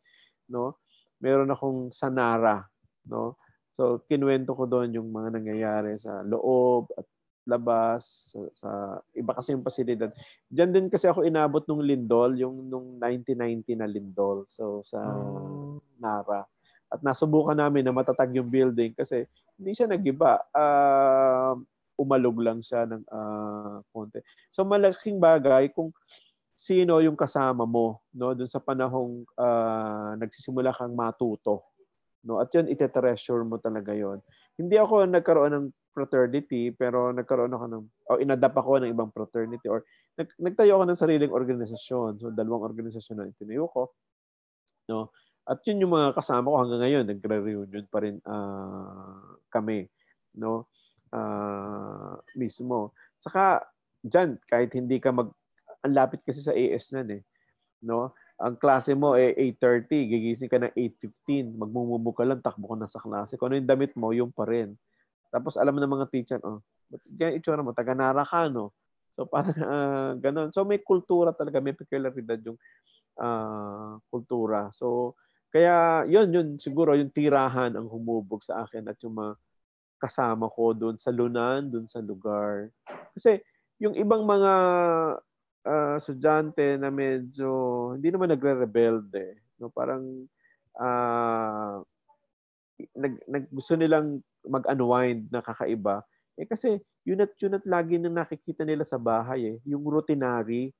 no? 0.49 0.81
Meron 1.21 1.53
akong 1.53 1.93
sanara, 1.93 2.65
no? 3.05 3.37
So 3.77 4.01
kinuwento 4.09 4.57
ko 4.57 4.65
doon 4.65 4.97
yung 4.97 5.13
mga 5.13 5.29
nangyayari 5.37 6.01
sa 6.01 6.25
loob 6.25 6.89
at 6.97 7.05
labas 7.45 8.05
sa, 8.29 8.39
sa 8.53 8.69
iba 9.17 9.33
kasi 9.33 9.53
yung 9.53 9.65
pasilidad. 9.65 10.13
Diyan 10.47 10.71
din 10.71 10.87
kasi 10.87 11.09
ako 11.09 11.25
inabot 11.25 11.65
nung 11.65 11.81
lindol, 11.81 12.37
yung 12.37 12.69
nung 12.69 13.01
1990 13.01 13.81
na 13.81 13.89
lindol. 13.89 14.45
So 14.49 14.85
sa 14.85 15.01
oh. 15.01 15.81
Nara. 16.01 16.45
at 16.91 16.99
nasubukan 16.99 17.55
namin 17.55 17.87
na 17.87 17.95
matatag 17.95 18.35
yung 18.35 18.51
building 18.51 18.91
kasi 18.91 19.23
hindi 19.55 19.71
siya 19.71 19.87
nagiba. 19.87 20.43
Uh, 20.51 21.55
umalog 21.95 22.41
lang 22.41 22.59
siya 22.65 22.89
ng 22.89 23.05
uh, 23.07 23.79
konti. 23.93 24.19
So 24.49 24.65
malaking 24.65 25.21
bagay 25.21 25.69
kung 25.69 25.93
sino 26.61 27.01
yung 27.01 27.17
kasama 27.17 27.65
mo 27.65 28.05
no 28.13 28.37
doon 28.37 28.45
sa 28.45 28.61
panahong 28.61 29.25
uh, 29.33 30.13
nagsisimula 30.21 30.69
kang 30.77 30.93
matuto 30.93 31.65
no 32.21 32.37
at 32.37 32.53
yun 32.53 32.69
ite-treasure 32.69 33.41
mo 33.41 33.57
talaga 33.57 33.97
yon 33.97 34.21
hindi 34.61 34.77
ako 34.77 35.09
nagkaroon 35.09 35.53
ng 35.57 35.67
fraternity 35.91 36.71
pero 36.71 37.11
nagkaroon 37.11 37.51
ako 37.51 37.65
ng 37.67 37.83
o 38.11 38.19
inadapt 38.19 38.57
ako 38.57 38.81
ng 38.81 38.91
ibang 38.91 39.11
fraternity 39.11 39.67
or 39.67 39.83
nag, 40.15 40.27
nagtayo 40.39 40.79
ako 40.79 40.83
ng 40.87 40.99
sariling 40.99 41.33
organisasyon 41.35 42.19
so 42.19 42.31
dalawang 42.31 42.71
organisasyon 42.71 43.15
na 43.19 43.29
itinayo 43.29 43.67
ko 43.69 43.91
no 44.87 45.11
at 45.49 45.59
yun 45.65 45.81
yung 45.81 45.93
mga 45.97 46.13
kasama 46.13 46.53
ko 46.53 46.57
hanggang 46.61 46.81
ngayon, 46.85 47.05
nagre-reunion 47.09 47.85
pa 47.89 48.05
rin 48.05 48.21
uh, 48.29 49.41
kami, 49.49 49.89
no? 50.37 50.69
Uh, 51.09 52.15
mismo. 52.37 52.93
Saka 53.17 53.65
diyan 54.05 54.37
kahit 54.45 54.71
hindi 54.77 55.01
ka 55.01 55.09
mag 55.09 55.33
ang 55.81 55.93
lapit 55.97 56.21
kasi 56.21 56.45
sa 56.45 56.53
AS 56.53 56.93
nan 56.93 57.09
eh, 57.09 57.21
no? 57.81 58.13
Ang 58.37 58.57
klase 58.57 58.93
mo 58.93 59.17
eh 59.17 59.33
8:30, 59.33 59.89
gigising 60.13 60.49
ka 60.49 60.61
ng 60.61 60.73
8:15, 60.77 61.57
magmumubo 61.57 62.13
ka 62.13 62.21
lang, 62.25 62.41
takbo 62.41 62.69
ka 62.73 62.77
na 62.77 62.89
sa 62.89 63.01
klase. 63.01 63.33
Kung 63.37 63.49
ano 63.49 63.57
yung 63.61 63.69
damit 63.69 63.93
mo, 63.97 64.13
yung 64.13 64.29
pa 64.29 64.45
rin. 64.45 64.77
Tapos 65.31 65.55
alam 65.55 65.79
ng 65.79 65.95
mga 65.95 66.07
teacher, 66.11 66.39
oh, 66.43 66.59
ganyan 67.15 67.39
itsura 67.39 67.63
mo, 67.63 67.71
taga-nara 67.71 68.27
ka, 68.27 68.51
no? 68.51 68.75
So 69.15 69.27
parang 69.27 69.57
uh, 69.57 70.11
ganun. 70.23 70.51
So 70.51 70.67
may 70.67 70.83
kultura 70.83 71.31
talaga, 71.31 71.63
may 71.63 71.75
peculiaridad 71.75 72.39
yung 72.43 72.59
uh, 73.17 73.97
kultura. 74.11 74.69
So 74.75 75.15
kaya 75.51 76.07
yun, 76.07 76.31
yun 76.31 76.47
siguro 76.59 76.95
yung 76.95 77.11
tirahan 77.11 77.75
ang 77.75 77.87
humubog 77.91 78.43
sa 78.43 78.63
akin 78.63 78.87
at 78.87 78.99
yung 79.03 79.19
mga 79.19 79.33
kasama 80.01 80.47
ko 80.49 80.73
doon 80.73 80.97
sa 80.97 81.13
lunan, 81.13 81.67
doon 81.67 81.85
sa 81.85 81.99
lugar. 81.99 82.71
Kasi 83.13 83.37
yung 83.77 83.93
ibang 83.93 84.23
mga 84.23 84.53
uh, 85.67 85.95
estudyante 85.99 86.79
na 86.79 86.89
medyo 86.89 87.49
hindi 87.93 88.09
naman 88.09 88.33
nagre-rebelde, 88.33 89.37
no? 89.61 89.69
Parang 89.69 90.25
uh, 90.79 91.83
nag, 92.97 93.13
nag 93.29 93.45
gusto 93.53 93.77
nilang 93.77 94.23
mag-unwind 94.45 95.29
na 95.29 95.43
kakaiba. 95.43 96.05
Eh 96.39 96.47
kasi 96.47 96.79
yun 97.05 97.21
at 97.21 97.33
yun 97.37 97.57
at 97.57 97.65
lagi 97.65 97.97
nang 97.97 98.17
nakikita 98.17 98.65
nila 98.65 98.85
sa 98.85 98.97
bahay 98.97 99.55
eh, 99.55 99.57
yung 99.65 99.85
routinary, 99.85 100.73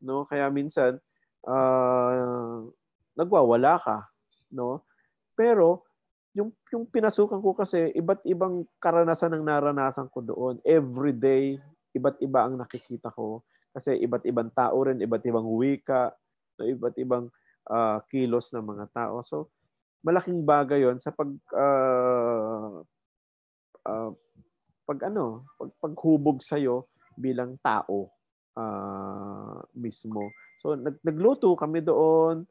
no? 0.00 0.24
Kaya 0.28 0.48
minsan 0.52 1.00
uh, 1.44 2.64
nagwawala 3.16 3.80
ka 3.80 4.12
no? 4.52 4.84
Pero 5.32 5.88
yung 6.36 6.52
yung 6.72 6.84
pinasukan 6.88 7.40
ko 7.40 7.56
kasi 7.56 7.92
iba't 7.96 8.24
ibang 8.28 8.64
karanasan 8.80 9.36
ang 9.36 9.44
naranasan 9.44 10.08
ko 10.12 10.24
doon. 10.24 10.54
Every 10.64 11.12
day, 11.12 11.60
iba't 11.96 12.20
iba 12.20 12.48
ang 12.48 12.60
nakikita 12.60 13.12
ko 13.12 13.44
kasi 13.72 13.96
iba't 14.00 14.24
ibang 14.28 14.52
tao 14.52 14.76
rin, 14.84 15.00
iba't 15.00 15.24
ibang 15.24 15.48
wika, 15.48 16.12
no, 16.60 16.64
iba't 16.68 16.96
ibang 17.00 17.32
uh, 17.68 17.98
kilos 18.12 18.52
ng 18.52 18.64
mga 18.64 18.86
tao. 18.92 19.24
So 19.24 19.52
malaking 20.04 20.44
bagay 20.44 20.84
'yon 20.84 21.00
sa 21.00 21.12
pag 21.12 21.30
uh, 21.52 22.84
uh, 23.86 24.10
pag 24.86 24.98
ano, 25.08 25.46
pag 25.56 25.70
paghubog 25.78 26.42
sa 26.42 26.58
iyo 26.58 26.90
bilang 27.14 27.56
tao 27.62 28.10
uh, 28.58 29.60
mismo. 29.76 30.26
So 30.62 30.74
nag, 30.78 30.98
nagluto 31.02 31.54
kami 31.54 31.82
doon, 31.82 32.46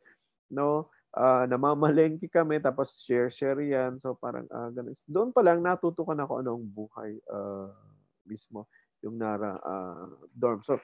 no? 0.52 0.92
uh, 1.16 1.44
namamalengke 1.48 2.32
kami 2.32 2.60
tapos 2.64 3.04
share-share 3.04 3.60
yan. 3.64 4.00
So 4.00 4.16
parang 4.16 4.48
uh, 4.52 4.72
ganun. 4.72 4.96
Doon 5.08 5.30
pa 5.36 5.42
lang 5.44 5.64
natutukan 5.64 6.20
ako 6.20 6.44
anong 6.44 6.64
buhay 6.72 7.20
uh, 7.32 7.72
mismo 8.28 8.68
yung 9.02 9.18
Nara 9.18 9.58
uh, 9.58 10.08
dorm. 10.30 10.62
So 10.62 10.78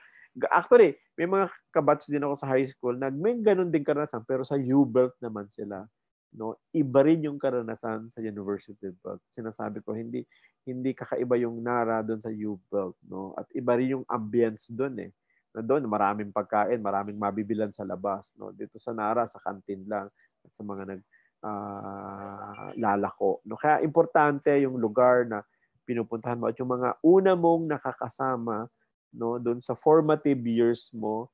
actually, 0.49 0.97
may 1.17 1.29
mga 1.29 1.49
kabats 1.73 2.09
din 2.09 2.25
ako 2.25 2.35
sa 2.37 2.49
high 2.49 2.65
school 2.65 2.97
na 2.97 3.13
may 3.13 3.37
ganun 3.39 3.69
din 3.69 3.85
karanasan 3.85 4.25
pero 4.25 4.41
sa 4.41 4.57
U-Belt 4.57 5.17
naman 5.21 5.47
sila. 5.53 5.85
No, 6.35 6.59
iba 6.75 6.99
rin 7.07 7.23
yung 7.23 7.39
karanasan 7.39 8.11
sa 8.11 8.19
University 8.19 8.91
Belt. 8.99 9.23
Sinasabi 9.31 9.79
ko 9.81 9.95
hindi 9.95 10.27
hindi 10.67 10.91
kakaiba 10.91 11.39
yung 11.39 11.63
Nara 11.63 12.03
doon 12.03 12.19
sa 12.19 12.27
U-Belt, 12.27 12.99
no? 13.07 13.31
At 13.39 13.47
iba 13.55 13.79
rin 13.79 13.95
yung 13.99 14.05
ambience 14.11 14.67
doon 14.67 15.07
eh 15.07 15.11
na 15.57 15.65
doon 15.65 15.89
maraming 15.89 16.29
pagkain, 16.29 16.77
maraming 16.77 17.17
mabibilan 17.17 17.73
sa 17.73 17.81
labas. 17.81 18.29
No? 18.37 18.53
Dito 18.53 18.77
sa 18.77 18.93
Nara, 18.93 19.25
sa 19.25 19.41
kantin 19.41 19.81
lang 19.89 20.05
at 20.45 20.51
sa 20.53 20.61
mga 20.61 20.83
nag 20.85 21.01
uh, 21.41 22.69
lalako. 22.77 23.41
No? 23.41 23.57
Kaya 23.57 23.81
importante 23.81 24.53
yung 24.61 24.77
lugar 24.77 25.25
na 25.25 25.41
pinupuntahan 25.89 26.37
mo 26.37 26.45
at 26.45 26.57
yung 26.61 26.69
mga 26.69 27.01
una 27.01 27.33
mong 27.33 27.73
nakakasama 27.73 28.69
no 29.17 29.39
doon 29.41 29.57
sa 29.57 29.73
formative 29.73 30.37
years 30.45 30.93
mo 30.93 31.25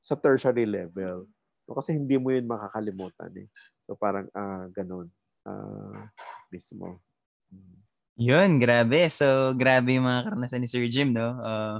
sa 0.00 0.16
tertiary 0.16 0.64
level. 0.64 1.28
No, 1.68 1.76
kasi 1.76 1.92
hindi 1.92 2.16
mo 2.16 2.32
yun 2.32 2.48
makakalimutan 2.48 3.28
eh. 3.36 3.48
So 3.88 3.96
parang 3.96 4.28
uh, 4.36 4.68
ganun 4.76 5.08
uh, 5.48 6.04
mismo. 6.52 7.00
Mm. 7.48 7.76
Yun, 8.18 8.50
grabe. 8.58 9.06
So, 9.14 9.54
grabe 9.54 9.94
yung 9.94 10.10
mga 10.10 10.26
karanasan 10.26 10.58
ni 10.58 10.66
Sir 10.66 10.90
Jim, 10.90 11.14
no? 11.14 11.38
Uh, 11.38 11.78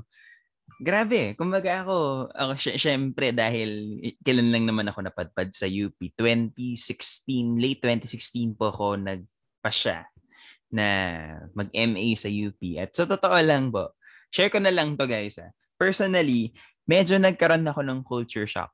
Grabe. 0.78 1.34
Kumbaga 1.34 1.82
ako, 1.82 2.28
ako 2.30 2.52
sy- 2.54 2.78
syempre 2.78 3.34
dahil 3.34 3.98
kailan 4.22 4.54
lang 4.54 4.64
naman 4.68 4.86
ako 4.86 5.02
napadpad 5.02 5.50
sa 5.50 5.66
UP. 5.66 5.96
2016, 6.14 7.58
late 7.58 7.82
2016 7.82 8.54
po 8.54 8.70
ako 8.70 8.94
nagpasya 9.00 10.06
na 10.70 10.86
mag-MA 11.56 12.14
sa 12.14 12.30
UP. 12.30 12.60
At 12.78 12.94
so 12.94 13.08
totoo 13.08 13.34
lang 13.42 13.74
po, 13.74 13.96
share 14.30 14.52
ko 14.52 14.62
na 14.62 14.70
lang 14.70 14.94
to 14.94 15.08
guys. 15.10 15.42
Ah. 15.42 15.50
Personally, 15.74 16.54
medyo 16.86 17.18
nagkaroon 17.18 17.66
ako 17.66 17.82
ng 17.82 18.00
culture 18.06 18.46
shock. 18.46 18.70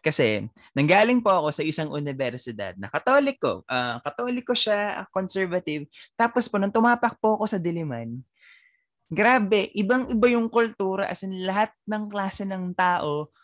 Kasi 0.00 0.48
nanggaling 0.72 1.20
po 1.20 1.28
ako 1.28 1.48
sa 1.52 1.62
isang 1.64 1.92
universidad 1.92 2.72
na 2.80 2.88
katoliko. 2.88 3.62
Uh, 3.68 4.00
katoliko 4.00 4.56
siya, 4.56 5.04
conservative. 5.12 5.84
Tapos 6.16 6.48
po, 6.48 6.56
nung 6.56 6.72
tumapak 6.72 7.20
po 7.20 7.36
ako 7.36 7.44
sa 7.46 7.60
Diliman, 7.60 8.20
Grabe, 9.10 9.74
ibang-iba 9.74 10.38
yung 10.38 10.46
kultura 10.46 11.10
as 11.10 11.26
in 11.26 11.42
lahat 11.42 11.74
ng 11.82 12.06
klase 12.06 12.46
ng 12.46 12.70
tao 12.78 13.34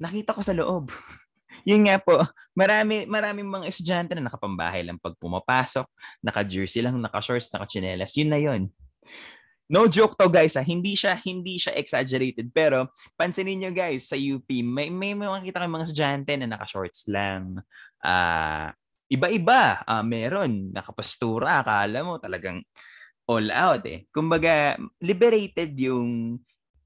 nakita 0.00 0.32
ko 0.32 0.40
sa 0.40 0.56
loob. 0.56 0.88
yun 1.68 1.84
nga 1.84 2.00
po, 2.00 2.24
marami 2.56 3.04
maraming 3.04 3.44
mga 3.44 3.68
estudyante 3.68 4.16
na 4.16 4.32
nakapambahay 4.32 4.80
lang 4.80 4.96
pag 4.96 5.12
pumapasok, 5.20 5.84
naka-jersey 6.24 6.80
lang, 6.80 6.96
naka-shorts, 6.96 7.52
naka-chinelas. 7.52 8.16
Yun 8.16 8.30
na 8.32 8.40
yun. 8.40 8.72
No 9.70 9.86
joke 9.86 10.18
to 10.18 10.26
guys 10.26 10.58
ha, 10.58 10.66
hindi 10.66 10.98
siya 10.98 11.14
hindi 11.22 11.62
siya 11.62 11.78
exaggerated 11.78 12.50
pero 12.50 12.90
pansinin 13.14 13.54
niyo 13.54 13.70
guys 13.70 14.10
sa 14.10 14.18
UP 14.18 14.50
may 14.66 14.90
may, 14.90 15.14
may 15.14 15.30
makita 15.30 15.62
kayong 15.62 15.76
mga 15.78 15.86
estudyante 15.86 16.32
na 16.34 16.50
naka-shorts 16.50 17.06
lang. 17.06 17.62
Ah, 18.02 18.74
uh, 18.74 18.80
iba-iba. 19.10 19.82
Uh, 19.84 20.06
meron 20.06 20.70
nakapastura, 20.70 21.60
akala 21.60 22.06
mo 22.06 22.22
talagang 22.22 22.62
all 23.26 23.50
out 23.50 23.82
eh. 23.86 24.06
Kumbaga, 24.14 24.78
liberated 25.02 25.74
yung 25.78 26.38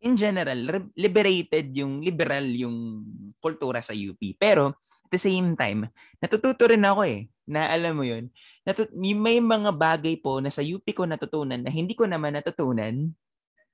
in 0.04 0.14
general, 0.16 0.84
liberated 0.96 1.72
yung 1.72 2.04
liberal 2.04 2.44
yung 2.44 3.04
kultura 3.40 3.80
sa 3.80 3.96
UP. 3.96 4.20
Pero 4.36 4.76
at 4.76 5.10
the 5.12 5.20
same 5.20 5.56
time, 5.56 5.88
natututo 6.20 6.68
rin 6.68 6.84
ako 6.84 7.08
eh, 7.08 7.28
na 7.48 7.72
alam 7.72 7.96
mo 7.96 8.04
yun, 8.04 8.28
natut- 8.64 8.92
may 8.96 9.38
mga 9.38 9.70
bagay 9.72 10.16
po 10.20 10.40
na 10.40 10.50
sa 10.50 10.64
UP 10.64 10.84
ko 10.96 11.04
natutunan 11.04 11.60
na 11.60 11.70
hindi 11.70 11.94
ko 11.94 12.08
naman 12.08 12.36
natutunan 12.36 13.12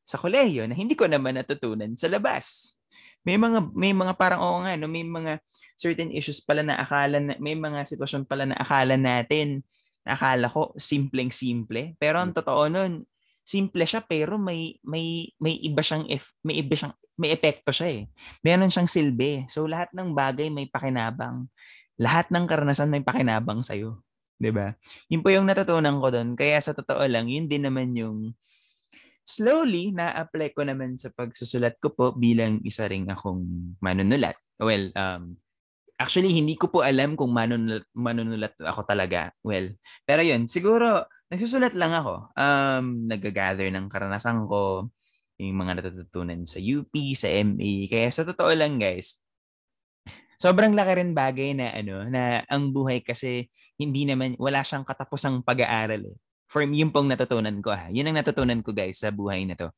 sa 0.05 0.19
kolehiyo, 0.19 0.67
na 0.67 0.75
hindi 0.75 0.99
ko 0.99 1.07
naman 1.07 1.39
natutunan 1.39 1.95
sa 1.95 2.11
labas. 2.11 2.77
May 3.23 3.39
mga 3.39 3.71
may 3.73 3.95
mga 3.95 4.13
parang 4.19 4.43
oo 4.43 4.59
nga 4.67 4.75
no, 4.75 4.91
may 4.91 5.07
mga 5.07 5.39
certain 5.79 6.11
issues 6.11 6.43
pala 6.43 6.67
na 6.67 6.77
akala 6.83 7.23
na, 7.23 7.39
may 7.39 7.55
mga 7.55 7.87
sitwasyon 7.87 8.27
pala 8.27 8.51
na 8.51 8.59
akala 8.59 8.99
natin 8.99 9.63
Akala 10.01 10.49
ko 10.49 10.73
simpleng-simple, 10.81 11.95
pero 12.01 12.17
ang 12.25 12.33
hmm. 12.33 12.39
totoo 12.41 12.63
nun, 12.73 13.05
simple 13.45 13.85
siya 13.85 14.01
pero 14.05 14.39
may 14.41 14.79
may 14.87 15.29
may 15.37 15.59
iba 15.61 15.83
siyang 15.85 16.07
if, 16.09 16.33
may 16.41 16.63
iba 16.63 16.73
siyang 16.73 16.95
may 17.21 17.37
epekto 17.37 17.69
siya 17.69 17.89
eh. 18.01 18.03
Meron 18.41 18.73
siyang 18.73 18.89
silbi. 18.89 19.45
So 19.53 19.69
lahat 19.69 19.93
ng 19.93 20.17
bagay 20.17 20.49
may 20.49 20.65
pakinabang. 20.73 21.53
Lahat 22.01 22.33
ng 22.33 22.49
karanasan 22.49 22.89
may 22.89 23.05
pakinabang 23.05 23.61
sa 23.61 23.77
iyo, 23.77 24.01
'di 24.41 24.51
ba? 24.51 24.73
Yun 25.13 25.21
po 25.21 25.29
yung 25.29 25.47
natutunan 25.47 26.01
ko 26.01 26.09
doon. 26.09 26.35
Kaya 26.35 26.59
sa 26.65 26.73
totoo 26.73 27.05
lang, 27.05 27.29
yun 27.29 27.47
din 27.47 27.69
naman 27.69 27.93
yung 27.93 28.33
slowly 29.23 29.93
na-apply 29.95 30.57
ko 30.57 30.67
naman 30.67 30.97
sa 30.99 31.13
pagsusulat 31.13 31.79
ko 31.79 31.93
po 31.95 32.17
bilang 32.17 32.59
isa 32.67 32.89
ring 32.89 33.07
akong 33.07 33.77
manunulat. 33.79 34.35
Well, 34.59 34.91
um, 34.97 35.39
Actually, 36.01 36.33
hindi 36.33 36.57
ko 36.57 36.73
po 36.73 36.81
alam 36.81 37.13
kung 37.13 37.29
manunulat, 37.29 37.85
manunulat 37.93 38.57
ako 38.57 38.89
talaga. 38.89 39.37
Well, 39.45 39.77
pero 40.09 40.25
yun, 40.25 40.49
siguro, 40.49 41.05
nagsusulat 41.29 41.77
lang 41.77 41.93
ako. 41.93 42.33
Um, 42.41 43.05
nag-gather 43.05 43.69
ng 43.69 43.93
karanasan 43.93 44.49
ko, 44.49 44.89
yung 45.37 45.61
mga 45.61 45.85
natututunan 45.85 46.49
sa 46.49 46.57
UP, 46.57 46.89
sa 47.13 47.29
MA. 47.29 47.85
Kaya 47.85 48.09
sa 48.09 48.25
totoo 48.25 48.49
lang, 48.57 48.81
guys, 48.81 49.21
sobrang 50.41 50.73
laki 50.73 51.05
rin 51.05 51.13
bagay 51.13 51.53
na 51.53 51.77
ano, 51.77 52.09
na 52.09 52.41
ang 52.49 52.73
buhay 52.73 53.05
kasi 53.05 53.53
hindi 53.77 54.09
naman, 54.09 54.41
wala 54.41 54.65
siyang 54.65 54.89
katapusang 54.89 55.45
pag-aaral 55.45 56.01
eh. 56.09 56.17
For 56.51 56.65
me, 56.67 56.83
yun 56.83 56.91
pong 56.91 57.07
natutunan 57.07 57.61
ko 57.63 57.71
ha. 57.71 57.93
Yun 57.93 58.11
ang 58.11 58.19
natutunan 58.19 58.59
ko 58.65 58.75
guys 58.75 59.05
sa 59.05 59.13
buhay 59.13 59.47
na 59.47 59.55
to. 59.55 59.69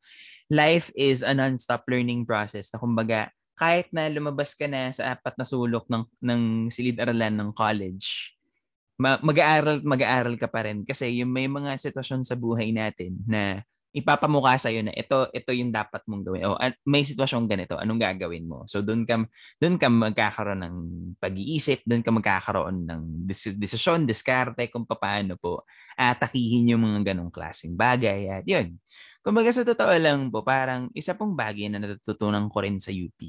Life 0.48 0.88
is 0.96 1.20
a 1.20 1.34
non-stop 1.34 1.84
learning 1.90 2.24
process 2.24 2.70
na 2.72 2.80
kumbaga, 2.80 3.28
kahit 3.58 3.92
na 3.92 4.08
lumabas 4.08 4.56
ka 4.56 4.64
na 4.70 4.88
sa 4.94 5.12
apat 5.12 5.36
na 5.36 5.44
sulok 5.44 5.84
ng, 5.90 6.08
ng 6.24 6.42
silid-aralan 6.72 7.36
ng 7.36 7.50
college, 7.52 8.32
mag-aaral 9.02 9.82
mag-aaral 9.82 10.38
ka 10.38 10.46
pa 10.46 10.62
rin 10.62 10.86
kasi 10.86 11.10
yung 11.18 11.32
may 11.32 11.50
mga 11.50 11.74
sitwasyon 11.74 12.22
sa 12.22 12.38
buhay 12.38 12.70
natin 12.70 13.18
na 13.26 13.66
ipapamukha 13.92 14.56
sa 14.56 14.72
iyo 14.72 14.80
na 14.80 14.92
ito 14.96 15.28
ito 15.36 15.50
yung 15.52 15.68
dapat 15.68 16.00
mong 16.08 16.24
gawin. 16.24 16.42
O 16.48 16.56
may 16.88 17.04
sitwasyong 17.04 17.44
ganito, 17.44 17.76
anong 17.76 18.00
gagawin 18.00 18.48
mo? 18.48 18.64
So 18.64 18.80
doon 18.80 19.04
ka 19.04 19.20
doon 19.60 19.76
ka 19.76 19.92
magkakaroon 19.92 20.60
ng 20.64 20.76
pag-iisip, 21.20 21.84
doon 21.84 22.00
ka 22.00 22.08
magkakaroon 22.08 22.88
ng 22.88 23.02
desisyon, 23.60 24.08
diskarte 24.08 24.72
kung 24.72 24.88
paano 24.88 25.36
po 25.36 25.68
atakihin 25.96 26.72
yung 26.72 26.82
mga 26.88 27.12
ganong 27.12 27.28
klaseng 27.28 27.76
bagay. 27.76 28.32
At 28.32 28.48
yun. 28.48 28.80
Kumbaga 29.22 29.54
sa 29.54 29.62
totoo 29.62 29.94
lang 30.00 30.32
po, 30.34 30.42
parang 30.42 30.90
isa 30.96 31.14
pong 31.14 31.38
bagay 31.38 31.70
na 31.70 31.78
natututunan 31.78 32.50
ko 32.50 32.58
rin 32.64 32.82
sa 32.82 32.90
UP 32.90 33.20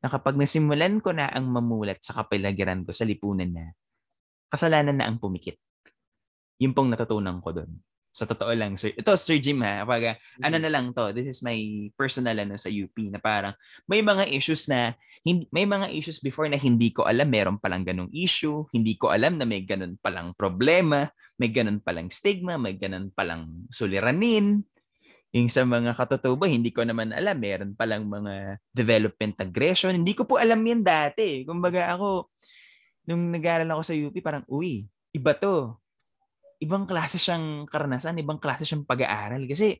na 0.00 0.08
kapag 0.08 0.38
nasimulan 0.38 1.02
ko 1.02 1.12
na 1.12 1.28
ang 1.28 1.50
mamulat 1.50 2.00
sa 2.00 2.16
kapaligiran 2.16 2.86
ko 2.86 2.94
sa 2.94 3.04
lipunan 3.04 3.50
na, 3.50 3.74
kasalanan 4.48 4.96
na 4.96 5.10
ang 5.10 5.18
pumikit. 5.20 5.58
Yun 6.56 6.72
pong 6.72 6.88
natutunan 6.88 7.36
ko 7.44 7.52
doon. 7.52 7.68
Sa 8.16 8.24
totoo 8.24 8.48
lang, 8.56 8.80
sir. 8.80 8.96
Ito, 8.96 9.12
Sir 9.20 9.36
Jim 9.36 9.60
ha. 9.60 9.84
Kapag, 9.84 10.16
mm-hmm. 10.16 10.40
ano 10.48 10.56
na 10.56 10.70
lang 10.72 10.86
to, 10.96 11.12
this 11.12 11.28
is 11.28 11.44
my 11.44 11.52
personal 12.00 12.32
ano 12.32 12.56
sa 12.56 12.72
UP 12.72 12.96
na 13.12 13.20
parang 13.20 13.52
may 13.84 14.00
mga 14.00 14.32
issues 14.32 14.64
na, 14.72 14.96
hindi, 15.20 15.44
may 15.52 15.68
mga 15.68 15.92
issues 15.92 16.24
before 16.24 16.48
na 16.48 16.56
hindi 16.56 16.96
ko 16.96 17.04
alam 17.04 17.28
meron 17.28 17.60
palang 17.60 17.84
ganong 17.84 18.08
issue, 18.16 18.64
hindi 18.72 18.96
ko 18.96 19.12
alam 19.12 19.36
na 19.36 19.44
may 19.44 19.60
ganun 19.68 20.00
palang 20.00 20.32
problema, 20.32 21.12
may 21.36 21.52
ganun 21.52 21.76
palang 21.84 22.08
stigma, 22.08 22.56
may 22.56 22.72
ganun 22.80 23.12
palang 23.12 23.68
suliranin. 23.68 24.64
Yung 25.36 25.52
sa 25.52 25.68
mga 25.68 25.92
katotoba, 25.92 26.48
hindi 26.48 26.72
ko 26.72 26.88
naman 26.88 27.12
alam. 27.12 27.36
Meron 27.36 27.76
palang 27.76 28.08
mga 28.08 28.56
development 28.72 29.36
aggression. 29.44 29.92
Hindi 29.92 30.16
ko 30.16 30.24
po 30.24 30.40
alam 30.40 30.64
yan 30.64 30.80
dati. 30.80 31.44
Kumbaga 31.44 31.92
ako, 31.92 32.32
nung 33.04 33.28
nag-aaral 33.28 33.68
ako 33.76 33.82
sa 33.84 33.92
UP, 33.92 34.16
parang, 34.24 34.48
uy, 34.48 34.88
iba 35.12 35.36
to 35.36 35.76
ibang 36.62 36.88
klase 36.88 37.20
siyang 37.20 37.68
karanasan, 37.68 38.16
ibang 38.20 38.40
klase 38.40 38.64
siyang 38.64 38.86
pag-aaral. 38.88 39.44
Kasi, 39.44 39.76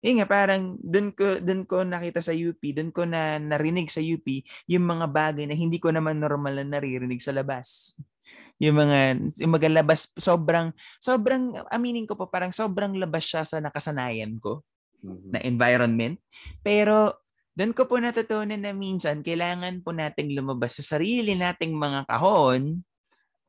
yun 0.00 0.20
nga, 0.20 0.28
parang 0.28 0.80
dun 0.80 1.12
ko, 1.12 1.38
dun 1.38 1.68
ko 1.68 1.84
nakita 1.84 2.24
sa 2.24 2.32
UP, 2.32 2.60
dun 2.72 2.88
ko 2.90 3.04
na 3.04 3.36
narinig 3.36 3.92
sa 3.92 4.00
UP 4.00 4.24
yung 4.64 4.84
mga 4.88 5.06
bagay 5.12 5.44
na 5.44 5.52
hindi 5.52 5.76
ko 5.76 5.92
naman 5.92 6.18
normal 6.18 6.64
na 6.64 6.80
naririnig 6.80 7.20
sa 7.20 7.36
labas. 7.36 7.98
Yung 8.60 8.76
mga, 8.80 8.98
yung 9.40 9.52
mga 9.52 9.68
labas, 9.72 10.08
sobrang, 10.16 10.72
sobrang, 11.00 11.64
aminin 11.68 12.08
ko 12.08 12.16
pa, 12.16 12.28
parang 12.28 12.52
sobrang 12.52 12.96
labas 12.96 13.24
siya 13.24 13.44
sa 13.44 13.60
nakasanayan 13.60 14.36
ko 14.40 14.64
mm-hmm. 15.04 15.30
na 15.36 15.38
environment. 15.44 16.16
Pero, 16.64 17.20
doon 17.56 17.76
ko 17.76 17.84
po 17.84 18.00
natutunan 18.00 18.56
na 18.56 18.72
minsan, 18.72 19.20
kailangan 19.20 19.84
po 19.84 19.92
nating 19.92 20.32
lumabas 20.32 20.80
sa 20.80 20.96
sarili 20.96 21.36
nating 21.36 21.76
mga 21.76 22.08
kahon 22.08 22.80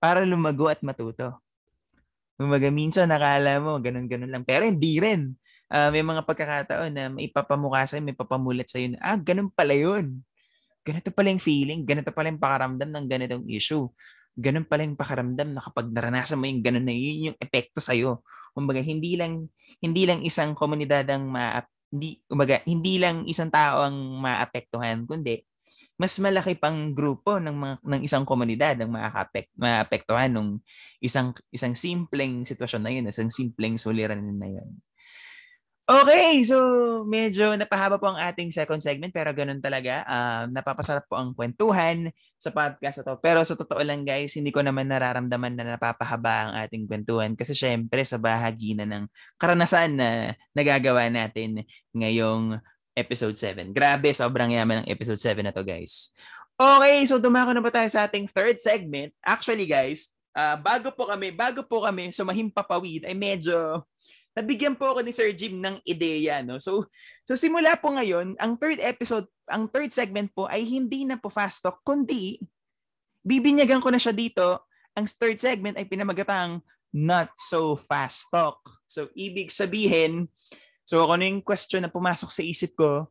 para 0.01 0.25
lumago 0.27 0.67
at 0.67 0.83
matuto. 0.83 1.39
Kumaga 2.41 2.73
minsan 2.73 3.05
nakala 3.05 3.61
mo 3.61 3.77
ganun-ganun 3.77 4.33
lang. 4.33 4.41
Pero 4.41 4.65
hindi 4.65 4.97
rin. 4.97 5.37
Uh, 5.69 5.93
may 5.93 6.01
mga 6.01 6.25
pagkakataon 6.25 6.89
na 6.89 7.13
may 7.13 7.29
papamukha 7.29 7.85
sa'yo, 7.85 8.01
may 8.01 8.17
papamulat 8.17 8.65
sa'yo 8.65 8.97
na, 8.97 8.99
ah, 9.05 9.15
ganun 9.21 9.53
pala 9.53 9.77
yun. 9.77 10.25
Ganito 10.81 11.13
pala 11.13 11.29
yung 11.29 11.39
feeling, 11.39 11.85
ganito 11.85 12.09
pala 12.09 12.33
yung 12.33 12.41
pakaramdam 12.41 12.89
ng 12.89 13.05
ganitong 13.05 13.45
issue. 13.45 13.85
Ganun 14.33 14.65
pala 14.65 14.81
yung 14.81 14.97
pakaramdam 14.97 15.53
na 15.53 15.61
kapag 15.61 15.93
naranasan 15.93 16.41
mo 16.41 16.49
yung 16.49 16.65
ganun 16.65 16.81
na 16.81 16.95
yun 16.97 17.31
yung 17.31 17.37
epekto 17.37 17.77
sa'yo. 17.77 18.25
Kumbaga, 18.57 18.81
hindi 18.81 19.13
lang, 19.13 19.47
hindi 19.77 20.03
lang 20.09 20.25
isang 20.25 20.57
komunidad 20.57 21.05
ang 21.13 21.29
ma 21.29 21.61
hindi, 21.91 22.23
kumbaga, 22.25 22.63
hindi 22.65 22.97
lang 22.97 23.27
isang 23.27 23.51
tao 23.51 23.83
ang 23.85 23.95
maapektuhan, 24.23 25.03
kundi 25.05 25.43
mas 26.01 26.17
malaki 26.17 26.57
pang 26.57 26.97
grupo 26.97 27.37
ng 27.37 27.53
mga, 27.53 27.75
ng 27.85 28.01
isang 28.01 28.25
komunidad 28.25 28.73
ang 28.81 28.89
maapek, 28.89 29.53
maapektuhan 29.53 30.33
ng 30.33 30.57
isang 30.97 31.29
isang 31.53 31.77
simpleng 31.77 32.41
sitwasyon 32.41 32.81
na 32.81 32.89
yun, 32.89 33.05
isang 33.05 33.29
simpleng 33.29 33.77
suliranin 33.77 34.33
na 34.41 34.49
yun. 34.49 34.81
Okay, 35.91 36.39
so 36.47 36.55
medyo 37.03 37.51
napahaba 37.59 37.99
po 37.99 38.07
ang 38.07 38.15
ating 38.15 38.47
second 38.47 38.79
segment 38.79 39.11
pero 39.11 39.27
ganun 39.35 39.59
talaga. 39.59 40.07
Uh, 40.07 40.43
napapasarap 40.47 41.03
po 41.03 41.19
ang 41.19 41.35
kwentuhan 41.35 42.07
sa 42.39 42.47
podcast 42.55 43.03
ito. 43.03 43.11
Pero 43.19 43.43
sa 43.43 43.59
totoo 43.59 43.83
lang 43.83 44.07
guys, 44.07 44.31
hindi 44.39 44.55
ko 44.55 44.63
naman 44.63 44.87
nararamdaman 44.87 45.51
na 45.51 45.75
napapahaba 45.75 46.47
ang 46.47 46.53
ating 46.63 46.87
kwentuhan 46.87 47.35
kasi 47.35 47.51
syempre 47.51 48.07
sa 48.07 48.15
bahagi 48.15 48.71
na 48.71 48.87
ng 48.87 49.03
karanasan 49.35 49.99
na 49.99 50.09
nagagawa 50.55 51.11
natin 51.11 51.67
ngayong 51.91 52.55
episode 52.95 53.35
7. 53.37 53.71
Grabe, 53.71 54.11
sobrang 54.11 54.51
yaman 54.51 54.83
ng 54.83 54.89
episode 54.91 55.19
7 55.19 55.41
na 55.43 55.55
to, 55.55 55.63
guys. 55.63 56.11
Okay, 56.59 57.07
so 57.09 57.17
dumako 57.17 57.55
na 57.55 57.63
ba 57.63 57.73
tayo 57.73 57.89
sa 57.89 58.05
ating 58.05 58.29
third 58.29 58.59
segment? 58.61 59.09
Actually, 59.25 59.65
guys, 59.65 60.13
uh, 60.35 60.55
bago 60.59 60.93
po 60.93 61.09
kami, 61.09 61.33
bago 61.33 61.65
po 61.65 61.81
kami 61.81 62.13
sumahim 62.13 62.51
papawid, 62.51 63.07
ay 63.07 63.15
medyo 63.17 63.81
nabigyan 64.31 64.77
po 64.77 64.95
ako 64.95 64.99
ni 65.03 65.11
Sir 65.11 65.31
Jim 65.35 65.59
ng 65.59 65.79
ideya, 65.83 66.39
no? 66.39 66.55
So, 66.59 66.87
so 67.27 67.35
simula 67.35 67.75
po 67.75 67.91
ngayon, 67.91 68.39
ang 68.39 68.55
third 68.55 68.79
episode, 68.79 69.27
ang 69.47 69.67
third 69.67 69.91
segment 69.91 70.31
po 70.31 70.47
ay 70.47 70.63
hindi 70.63 71.03
na 71.03 71.19
po 71.19 71.27
fast 71.27 71.63
talk, 71.63 71.83
kundi 71.83 72.39
bibinyagan 73.27 73.83
ko 73.83 73.91
na 73.91 73.99
siya 73.99 74.15
dito. 74.15 74.67
Ang 74.95 75.07
third 75.07 75.39
segment 75.39 75.75
ay 75.75 75.87
pinamagatang 75.87 76.63
not 76.91 77.31
so 77.39 77.75
fast 77.75 78.27
talk. 78.31 78.59
So, 78.87 79.07
ibig 79.15 79.51
sabihin, 79.51 80.27
So 80.91 81.07
kung 81.07 81.15
ano 81.15 81.23
yung 81.23 81.39
question 81.39 81.87
na 81.87 81.87
pumasok 81.87 82.27
sa 82.27 82.43
isip 82.43 82.75
ko, 82.75 83.07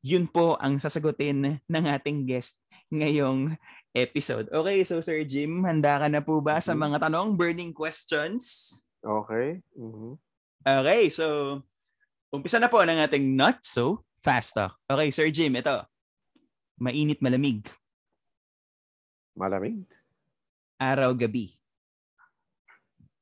yun 0.00 0.24
po 0.24 0.56
ang 0.56 0.80
sasagutin 0.80 1.60
ng 1.60 1.84
ating 1.84 2.24
guest 2.24 2.64
ngayong 2.88 3.60
episode. 3.92 4.48
Okay, 4.48 4.88
so 4.88 4.96
Sir 5.04 5.20
Jim, 5.28 5.68
handa 5.68 6.00
ka 6.00 6.08
na 6.08 6.24
po 6.24 6.40
ba 6.40 6.56
sa 6.64 6.72
mm-hmm. 6.72 6.88
mga 6.88 6.98
tanong, 7.04 7.36
burning 7.36 7.76
questions? 7.76 8.72
Okay. 9.04 9.60
Mm-hmm. 9.76 10.16
Okay, 10.64 11.02
so 11.12 11.60
umpisa 12.32 12.56
na 12.56 12.72
po 12.72 12.80
ng 12.80 13.04
ating 13.04 13.36
not 13.36 13.60
so 13.68 14.00
fast 14.24 14.56
talk. 14.56 14.72
Okay, 14.88 15.12
Sir 15.12 15.28
Jim, 15.28 15.60
ito. 15.60 15.84
Mainit 16.80 17.20
malamig. 17.20 17.68
Malamig? 19.36 19.84
Araw 20.80 21.12
gabi. 21.12 21.52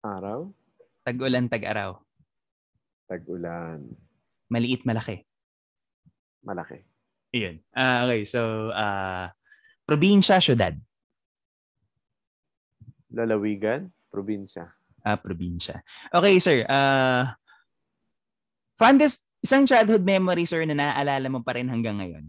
Araw? 0.07 0.55
Tag-ulan, 1.03 1.51
tag-araw. 1.51 2.06
Tag-ulan. 3.07 3.87
Maliit, 4.51 4.83
malaki. 4.83 5.23
Malaki. 6.43 6.83
Iyon. 7.31 7.63
Uh, 7.75 8.07
okay, 8.07 8.23
so 8.27 8.71
uh, 8.75 9.31
probinsya, 9.87 10.43
syudad. 10.43 10.75
Lalawigan, 13.11 13.91
probinsya. 14.11 14.75
Ah, 15.07 15.19
probinsya. 15.19 15.87
Okay, 16.11 16.43
sir. 16.43 16.67
Uh, 16.67 17.31
fondest, 18.75 19.23
isang 19.39 19.67
childhood 19.67 20.03
memory, 20.03 20.43
sir, 20.43 20.67
na 20.67 20.75
naaalala 20.75 21.31
mo 21.31 21.43
pa 21.47 21.55
rin 21.55 21.71
hanggang 21.71 22.03
ngayon? 22.03 22.27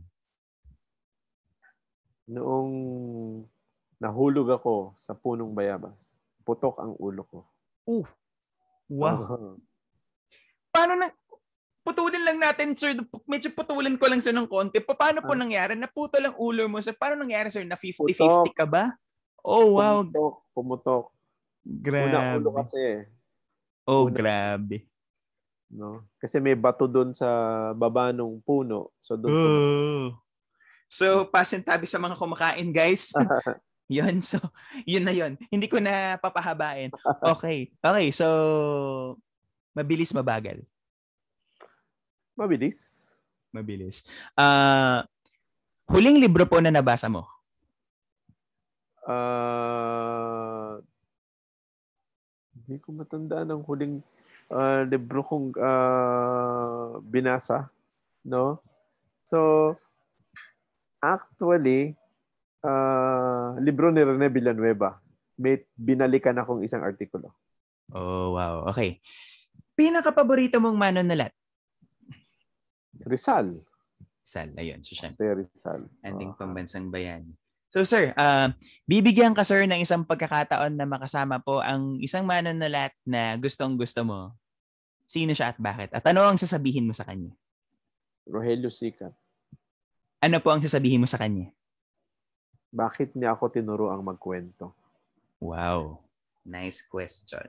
Noong 2.30 2.74
nahulog 3.98 4.62
ako 4.62 4.94
sa 4.94 5.18
punong 5.18 5.58
bayabas, 5.58 5.98
putok 6.46 6.78
ang 6.78 6.94
ulo 7.02 7.26
ko. 7.26 7.40
Uh, 7.90 8.06
wow 8.94 9.58
paano 10.78 10.94
na, 10.94 11.10
putulin 11.82 12.22
lang 12.22 12.38
natin, 12.38 12.78
sir. 12.78 12.94
Medyo 13.26 13.50
putulin 13.58 13.98
ko 13.98 14.06
lang 14.06 14.22
sir 14.22 14.36
ng 14.36 14.46
konti. 14.46 14.78
Paano 14.86 15.26
po 15.26 15.34
ah. 15.34 15.40
nangyari? 15.42 15.74
Naputo 15.74 16.22
lang 16.22 16.38
ulo 16.38 16.70
mo, 16.70 16.78
sir. 16.78 16.94
Paano 16.94 17.26
nangyari, 17.26 17.50
sir? 17.50 17.66
Na 17.66 17.80
50-50 17.80 18.54
ka 18.54 18.70
ba? 18.70 18.94
Oh, 19.42 19.82
wow. 19.82 20.06
Pumutok. 20.06 20.36
Pumutok. 20.54 21.06
Grabe. 21.66 22.14
Una 22.14 22.38
ulo 22.38 22.50
kasi 22.62 22.78
eh. 22.78 23.02
Oh, 23.88 24.06
Una. 24.06 24.14
grabe. 24.14 24.86
No? 25.72 26.04
Kasi 26.20 26.40
may 26.44 26.56
bato 26.56 26.88
doon 26.88 27.16
sa 27.16 27.28
baba 27.76 28.12
ng 28.12 28.40
puno. 28.44 28.92
So 29.04 29.16
doon 29.16 29.34
oh. 29.36 30.08
So, 30.88 31.28
pasintabi 31.28 31.84
sa 31.84 32.00
mga 32.00 32.16
kumakain, 32.16 32.72
guys. 32.72 33.12
yun, 33.92 34.24
so, 34.24 34.40
yun 34.88 35.04
na 35.04 35.12
yun. 35.12 35.36
Hindi 35.52 35.68
ko 35.68 35.84
na 35.84 36.16
papahabain. 36.16 36.92
Okay. 37.36 37.76
Okay, 37.84 38.08
so, 38.16 38.28
Mabilis, 39.78 40.10
mabagal? 40.10 40.66
Mabilis. 42.34 43.06
Mabilis. 43.54 44.10
Uh, 44.34 45.06
huling 45.86 46.18
libro 46.18 46.50
po 46.50 46.58
na 46.58 46.74
nabasa 46.74 47.06
mo? 47.06 47.30
Uh, 49.06 50.82
hindi 52.58 52.82
ko 52.82 52.90
matandaan 52.98 53.54
ang 53.54 53.62
huling 53.62 54.02
uh, 54.50 54.82
libro 54.90 55.22
kong 55.22 55.54
uh, 55.62 56.98
binasa. 57.06 57.70
No? 58.26 58.58
So, 59.30 59.78
actually, 60.98 61.94
Ah, 62.68 63.54
libro 63.64 63.94
ni 63.94 64.02
Rene 64.02 64.28
Villanueva. 64.28 64.98
May 65.38 65.64
binalikan 65.78 66.36
akong 66.36 66.66
isang 66.66 66.82
artikulo. 66.82 67.32
Oh, 67.94 68.36
wow. 68.36 68.68
Okay. 68.74 69.00
Pinaka-paborito 69.78 70.58
mong 70.58 70.74
manunulat? 70.74 71.30
Rizal. 73.06 73.62
Sal, 74.26 74.52
ayun. 74.58 74.82
So, 74.82 74.98
Jose 74.98 75.22
Rizal. 75.22 75.86
anding 76.02 76.34
Ah. 76.34 76.38
pambansang 76.42 76.90
bayani. 76.90 77.38
So, 77.70 77.86
sir, 77.86 78.16
uh, 78.18 78.50
bibigyan 78.90 79.38
ka, 79.38 79.46
sir, 79.46 79.68
ng 79.70 79.78
isang 79.78 80.02
pagkakataon 80.02 80.74
na 80.74 80.88
makasama 80.90 81.38
po 81.38 81.62
ang 81.62 82.02
isang 82.02 82.26
manunulat 82.26 82.96
na 83.06 83.38
gustong-gusto 83.38 84.02
mo. 84.02 84.34
Sino 85.06 85.32
siya 85.32 85.54
at 85.54 85.60
bakit? 85.62 85.94
At 85.94 86.04
ano 86.10 86.26
ang 86.26 86.42
sasabihin 86.42 86.88
mo 86.90 86.96
sa 86.96 87.06
kanya? 87.06 87.32
Rogelio 88.26 88.74
Sicat. 88.74 89.14
Ano 90.20 90.42
po 90.42 90.52
ang 90.52 90.60
sasabihin 90.60 91.00
mo 91.00 91.08
sa 91.08 91.22
kanya? 91.22 91.54
Bakit 92.74 93.16
niya 93.16 93.38
ako 93.38 93.54
tinuro 93.54 93.94
ang 93.94 94.04
magkwento? 94.04 94.74
Wow. 95.40 96.02
Nice 96.44 96.82
question. 96.82 97.46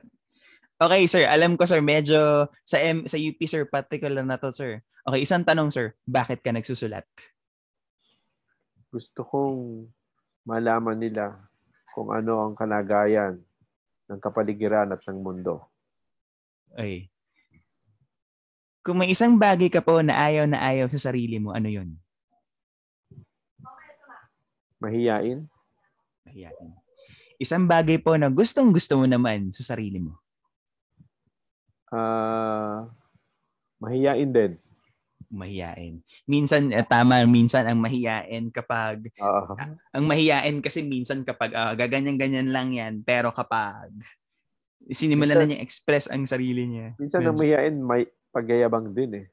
Okay, 0.79 1.03
sir. 1.11 1.27
Alam 1.27 1.59
ko, 1.59 1.67
sir, 1.67 1.83
medyo 1.83 2.47
sa, 2.63 2.79
M, 2.79 3.03
sa 3.03 3.19
UP, 3.19 3.35
sir, 3.43 3.67
particular 3.67 4.23
na 4.23 4.39
to, 4.39 4.47
sir. 4.47 4.79
Okay, 5.03 5.27
isang 5.27 5.43
tanong, 5.43 5.75
sir. 5.75 5.91
Bakit 6.07 6.39
ka 6.39 6.55
nagsusulat? 6.55 7.03
Gusto 8.87 9.27
kong 9.27 9.91
malaman 10.47 10.95
nila 10.95 11.35
kung 11.91 12.15
ano 12.15 12.47
ang 12.47 12.53
kalagayan 12.55 13.43
ng 14.07 14.19
kapaligiran 14.23 14.95
at 14.95 15.03
ng 15.03 15.19
mundo. 15.19 15.67
Okay. 16.71 17.11
Kung 18.79 19.03
may 19.03 19.11
isang 19.11 19.35
bagay 19.35 19.67
ka 19.67 19.83
po 19.83 19.99
na 19.99 20.15
ayaw 20.15 20.47
na 20.47 20.63
ayaw 20.63 20.87
sa 20.87 21.11
sarili 21.11 21.43
mo, 21.43 21.51
ano 21.51 21.67
yun? 21.67 21.99
Mahiyain, 24.79 25.43
Mahiyain. 26.23 26.71
Isang 27.35 27.67
bagay 27.67 27.99
po 27.99 28.15
na 28.15 28.31
gustong 28.31 28.71
gusto 28.71 28.95
mo 28.95 29.03
naman 29.03 29.51
sa 29.51 29.75
sarili 29.75 29.99
mo. 29.99 30.18
Ah 31.89 32.87
mahiyain 33.79 34.29
din. 34.29 34.53
Mahiyain. 35.29 36.01
Minsan, 36.25 36.73
eh, 36.73 36.81
tama, 36.81 37.21
minsan 37.29 37.61
ang 37.69 37.77
mahiyain 37.77 38.49
kapag, 38.49 39.13
Oo. 39.21 39.53
ang 39.93 40.05
mahiyain 40.09 40.57
kasi 40.57 40.81
minsan 40.81 41.21
kapag 41.21 41.53
ah, 41.53 41.77
gaganyan-ganyan 41.77 42.49
lang 42.49 42.73
yan, 42.73 43.05
pero 43.05 43.29
kapag 43.29 43.93
sinimulan 44.89 45.37
na 45.37 45.45
niya 45.53 45.61
express 45.61 46.09
ang 46.09 46.25
sarili 46.25 46.65
niya. 46.65 46.97
Minsan 46.97 47.21
ang 47.21 47.37
medyo- 47.37 47.41
mahiyain 47.45 47.75
may 47.77 48.03
pagyayabang 48.33 48.89
din 48.89 49.11
eh. 49.21 49.25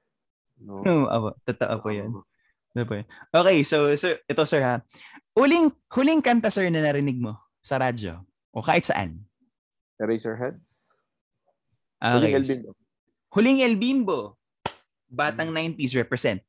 No? 0.61 0.85
Oo, 1.09 1.33
totoo 1.49 1.75
po 1.81 1.89
yan. 1.89 2.13
Oo. 2.13 2.25
Ano 2.77 2.85
po 2.85 2.93
yun? 2.93 3.09
Okay, 3.33 3.65
so, 3.65 3.89
sir, 3.97 4.21
ito 4.29 4.45
sir 4.45 4.61
ha. 4.61 4.85
Huling, 5.33 5.73
huling 5.97 6.21
kanta 6.21 6.53
sir 6.53 6.69
na 6.69 6.85
narinig 6.85 7.17
mo 7.17 7.41
sa 7.65 7.81
radyo 7.81 8.21
o 8.53 8.61
kahit 8.61 8.85
saan. 8.85 9.25
Eraserheads. 9.97 10.86
Okay. 11.97 12.13
Huling 12.13 12.35
Elvin. 12.37 12.61
Huling 13.33 13.59
El 13.65 13.77
Bimbo. 13.77 14.37
Batang 15.07 15.53
90s 15.55 15.97
represent. 15.97 16.41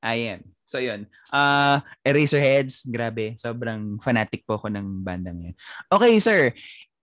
I 0.00 0.36
am. 0.36 0.40
So 0.64 0.78
yun. 0.78 1.10
Uh, 1.34 1.82
Eraserheads, 2.06 2.86
grabe. 2.86 3.34
Sobrang 3.36 3.98
fanatic 3.98 4.46
po 4.46 4.56
ako 4.56 4.70
ng 4.70 5.02
bandang 5.02 5.50
yan. 5.50 5.54
Okay, 5.90 6.16
sir. 6.22 6.54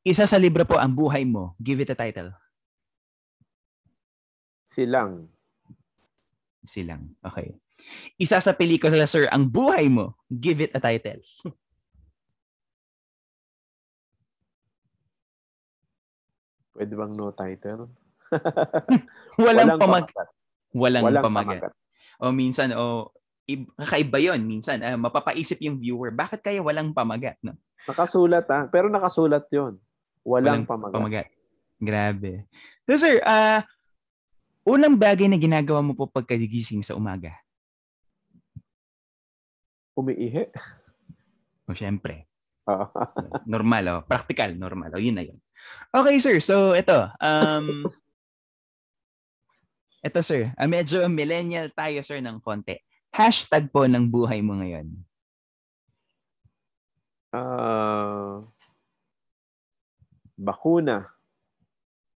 Isa 0.07 0.23
sa 0.23 0.39
libro 0.39 0.63
po 0.63 0.79
ang 0.79 0.95
buhay 0.95 1.27
mo. 1.27 1.51
Give 1.59 1.83
it 1.83 1.91
a 1.91 1.97
title. 1.97 2.31
Silang. 4.63 5.27
Silang. 6.63 7.11
Okay. 7.19 7.55
Isa 8.15 8.39
sa 8.39 8.55
pelikula, 8.55 9.03
sir, 9.03 9.27
ang 9.29 9.45
buhay 9.47 9.91
mo. 9.91 10.15
Give 10.31 10.63
it 10.63 10.73
a 10.73 10.81
title. 10.81 11.19
Pwede 16.77 16.93
bang 16.93 17.13
no 17.17 17.33
title? 17.33 17.89
Walang, 19.41 19.81
pamag 19.81 20.05
walang, 20.77 21.03
Walang 21.09 21.25
pamagat. 21.25 21.61
pamagat. 21.65 21.73
O 22.21 22.29
minsan, 22.29 22.69
o 22.77 23.09
kakaiba 23.81 24.21
yun. 24.21 24.41
Minsan, 24.45 24.85
ah, 24.85 24.93
mapapaisip 24.93 25.57
yung 25.65 25.81
viewer, 25.81 26.13
bakit 26.13 26.45
kaya 26.45 26.61
walang 26.61 26.93
pamagat? 26.93 27.39
No? 27.41 27.57
Nakasulat 27.89 28.45
ah. 28.53 28.69
Pero 28.69 28.93
nakasulat 28.93 29.49
yon. 29.49 29.81
Walang, 30.21 30.69
pamagat. 30.69 30.93
Pamagat. 30.93 31.27
Grabe. 31.81 32.45
So 32.85 32.99
sir, 32.99 33.21
ah 33.25 33.65
unang 34.67 34.99
bagay 34.99 35.31
na 35.31 35.39
ginagawa 35.39 35.79
mo 35.79 35.95
po 35.95 36.05
pagkagising 36.05 36.83
sa 36.83 36.93
umaga? 36.93 37.31
Umiihi. 39.97 40.51
O 41.65 41.73
syempre, 41.73 42.27
normal 43.49 43.83
oh, 43.89 44.01
practical, 44.03 44.53
normal. 44.53 44.93
O 44.93 45.01
yun 45.01 45.15
na 45.17 45.23
yun. 45.25 45.39
Okay 45.93 46.17
sir, 46.19 46.37
so 46.43 46.75
ito, 46.75 46.97
um, 47.21 47.87
ito 50.07 50.19
sir, 50.21 50.53
ah, 50.55 50.69
medyo 50.69 51.05
millennial 51.07 51.71
tayo 51.73 51.99
sir 52.03 52.21
ng 52.21 52.39
konti. 52.43 52.77
Hashtag 53.13 53.71
po 53.71 53.87
ng 53.89 54.07
buhay 54.07 54.43
mo 54.43 54.59
ngayon. 54.59 54.87
Ah, 57.33 58.45
bakuna. 60.37 61.09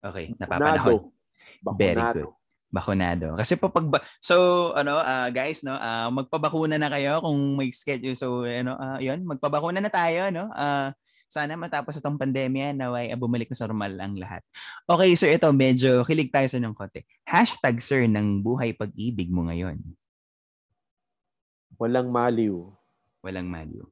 Okay, 0.00 0.32
napapanahon. 0.36 1.12
Bakunado. 1.60 1.76
Very 1.76 2.00
good. 2.00 2.28
Bakunado. 2.70 3.34
Kasi 3.34 3.58
po 3.58 3.66
pag 3.66 3.82
so 4.22 4.70
ano 4.78 5.02
ah, 5.02 5.26
guys 5.34 5.66
no, 5.66 5.74
ah, 5.74 6.06
magpabakuna 6.08 6.78
na 6.78 6.86
kayo 6.86 7.18
kung 7.18 7.58
may 7.58 7.74
schedule 7.74 8.14
so 8.14 8.46
ano 8.46 8.78
ah, 8.78 9.02
'yun, 9.02 9.26
magpabakuna 9.26 9.82
na 9.82 9.90
tayo 9.90 10.30
no. 10.30 10.46
Ah, 10.54 10.94
sana 11.30 11.54
matapos 11.54 11.94
itong 12.02 12.18
pandemya 12.18 12.74
naway 12.74 13.14
ah, 13.14 13.14
bumalik 13.14 13.46
na 13.46 13.54
sa 13.54 13.70
normal 13.70 13.94
ang 14.02 14.18
lahat. 14.18 14.42
Okay, 14.90 15.14
sir, 15.14 15.30
ito 15.30 15.46
medyo 15.54 16.02
kilig 16.02 16.34
tayo 16.34 16.50
sa 16.50 16.58
ng 16.58 16.74
konti. 16.74 17.06
Hashtag 17.22 17.78
sir 17.78 18.10
ng 18.10 18.42
buhay 18.42 18.74
pag-ibig 18.74 19.30
mo 19.30 19.46
ngayon. 19.46 19.78
Walang 21.78 22.10
maliw. 22.10 22.74
Walang 23.22 23.46
maliw. 23.46 23.86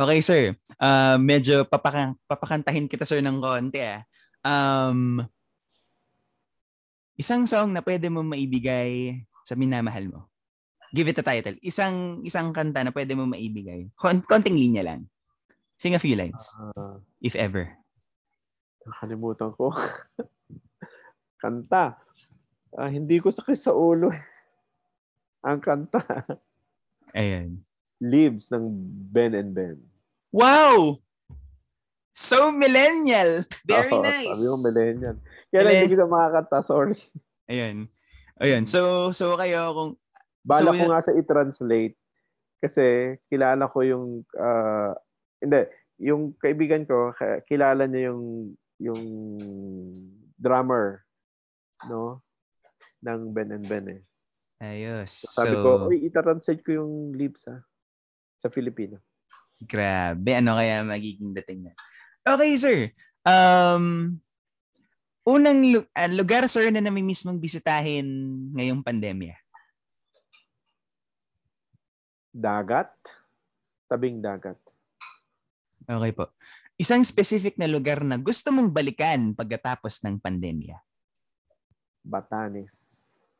Okay, 0.00 0.24
sir. 0.24 0.56
Ah, 0.80 1.20
medyo 1.20 1.68
papakan 1.68 2.16
papakantahin 2.24 2.88
kita 2.88 3.04
sir 3.04 3.20
ng 3.20 3.36
konti 3.36 3.84
ah. 3.84 4.00
Um, 4.40 5.20
isang 7.20 7.44
song 7.44 7.76
na 7.76 7.84
pwede 7.84 8.08
mo 8.08 8.24
maibigay 8.24 9.20
sa 9.44 9.52
minamahal 9.52 10.08
mo. 10.08 10.20
Give 10.88 11.12
it 11.12 11.20
a 11.20 11.24
title. 11.26 11.60
Isang 11.60 12.24
isang 12.24 12.48
kanta 12.56 12.80
na 12.80 12.96
pwede 12.96 13.12
mo 13.12 13.28
maibigay. 13.28 13.92
Kon- 13.92 14.24
konting 14.24 14.56
linya 14.56 14.88
lang. 14.88 15.04
Sing 15.78 15.94
a 15.94 16.02
few 16.02 16.14
lines, 16.14 16.42
Ah, 16.74 16.98
if 17.22 17.38
ever. 17.38 17.70
nakalimutan 18.82 19.54
ko. 19.54 19.70
kanta. 21.42 21.94
Ah, 22.72 22.90
hindi 22.90 23.18
ko 23.18 23.30
sakit 23.30 23.54
sa 23.54 23.70
ulo. 23.70 24.10
eh. 24.10 24.22
Ang 25.44 25.62
kanta. 25.62 26.02
Ayan. 27.14 27.62
Leaves 27.98 28.50
ng 28.50 28.64
Ben 29.08 29.34
and 29.34 29.54
Ben. 29.54 29.78
Wow! 30.30 30.98
So 32.10 32.50
millennial. 32.50 33.46
Very 33.62 33.94
Oo, 33.94 34.02
nice. 34.02 34.34
Sabi 34.34 34.44
mo, 34.44 34.56
millennial. 34.60 35.16
Kaya 35.48 35.60
lang 35.62 35.72
hindi 35.78 35.94
ko 35.94 35.98
na 36.02 36.10
makakanta. 36.10 36.58
Sorry. 36.60 36.98
Ayan. 37.46 37.86
Ayan. 38.36 38.66
So 38.66 39.14
so 39.14 39.38
kayo 39.38 39.70
kung 39.72 39.90
Bala 40.42 40.72
So, 40.72 40.74
ko 40.74 40.84
nga 40.88 41.04
sa 41.04 41.12
i-translate 41.12 41.94
kasi 42.58 42.82
kilala 43.28 43.68
ko 43.68 43.78
yung 43.84 44.04
ah, 44.34 44.92
hindi, 45.38 45.60
yung 45.98 46.34
kaibigan 46.38 46.86
ko, 46.86 47.14
kilala 47.46 47.86
niya 47.86 48.12
yung 48.12 48.54
yung 48.78 49.04
drummer 50.38 51.02
no 51.90 52.22
ng 53.02 53.34
Ben 53.34 53.50
and 53.54 53.66
Ben 53.66 53.86
eh. 53.90 54.02
ayos. 54.62 55.26
Sabi 55.30 55.54
so, 55.54 55.62
ko, 55.62 55.70
"Uy, 55.90 56.06
i-translate 56.06 56.62
ko 56.62 56.82
yung 56.82 57.14
lips 57.14 57.46
ha 57.46 57.62
sa 58.38 58.50
Filipino." 58.50 58.98
Grabe, 59.58 60.38
ano 60.38 60.54
kaya 60.54 60.86
magiging 60.86 61.34
dating 61.34 61.66
na? 61.66 61.74
Okay, 62.22 62.54
sir. 62.54 62.94
Um, 63.26 64.18
unang 65.26 65.58
lu- 65.66 65.90
ah, 65.94 66.10
lugar, 66.10 66.46
sir, 66.46 66.70
na 66.70 66.78
namimiss 66.78 67.26
mong 67.26 67.42
bisitahin 67.42 68.06
ngayong 68.54 68.86
pandemya? 68.86 69.34
Dagat, 72.30 72.94
tabing 73.90 74.22
dagat. 74.22 74.58
Okay 75.88 76.12
po. 76.12 76.28
Isang 76.76 77.00
specific 77.00 77.56
na 77.56 77.64
lugar 77.64 78.04
na 78.04 78.20
gusto 78.20 78.52
mong 78.52 78.68
balikan 78.68 79.32
pagkatapos 79.32 80.04
ng 80.04 80.20
pandemya? 80.20 80.76
Batanes. 82.04 82.72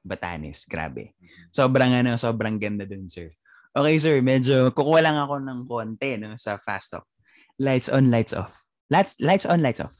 Batanes, 0.01 0.65
grabe. 0.65 1.13
Sobrang 1.53 1.93
ano, 1.93 2.17
sobrang 2.17 2.57
ganda 2.57 2.89
dun, 2.89 3.05
sir. 3.05 3.37
Okay, 3.77 4.01
sir, 4.01 4.25
medyo 4.25 4.73
kukuha 4.73 5.05
lang 5.05 5.21
ako 5.21 5.45
ng 5.45 5.61
konti 5.69 6.17
no, 6.17 6.35
sa 6.41 6.57
fast 6.57 6.97
talk. 6.97 7.05
Lights 7.61 7.93
on, 7.93 8.09
lights 8.09 8.33
off. 8.33 8.65
Lights, 8.89 9.21
lights 9.21 9.45
on, 9.45 9.61
lights 9.61 9.85
off. 9.85 9.97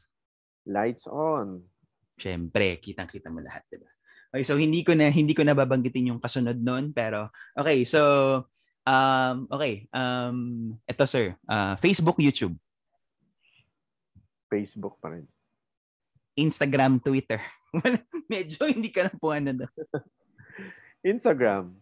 Lights 0.65 1.05
on. 1.05 1.69
Siyempre, 2.17 2.81
kitang-kita 2.81 3.29
mo 3.29 3.45
lahat, 3.45 3.63
'di 3.69 3.77
ba? 3.77 3.89
Okay, 4.33 4.43
so 4.43 4.57
hindi 4.57 4.81
ko 4.81 4.97
na 4.97 5.13
hindi 5.13 5.37
ko 5.37 5.45
na 5.45 5.53
babanggitin 5.53 6.11
yung 6.11 6.21
kasunod 6.21 6.57
noon, 6.59 6.91
pero 6.91 7.29
okay, 7.53 7.85
so 7.85 8.01
Um, 8.87 9.47
okay. 9.51 9.87
Um, 9.91 10.37
ito 10.87 11.03
sir. 11.05 11.35
Uh, 11.47 11.75
Facebook, 11.77 12.17
YouTube. 12.19 12.55
Facebook 14.49 14.97
pa 14.99 15.13
rin. 15.13 15.25
Instagram, 16.39 17.03
Twitter. 17.03 17.41
Medyo 18.31 18.71
hindi 18.71 18.89
ka 18.89 19.09
na 19.09 19.13
po 19.13 19.35
ano 19.35 19.53
na. 19.53 19.67
Instagram. 21.05 21.75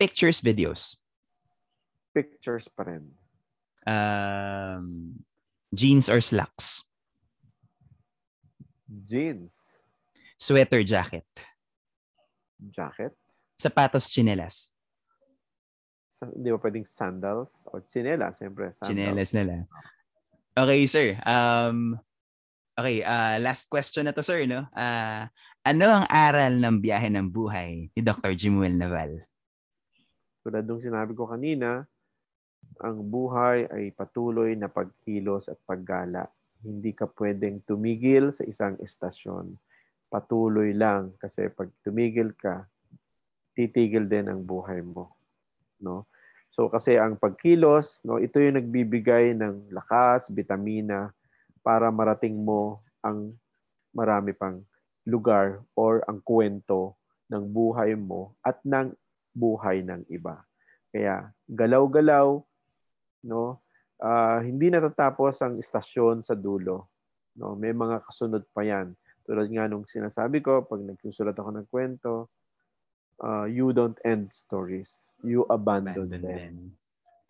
Pictures, 0.00 0.40
videos. 0.40 0.96
Pictures 2.16 2.66
pa 2.72 2.88
rin. 2.88 3.04
Um, 3.84 5.20
jeans 5.74 6.08
or 6.08 6.24
slacks. 6.24 6.88
Jeans. 8.88 9.76
Sweater, 10.40 10.82
jacket. 10.82 11.28
Jacket. 12.58 13.12
Sapatos, 13.60 14.08
chinelas. 14.08 14.72
Hindi 16.20 16.52
ba 16.52 16.60
pwedeng 16.60 16.84
sandals 16.84 17.64
o 17.72 17.80
chinelas? 17.80 18.36
Siyempre, 18.36 18.68
sandals. 18.76 18.92
Chinelas 18.92 19.30
na 19.32 19.42
lang. 19.48 19.62
Okay, 20.52 20.80
sir. 20.84 21.16
Um, 21.24 21.96
okay, 22.76 23.00
uh, 23.00 23.40
last 23.40 23.72
question 23.72 24.04
na 24.04 24.12
to, 24.12 24.20
sir. 24.20 24.44
No? 24.44 24.68
Uh, 24.76 25.24
ano 25.64 25.84
ang 25.88 26.06
aral 26.12 26.60
ng 26.60 26.76
biyahe 26.80 27.08
ng 27.08 27.28
buhay 27.32 27.88
ni 27.88 28.00
Dr. 28.04 28.36
Jimuel 28.36 28.76
Naval? 28.76 29.24
Tulad 30.44 30.64
ng 30.64 30.80
sinabi 30.80 31.12
ko 31.16 31.28
kanina, 31.28 31.84
ang 32.80 32.96
buhay 33.00 33.68
ay 33.68 33.92
patuloy 33.92 34.56
na 34.56 34.68
pagkilos 34.72 35.48
at 35.52 35.60
paggala. 35.68 36.28
Hindi 36.60 36.92
ka 36.92 37.08
pwedeng 37.16 37.64
tumigil 37.64 38.32
sa 38.32 38.44
isang 38.44 38.76
estasyon. 38.80 39.56
Patuloy 40.12 40.76
lang 40.76 41.16
kasi 41.16 41.48
pag 41.52 41.68
tumigil 41.84 42.32
ka, 42.36 42.68
titigil 43.52 44.08
din 44.08 44.28
ang 44.28 44.40
buhay 44.44 44.80
mo. 44.80 45.19
No? 45.80 46.06
So 46.50 46.66
kasi 46.66 46.98
ang 46.98 47.14
pagkilos, 47.14 48.02
no, 48.02 48.18
ito 48.18 48.42
yung 48.42 48.58
nagbibigay 48.58 49.38
ng 49.38 49.70
lakas, 49.70 50.26
bitamina 50.34 51.14
para 51.62 51.94
marating 51.94 52.34
mo 52.42 52.82
ang 53.06 53.38
marami 53.94 54.34
pang 54.34 54.58
lugar 55.06 55.62
or 55.78 56.02
ang 56.10 56.18
kwento 56.26 56.98
ng 57.30 57.46
buhay 57.46 57.94
mo 57.94 58.34
at 58.42 58.58
ng 58.66 58.90
buhay 59.30 59.86
ng 59.86 60.02
iba. 60.10 60.42
Kaya 60.90 61.30
galaw-galaw, 61.46 62.42
no? 63.30 63.62
Uh, 64.00 64.40
hindi 64.42 64.72
natatapos 64.72 65.38
ang 65.44 65.54
istasyon 65.60 66.24
sa 66.26 66.34
dulo. 66.34 66.90
No, 67.38 67.54
may 67.54 67.70
mga 67.70 68.02
kasunod 68.10 68.42
pa 68.50 68.66
'yan. 68.66 68.96
Tulad 69.22 69.46
nga 69.52 69.70
nung 69.70 69.86
sinasabi 69.86 70.42
ko 70.42 70.66
pag 70.66 70.82
nagsusulat 70.82 71.36
ako 71.36 71.50
ng 71.54 71.66
kwento, 71.70 72.12
uh, 73.22 73.46
you 73.46 73.70
don't 73.70 74.00
end 74.02 74.32
stories 74.34 75.09
you 75.24 75.44
abandon, 75.48 75.94
abandon 75.94 76.22
them. 76.22 76.22
them. 76.24 76.56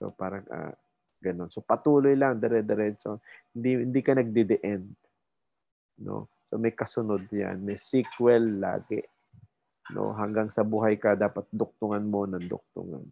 So 0.00 0.12
parang 0.14 0.44
uh, 0.48 0.74
ganun. 1.20 1.52
So 1.52 1.60
patuloy 1.60 2.16
lang, 2.16 2.40
dire-diretso. 2.40 3.20
Hindi 3.52 3.84
hindi 3.84 4.00
ka 4.00 4.12
nagde-end. 4.16 4.88
No? 6.00 6.30
So 6.50 6.58
may 6.58 6.74
kasunod 6.74 7.30
'yan, 7.30 7.62
may 7.62 7.78
sequel 7.78 8.58
lagi. 8.58 9.04
No, 9.90 10.14
hanggang 10.14 10.50
sa 10.54 10.62
buhay 10.62 10.98
ka 10.98 11.18
dapat 11.18 11.46
duktungan 11.50 12.02
mo 12.02 12.22
ng 12.26 12.46
duktungan. 12.46 13.02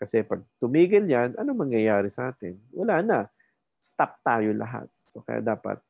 Kasi 0.00 0.24
pag 0.24 0.40
tumigil 0.56 1.04
'yan, 1.04 1.36
ano 1.36 1.52
mangyayari 1.52 2.08
sa 2.08 2.32
atin? 2.32 2.56
Wala 2.72 3.04
na. 3.04 3.18
Stop 3.76 4.20
tayo 4.24 4.52
lahat. 4.56 4.88
So 5.12 5.20
kaya 5.20 5.44
dapat 5.44 5.80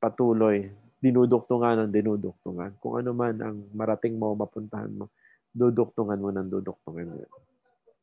patuloy 0.00 0.68
dinuduktungan 1.00 1.86
ng 1.86 1.90
dinuduktungan. 1.92 2.72
Kung 2.80 3.00
ano 3.00 3.12
man 3.12 3.36
ang 3.40 3.56
marating 3.76 4.16
mo, 4.16 4.32
mapuntahan 4.32 4.90
mo, 4.90 5.12
duduktungan 5.52 6.16
mo 6.16 6.32
ng 6.32 6.48
duduktungan 6.48 7.06
mo. 7.12 7.16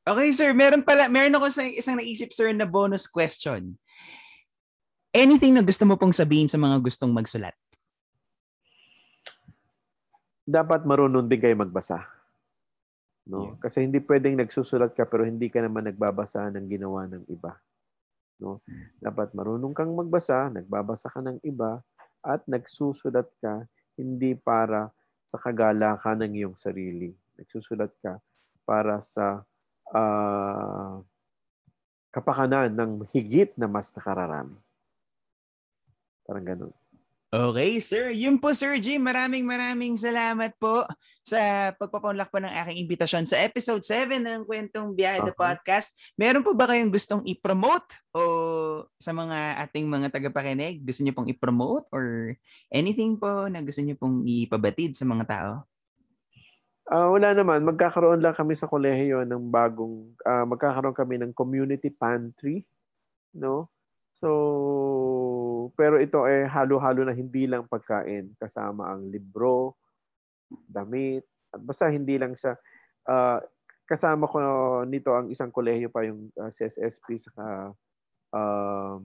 Okay, 0.03 0.35
sir. 0.35 0.51
Meron 0.51 0.83
pala, 0.83 1.07
meron 1.07 1.39
ako 1.39 1.47
sa 1.47 1.63
isang 1.63 1.95
naisip, 1.95 2.35
sir, 2.35 2.51
na 2.51 2.67
bonus 2.67 3.07
question. 3.07 3.79
Anything 5.15 5.55
na 5.55 5.63
gusto 5.63 5.87
mo 5.87 5.95
pong 5.95 6.11
sabihin 6.11 6.51
sa 6.51 6.59
mga 6.59 6.75
gustong 6.83 7.15
magsulat? 7.15 7.55
Dapat 10.43 10.83
marunong 10.83 11.23
din 11.23 11.39
kayo 11.39 11.55
magbasa. 11.55 12.03
No? 13.23 13.55
Yeah. 13.55 13.55
Kasi 13.63 13.87
hindi 13.87 14.03
pwedeng 14.03 14.35
nagsusulat 14.35 14.91
ka 14.91 15.07
pero 15.07 15.23
hindi 15.23 15.47
ka 15.47 15.63
naman 15.63 15.87
nagbabasa 15.87 16.51
ng 16.51 16.67
ginawa 16.67 17.07
ng 17.07 17.23
iba. 17.31 17.55
No? 18.43 18.59
Dapat 18.99 19.31
marunong 19.31 19.71
kang 19.71 19.95
magbasa, 19.95 20.51
nagbabasa 20.51 21.07
ka 21.07 21.23
ng 21.23 21.39
iba 21.47 21.79
at 22.19 22.43
nagsusulat 22.43 23.31
ka 23.39 23.63
hindi 23.95 24.35
para 24.35 24.91
sa 25.31 25.39
kagalakan 25.39 26.27
ng 26.27 26.33
iyong 26.43 26.57
sarili, 26.59 27.15
nagsusulat 27.39 27.93
ka 28.03 28.19
para 28.67 28.99
sa 28.99 29.47
uh, 29.93 30.99
kapakanan 32.13 32.73
ng 32.73 32.91
higit 33.09 33.53
na 33.57 33.69
mas 33.69 33.93
nakararami. 33.93 34.57
Parang 36.25 36.45
ganun. 36.45 36.73
Okay, 37.33 37.81
sir. 37.81 38.13
Yun 38.13 38.37
po, 38.37 38.53
Sir 38.53 38.77
Jim. 38.77 39.01
Maraming 39.01 39.41
maraming 39.41 39.97
salamat 39.97 40.53
po 40.61 40.85
sa 41.25 41.73
pagpapaunlak 41.73 42.29
po 42.29 42.37
ng 42.37 42.53
aking 42.61 42.85
imbitasyon 42.85 43.25
sa 43.25 43.41
episode 43.41 43.81
7 43.81 44.21
ng 44.21 44.45
Kwentong 44.45 44.93
Biyahe 44.93 45.17
okay. 45.17 45.33
the 45.33 45.33
Podcast. 45.33 45.97
Meron 46.13 46.45
po 46.45 46.53
ba 46.53 46.69
kayong 46.69 46.93
gustong 46.93 47.25
i-promote 47.25 47.89
o 48.13 48.21
sa 49.01 49.17
mga 49.17 49.65
ating 49.65 49.89
mga 49.89 50.13
tagapakinig? 50.13 50.85
Gusto 50.85 51.01
niyo 51.01 51.17
pong 51.17 51.33
i-promote 51.33 51.89
or 51.89 52.37
anything 52.69 53.17
po 53.17 53.49
na 53.49 53.65
gusto 53.65 53.81
niyo 53.81 53.97
pong 53.97 54.21
ipabatid 54.29 54.93
sa 54.93 55.09
mga 55.09 55.25
tao? 55.25 55.53
Uh, 56.83 57.15
wala 57.15 57.31
naman. 57.31 57.63
Magkakaroon 57.63 58.19
lang 58.19 58.35
kami 58.35 58.59
sa 58.59 58.67
kolehiyo 58.67 59.23
ng 59.23 59.47
bagong, 59.47 60.11
uh, 60.27 60.43
magkakaroon 60.43 60.95
kami 60.95 61.15
ng 61.19 61.31
community 61.31 61.87
pantry. 61.87 62.67
No? 63.31 63.71
So, 64.19 65.71
pero 65.79 65.99
ito 65.99 66.27
eh, 66.27 66.43
halo-halo 66.47 67.07
na 67.07 67.15
hindi 67.15 67.47
lang 67.47 67.67
pagkain. 67.67 68.35
Kasama 68.35 68.91
ang 68.91 69.07
libro, 69.07 69.79
damit, 70.67 71.23
at 71.55 71.61
basta 71.63 71.87
hindi 71.87 72.19
lang 72.19 72.35
siya. 72.35 72.59
Uh, 73.07 73.39
kasama 73.83 74.27
ko 74.27 74.37
nito 74.87 75.11
ang 75.11 75.27
isang 75.27 75.51
kolehiyo 75.51 75.91
pa 75.91 76.07
yung 76.07 76.31
uh, 76.39 76.47
CSSP 76.47 77.19
sa 77.19 77.71
uh, 78.31 78.95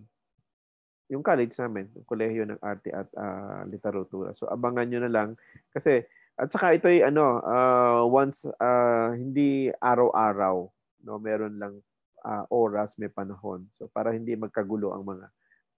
yung 1.08 1.24
college 1.24 1.56
namin, 1.58 1.88
yung 1.96 2.06
kolehiyo 2.06 2.44
ng 2.46 2.60
arte 2.62 2.92
at 2.92 3.08
uh, 3.16 3.64
literatura. 3.66 4.36
So 4.36 4.46
abangan 4.46 4.86
nyo 4.86 5.00
na 5.02 5.12
lang 5.12 5.28
kasi 5.72 6.04
at 6.39 6.49
saka 6.55 6.78
ito 6.78 6.86
ay 6.86 7.03
ano, 7.03 7.43
uh, 7.43 8.07
once 8.07 8.47
uh, 8.47 9.11
hindi 9.18 9.74
araw-araw, 9.82 10.70
no, 11.03 11.18
meron 11.18 11.59
lang 11.59 11.74
uh, 12.22 12.47
oras, 12.55 12.95
may 12.95 13.11
panahon. 13.11 13.66
So 13.74 13.91
para 13.91 14.14
hindi 14.14 14.39
magkagulo 14.39 14.95
ang 14.95 15.03
mga 15.03 15.26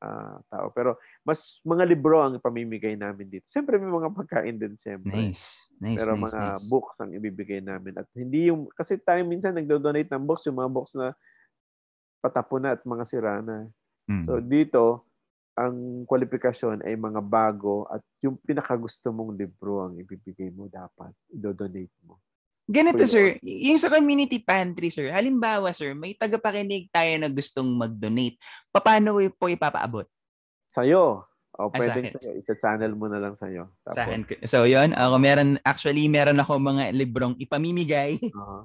uh, 0.05 0.37
tao. 0.53 0.69
Pero 0.77 1.01
mas 1.25 1.61
mga 1.65 1.85
libro 1.89 2.21
ang 2.21 2.37
pamimigay 2.37 2.93
namin 2.93 3.29
dito. 3.29 3.47
Siyempre 3.49 3.81
may 3.81 3.89
mga 3.89 4.13
pagkain 4.13 4.57
din 4.61 4.77
siyempre. 4.77 5.13
Nice. 5.13 5.73
Nice, 5.81 6.01
Pero 6.05 6.17
nice, 6.17 6.25
mga 6.29 6.43
nice. 6.53 6.65
books 6.69 6.97
ang 7.01 7.11
ibibigay 7.17 7.61
namin. 7.65 7.97
At 7.97 8.09
hindi 8.13 8.53
yung, 8.53 8.69
kasi 8.73 9.01
tayo 9.01 9.25
minsan 9.25 9.57
nagdo-donate 9.57 10.13
ng 10.13 10.25
books, 10.29 10.45
yung 10.49 10.61
mga 10.61 10.73
books 10.73 10.93
na 10.93 11.17
patapon 12.21 12.69
na 12.69 12.77
at 12.77 12.85
mga 12.85 13.05
sira 13.09 13.41
na. 13.41 13.69
Mm. 14.09 14.25
So 14.29 14.41
dito, 14.45 15.09
ang 15.59 16.07
kwalifikasyon 16.07 16.87
ay 16.87 16.95
mga 16.95 17.21
bago 17.21 17.85
at 17.91 18.01
yung 18.23 18.39
pinakagusto 18.41 19.11
mong 19.11 19.35
libro 19.35 19.87
ang 19.89 19.99
ibibigay 19.99 20.49
mo 20.55 20.71
dapat, 20.71 21.11
i-donate 21.35 21.95
mo. 22.07 22.23
Ganito 22.71 23.03
sir, 23.03 23.43
yung 23.43 23.83
sa 23.83 23.91
community 23.91 24.39
pantry 24.39 24.95
sir, 24.95 25.11
halimbawa 25.11 25.75
sir, 25.75 25.91
may 25.91 26.15
tagapakinig 26.15 26.87
tayo 26.95 27.19
na 27.19 27.27
gustong 27.27 27.67
mag-donate. 27.67 28.39
Paano 28.71 29.19
po 29.35 29.51
ipapaabot? 29.51 30.07
Sa'yo. 30.71 31.27
O 31.59 31.67
ah, 31.67 31.71
pwedeng 31.75 32.15
sa'yo. 32.15 32.39
Isa-channel 32.39 32.95
mo 32.95 33.11
na 33.11 33.19
lang 33.19 33.35
sa'yo. 33.35 33.75
Tapos, 33.83 33.99
sa 33.99 34.07
akin. 34.07 34.23
So 34.47 34.71
yun, 34.71 34.95
ako 34.95 35.19
meron, 35.19 35.59
actually 35.67 36.07
meron 36.07 36.39
ako 36.39 36.63
mga 36.63 36.95
librong 36.95 37.35
ipamimigay. 37.43 38.23
Uh-huh. 38.31 38.63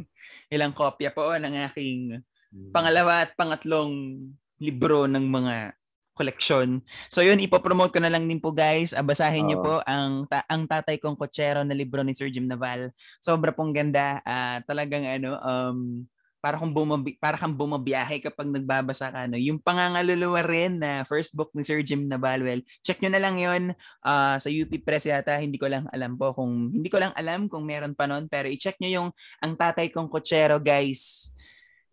Ilang 0.53 0.77
kopya 0.77 1.09
po 1.09 1.33
ng 1.33 1.65
aking 1.65 2.21
hmm. 2.53 2.69
pangalawa 2.69 3.25
at 3.25 3.33
pangatlong 3.33 4.21
libro 4.61 5.09
ng 5.09 5.25
mga 5.25 5.73
collection. 6.15 6.79
So 7.11 7.21
yun, 7.21 7.43
ipopromote 7.43 7.91
ko 7.91 7.99
na 7.99 8.09
lang 8.09 8.25
din 8.25 8.39
po 8.39 8.55
guys. 8.55 8.95
Basahin 8.95 9.51
niyo 9.51 9.59
po 9.61 9.83
ang 9.83 10.25
ta- 10.25 10.47
ang 10.47 10.65
tatay 10.65 10.97
kong 10.97 11.19
kotsero 11.19 11.61
na 11.67 11.75
libro 11.75 12.01
ni 12.01 12.15
Sir 12.15 12.31
Jim 12.31 12.47
Naval. 12.47 12.95
Sobra 13.19 13.51
pong 13.51 13.75
ganda. 13.75 14.23
Uh, 14.23 14.63
talagang 14.63 15.03
ano, 15.03 15.35
um, 15.43 16.07
para 16.45 16.61
kung 16.61 16.69
bumabi, 16.69 17.17
para 17.17 17.41
kang 17.41 17.57
bumabiyahe 17.57 18.21
kapag 18.21 18.45
nagbabasa 18.45 19.09
ka 19.09 19.25
no. 19.25 19.33
Yung 19.33 19.57
pangangaluluwa 19.57 20.45
rin 20.45 20.77
na 20.77 21.01
first 21.09 21.33
book 21.33 21.49
ni 21.57 21.65
Sir 21.65 21.81
Jim 21.81 22.05
Naval. 22.05 22.45
Well, 22.45 22.61
check 22.85 23.01
niyo 23.01 23.17
na 23.17 23.17
lang 23.17 23.41
'yon 23.41 23.73
uh, 24.05 24.37
sa 24.37 24.45
UP 24.45 24.69
Press 24.85 25.09
yata. 25.09 25.41
Hindi 25.41 25.57
ko 25.57 25.65
lang 25.65 25.89
alam 25.89 26.13
po 26.13 26.37
kung 26.37 26.69
hindi 26.69 26.85
ko 26.93 27.01
lang 27.01 27.17
alam 27.17 27.49
kung 27.49 27.65
meron 27.65 27.97
pa 27.97 28.05
noon 28.05 28.29
pero 28.29 28.45
i-check 28.45 28.77
niyo 28.77 29.01
yung 29.01 29.09
ang 29.41 29.57
tatay 29.57 29.89
kong 29.89 30.05
kotsero 30.05 30.61
guys 30.61 31.33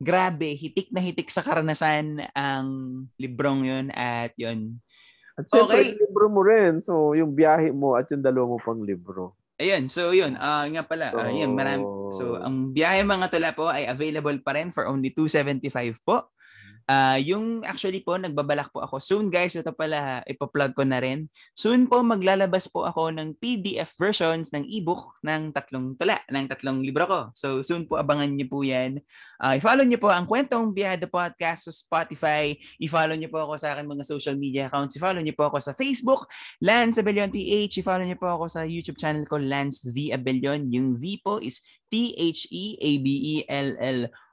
grabe, 0.03 0.59
hitik 0.59 0.91
na 0.91 0.99
hitik 0.99 1.31
sa 1.31 1.47
karanasan 1.47 2.27
ang 2.35 2.67
librong 3.17 3.63
yun 3.63 3.87
at 3.95 4.35
yun. 4.35 4.83
At 5.39 5.49
syempre, 5.49 5.79
okay. 5.79 5.95
yung 5.95 6.01
libro 6.11 6.27
mo 6.29 6.41
rin. 6.45 6.83
So, 6.83 7.15
yung 7.15 7.33
biyahe 7.33 7.73
mo 7.73 7.95
at 7.97 8.11
yung 8.11 8.21
dalawa 8.21 8.53
mo 8.53 8.59
pang 8.61 8.83
libro. 8.83 9.39
Ayun, 9.63 9.87
so 9.87 10.11
yun, 10.11 10.35
uh, 10.35 10.67
nga 10.67 10.83
pala, 10.83 11.15
uh, 11.15 11.31
yun, 11.31 11.55
marami, 11.55 11.87
so 12.11 12.35
ang 12.35 12.75
biyahe 12.75 13.07
mga 13.07 13.31
tula 13.31 13.55
po 13.55 13.71
ay 13.71 13.87
available 13.87 14.35
pa 14.43 14.59
rin 14.59 14.75
for 14.75 14.91
only 14.91 15.15
275 15.15 16.03
po. 16.03 16.27
Uh, 16.93 17.17
yung 17.25 17.65
actually 17.65 18.05
po, 18.05 18.21
nagbabalak 18.21 18.69
po 18.69 18.85
ako. 18.85 19.01
Soon 19.01 19.33
guys, 19.33 19.57
ito 19.57 19.73
pala, 19.73 20.21
ipa-plug 20.29 20.77
ko 20.77 20.85
na 20.85 21.01
rin. 21.01 21.25
Soon 21.57 21.89
po, 21.89 22.05
maglalabas 22.05 22.69
po 22.69 22.85
ako 22.85 23.09
ng 23.17 23.33
PDF 23.41 23.97
versions 23.97 24.53
ng 24.53 24.69
ebook 24.69 25.17
ng 25.25 25.57
tatlong 25.57 25.97
tula, 25.97 26.21
ng 26.29 26.47
tatlong 26.53 26.85
libro 26.85 27.09
ko. 27.09 27.21
So 27.33 27.65
soon 27.65 27.89
po, 27.89 27.97
abangan 27.97 28.29
niyo 28.29 28.47
po 28.53 28.61
yan. 28.61 29.01
Uh, 29.41 29.57
i-follow 29.57 29.89
niyo 29.89 29.97
po 29.97 30.13
ang 30.13 30.29
Kwentong 30.29 30.69
Biyada 30.77 31.09
Podcast 31.09 31.71
sa 31.71 31.73
Spotify. 31.73 32.53
I-follow 32.77 33.17
niyo 33.17 33.33
po 33.33 33.41
ako 33.41 33.57
sa 33.57 33.73
akin 33.73 33.89
mga 33.89 34.05
social 34.05 34.37
media 34.37 34.69
accounts. 34.69 34.93
I-follow 35.01 35.25
niyo 35.25 35.33
po 35.33 35.49
ako 35.49 35.65
sa 35.65 35.73
Facebook, 35.73 36.29
Lance 36.61 37.01
Abellion 37.01 37.33
PH. 37.33 37.81
I-follow 37.81 38.05
niyo 38.05 38.21
po 38.21 38.29
ako 38.29 38.53
sa 38.53 38.69
YouTube 38.69 39.01
channel 39.01 39.25
ko, 39.25 39.41
Lance 39.41 39.81
The 39.89 40.13
Abellion. 40.13 40.69
Yung 40.69 40.93
V 41.01 41.25
po 41.25 41.41
is 41.41 41.65
T-H-E-A-B-E-L-L 41.93 42.69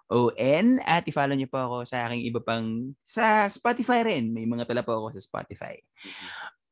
O-N 0.09 0.81
at 0.81 1.05
i-follow 1.05 1.37
niyo 1.37 1.45
po 1.47 1.61
ako 1.61 1.77
sa 1.85 2.09
aking 2.09 2.25
iba 2.25 2.41
pang 2.41 2.97
sa 3.05 3.45
Spotify 3.45 4.01
rin. 4.01 4.33
May 4.33 4.49
mga 4.49 4.65
tala 4.65 4.81
po 4.81 4.97
ako 4.97 5.13
sa 5.13 5.21
Spotify. 5.21 5.77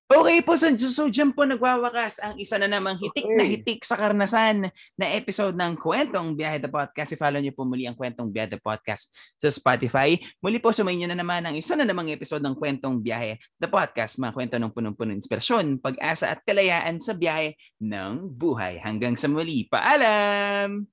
Okay 0.07 0.39
po, 0.39 0.55
so, 0.55 0.71
so 0.88 1.11
dyan 1.11 1.35
po 1.35 1.43
nagwawakas 1.43 2.23
ang 2.23 2.39
isa 2.39 2.55
na 2.55 2.71
namang 2.71 2.95
hitik 2.95 3.27
okay. 3.27 3.35
na 3.35 3.43
hitik 3.43 3.79
sa 3.83 3.99
karnasan 3.99 4.71
na 4.95 5.05
episode 5.11 5.51
ng 5.51 5.75
Kwentong 5.75 6.31
Biyahe 6.31 6.63
the 6.63 6.71
Podcast. 6.71 7.11
I-follow 7.11 7.43
niyo 7.43 7.51
po 7.51 7.67
muli 7.67 7.83
ang 7.83 7.93
Kwentong 7.99 8.31
Biyahe 8.31 8.55
the 8.55 8.61
Podcast 8.63 9.11
sa 9.35 9.51
Spotify. 9.51 10.15
Muli 10.39 10.63
po 10.63 10.71
sumayin 10.71 11.03
niyo 11.03 11.09
na 11.11 11.19
naman 11.19 11.43
ang 11.43 11.59
isa 11.59 11.75
na 11.75 11.83
namang 11.83 12.07
episode 12.07 12.39
ng 12.39 12.55
Kwentong 12.55 13.03
Biyahe 13.03 13.35
the 13.59 13.67
Podcast. 13.67 14.15
Mga 14.15 14.31
kwento 14.31 14.55
ng 14.55 14.71
punong-punong 14.71 15.19
inspirasyon, 15.19 15.83
pag-asa 15.83 16.31
at 16.31 16.39
kalayaan 16.47 17.03
sa 17.03 17.11
biyahe 17.11 17.59
ng 17.83 18.31
buhay. 18.31 18.79
Hanggang 18.79 19.19
sa 19.19 19.27
muli, 19.27 19.67
paalam! 19.67 20.88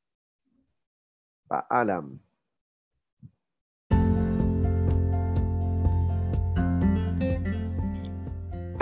Paalam. 1.46 2.33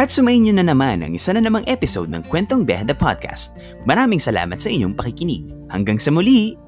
At 0.03 0.11
sumayin 0.11 0.51
nyo 0.51 0.59
na 0.59 0.67
naman 0.67 1.07
ang 1.07 1.15
isa 1.15 1.31
na 1.31 1.39
namang 1.39 1.63
episode 1.71 2.11
ng 2.11 2.27
Kwentong 2.27 2.67
Behda 2.67 2.91
Podcast. 2.91 3.55
Maraming 3.87 4.19
salamat 4.19 4.59
sa 4.59 4.67
inyong 4.67 4.99
pakikinig. 4.99 5.47
Hanggang 5.71 5.95
sa 5.95 6.11
muli! 6.11 6.59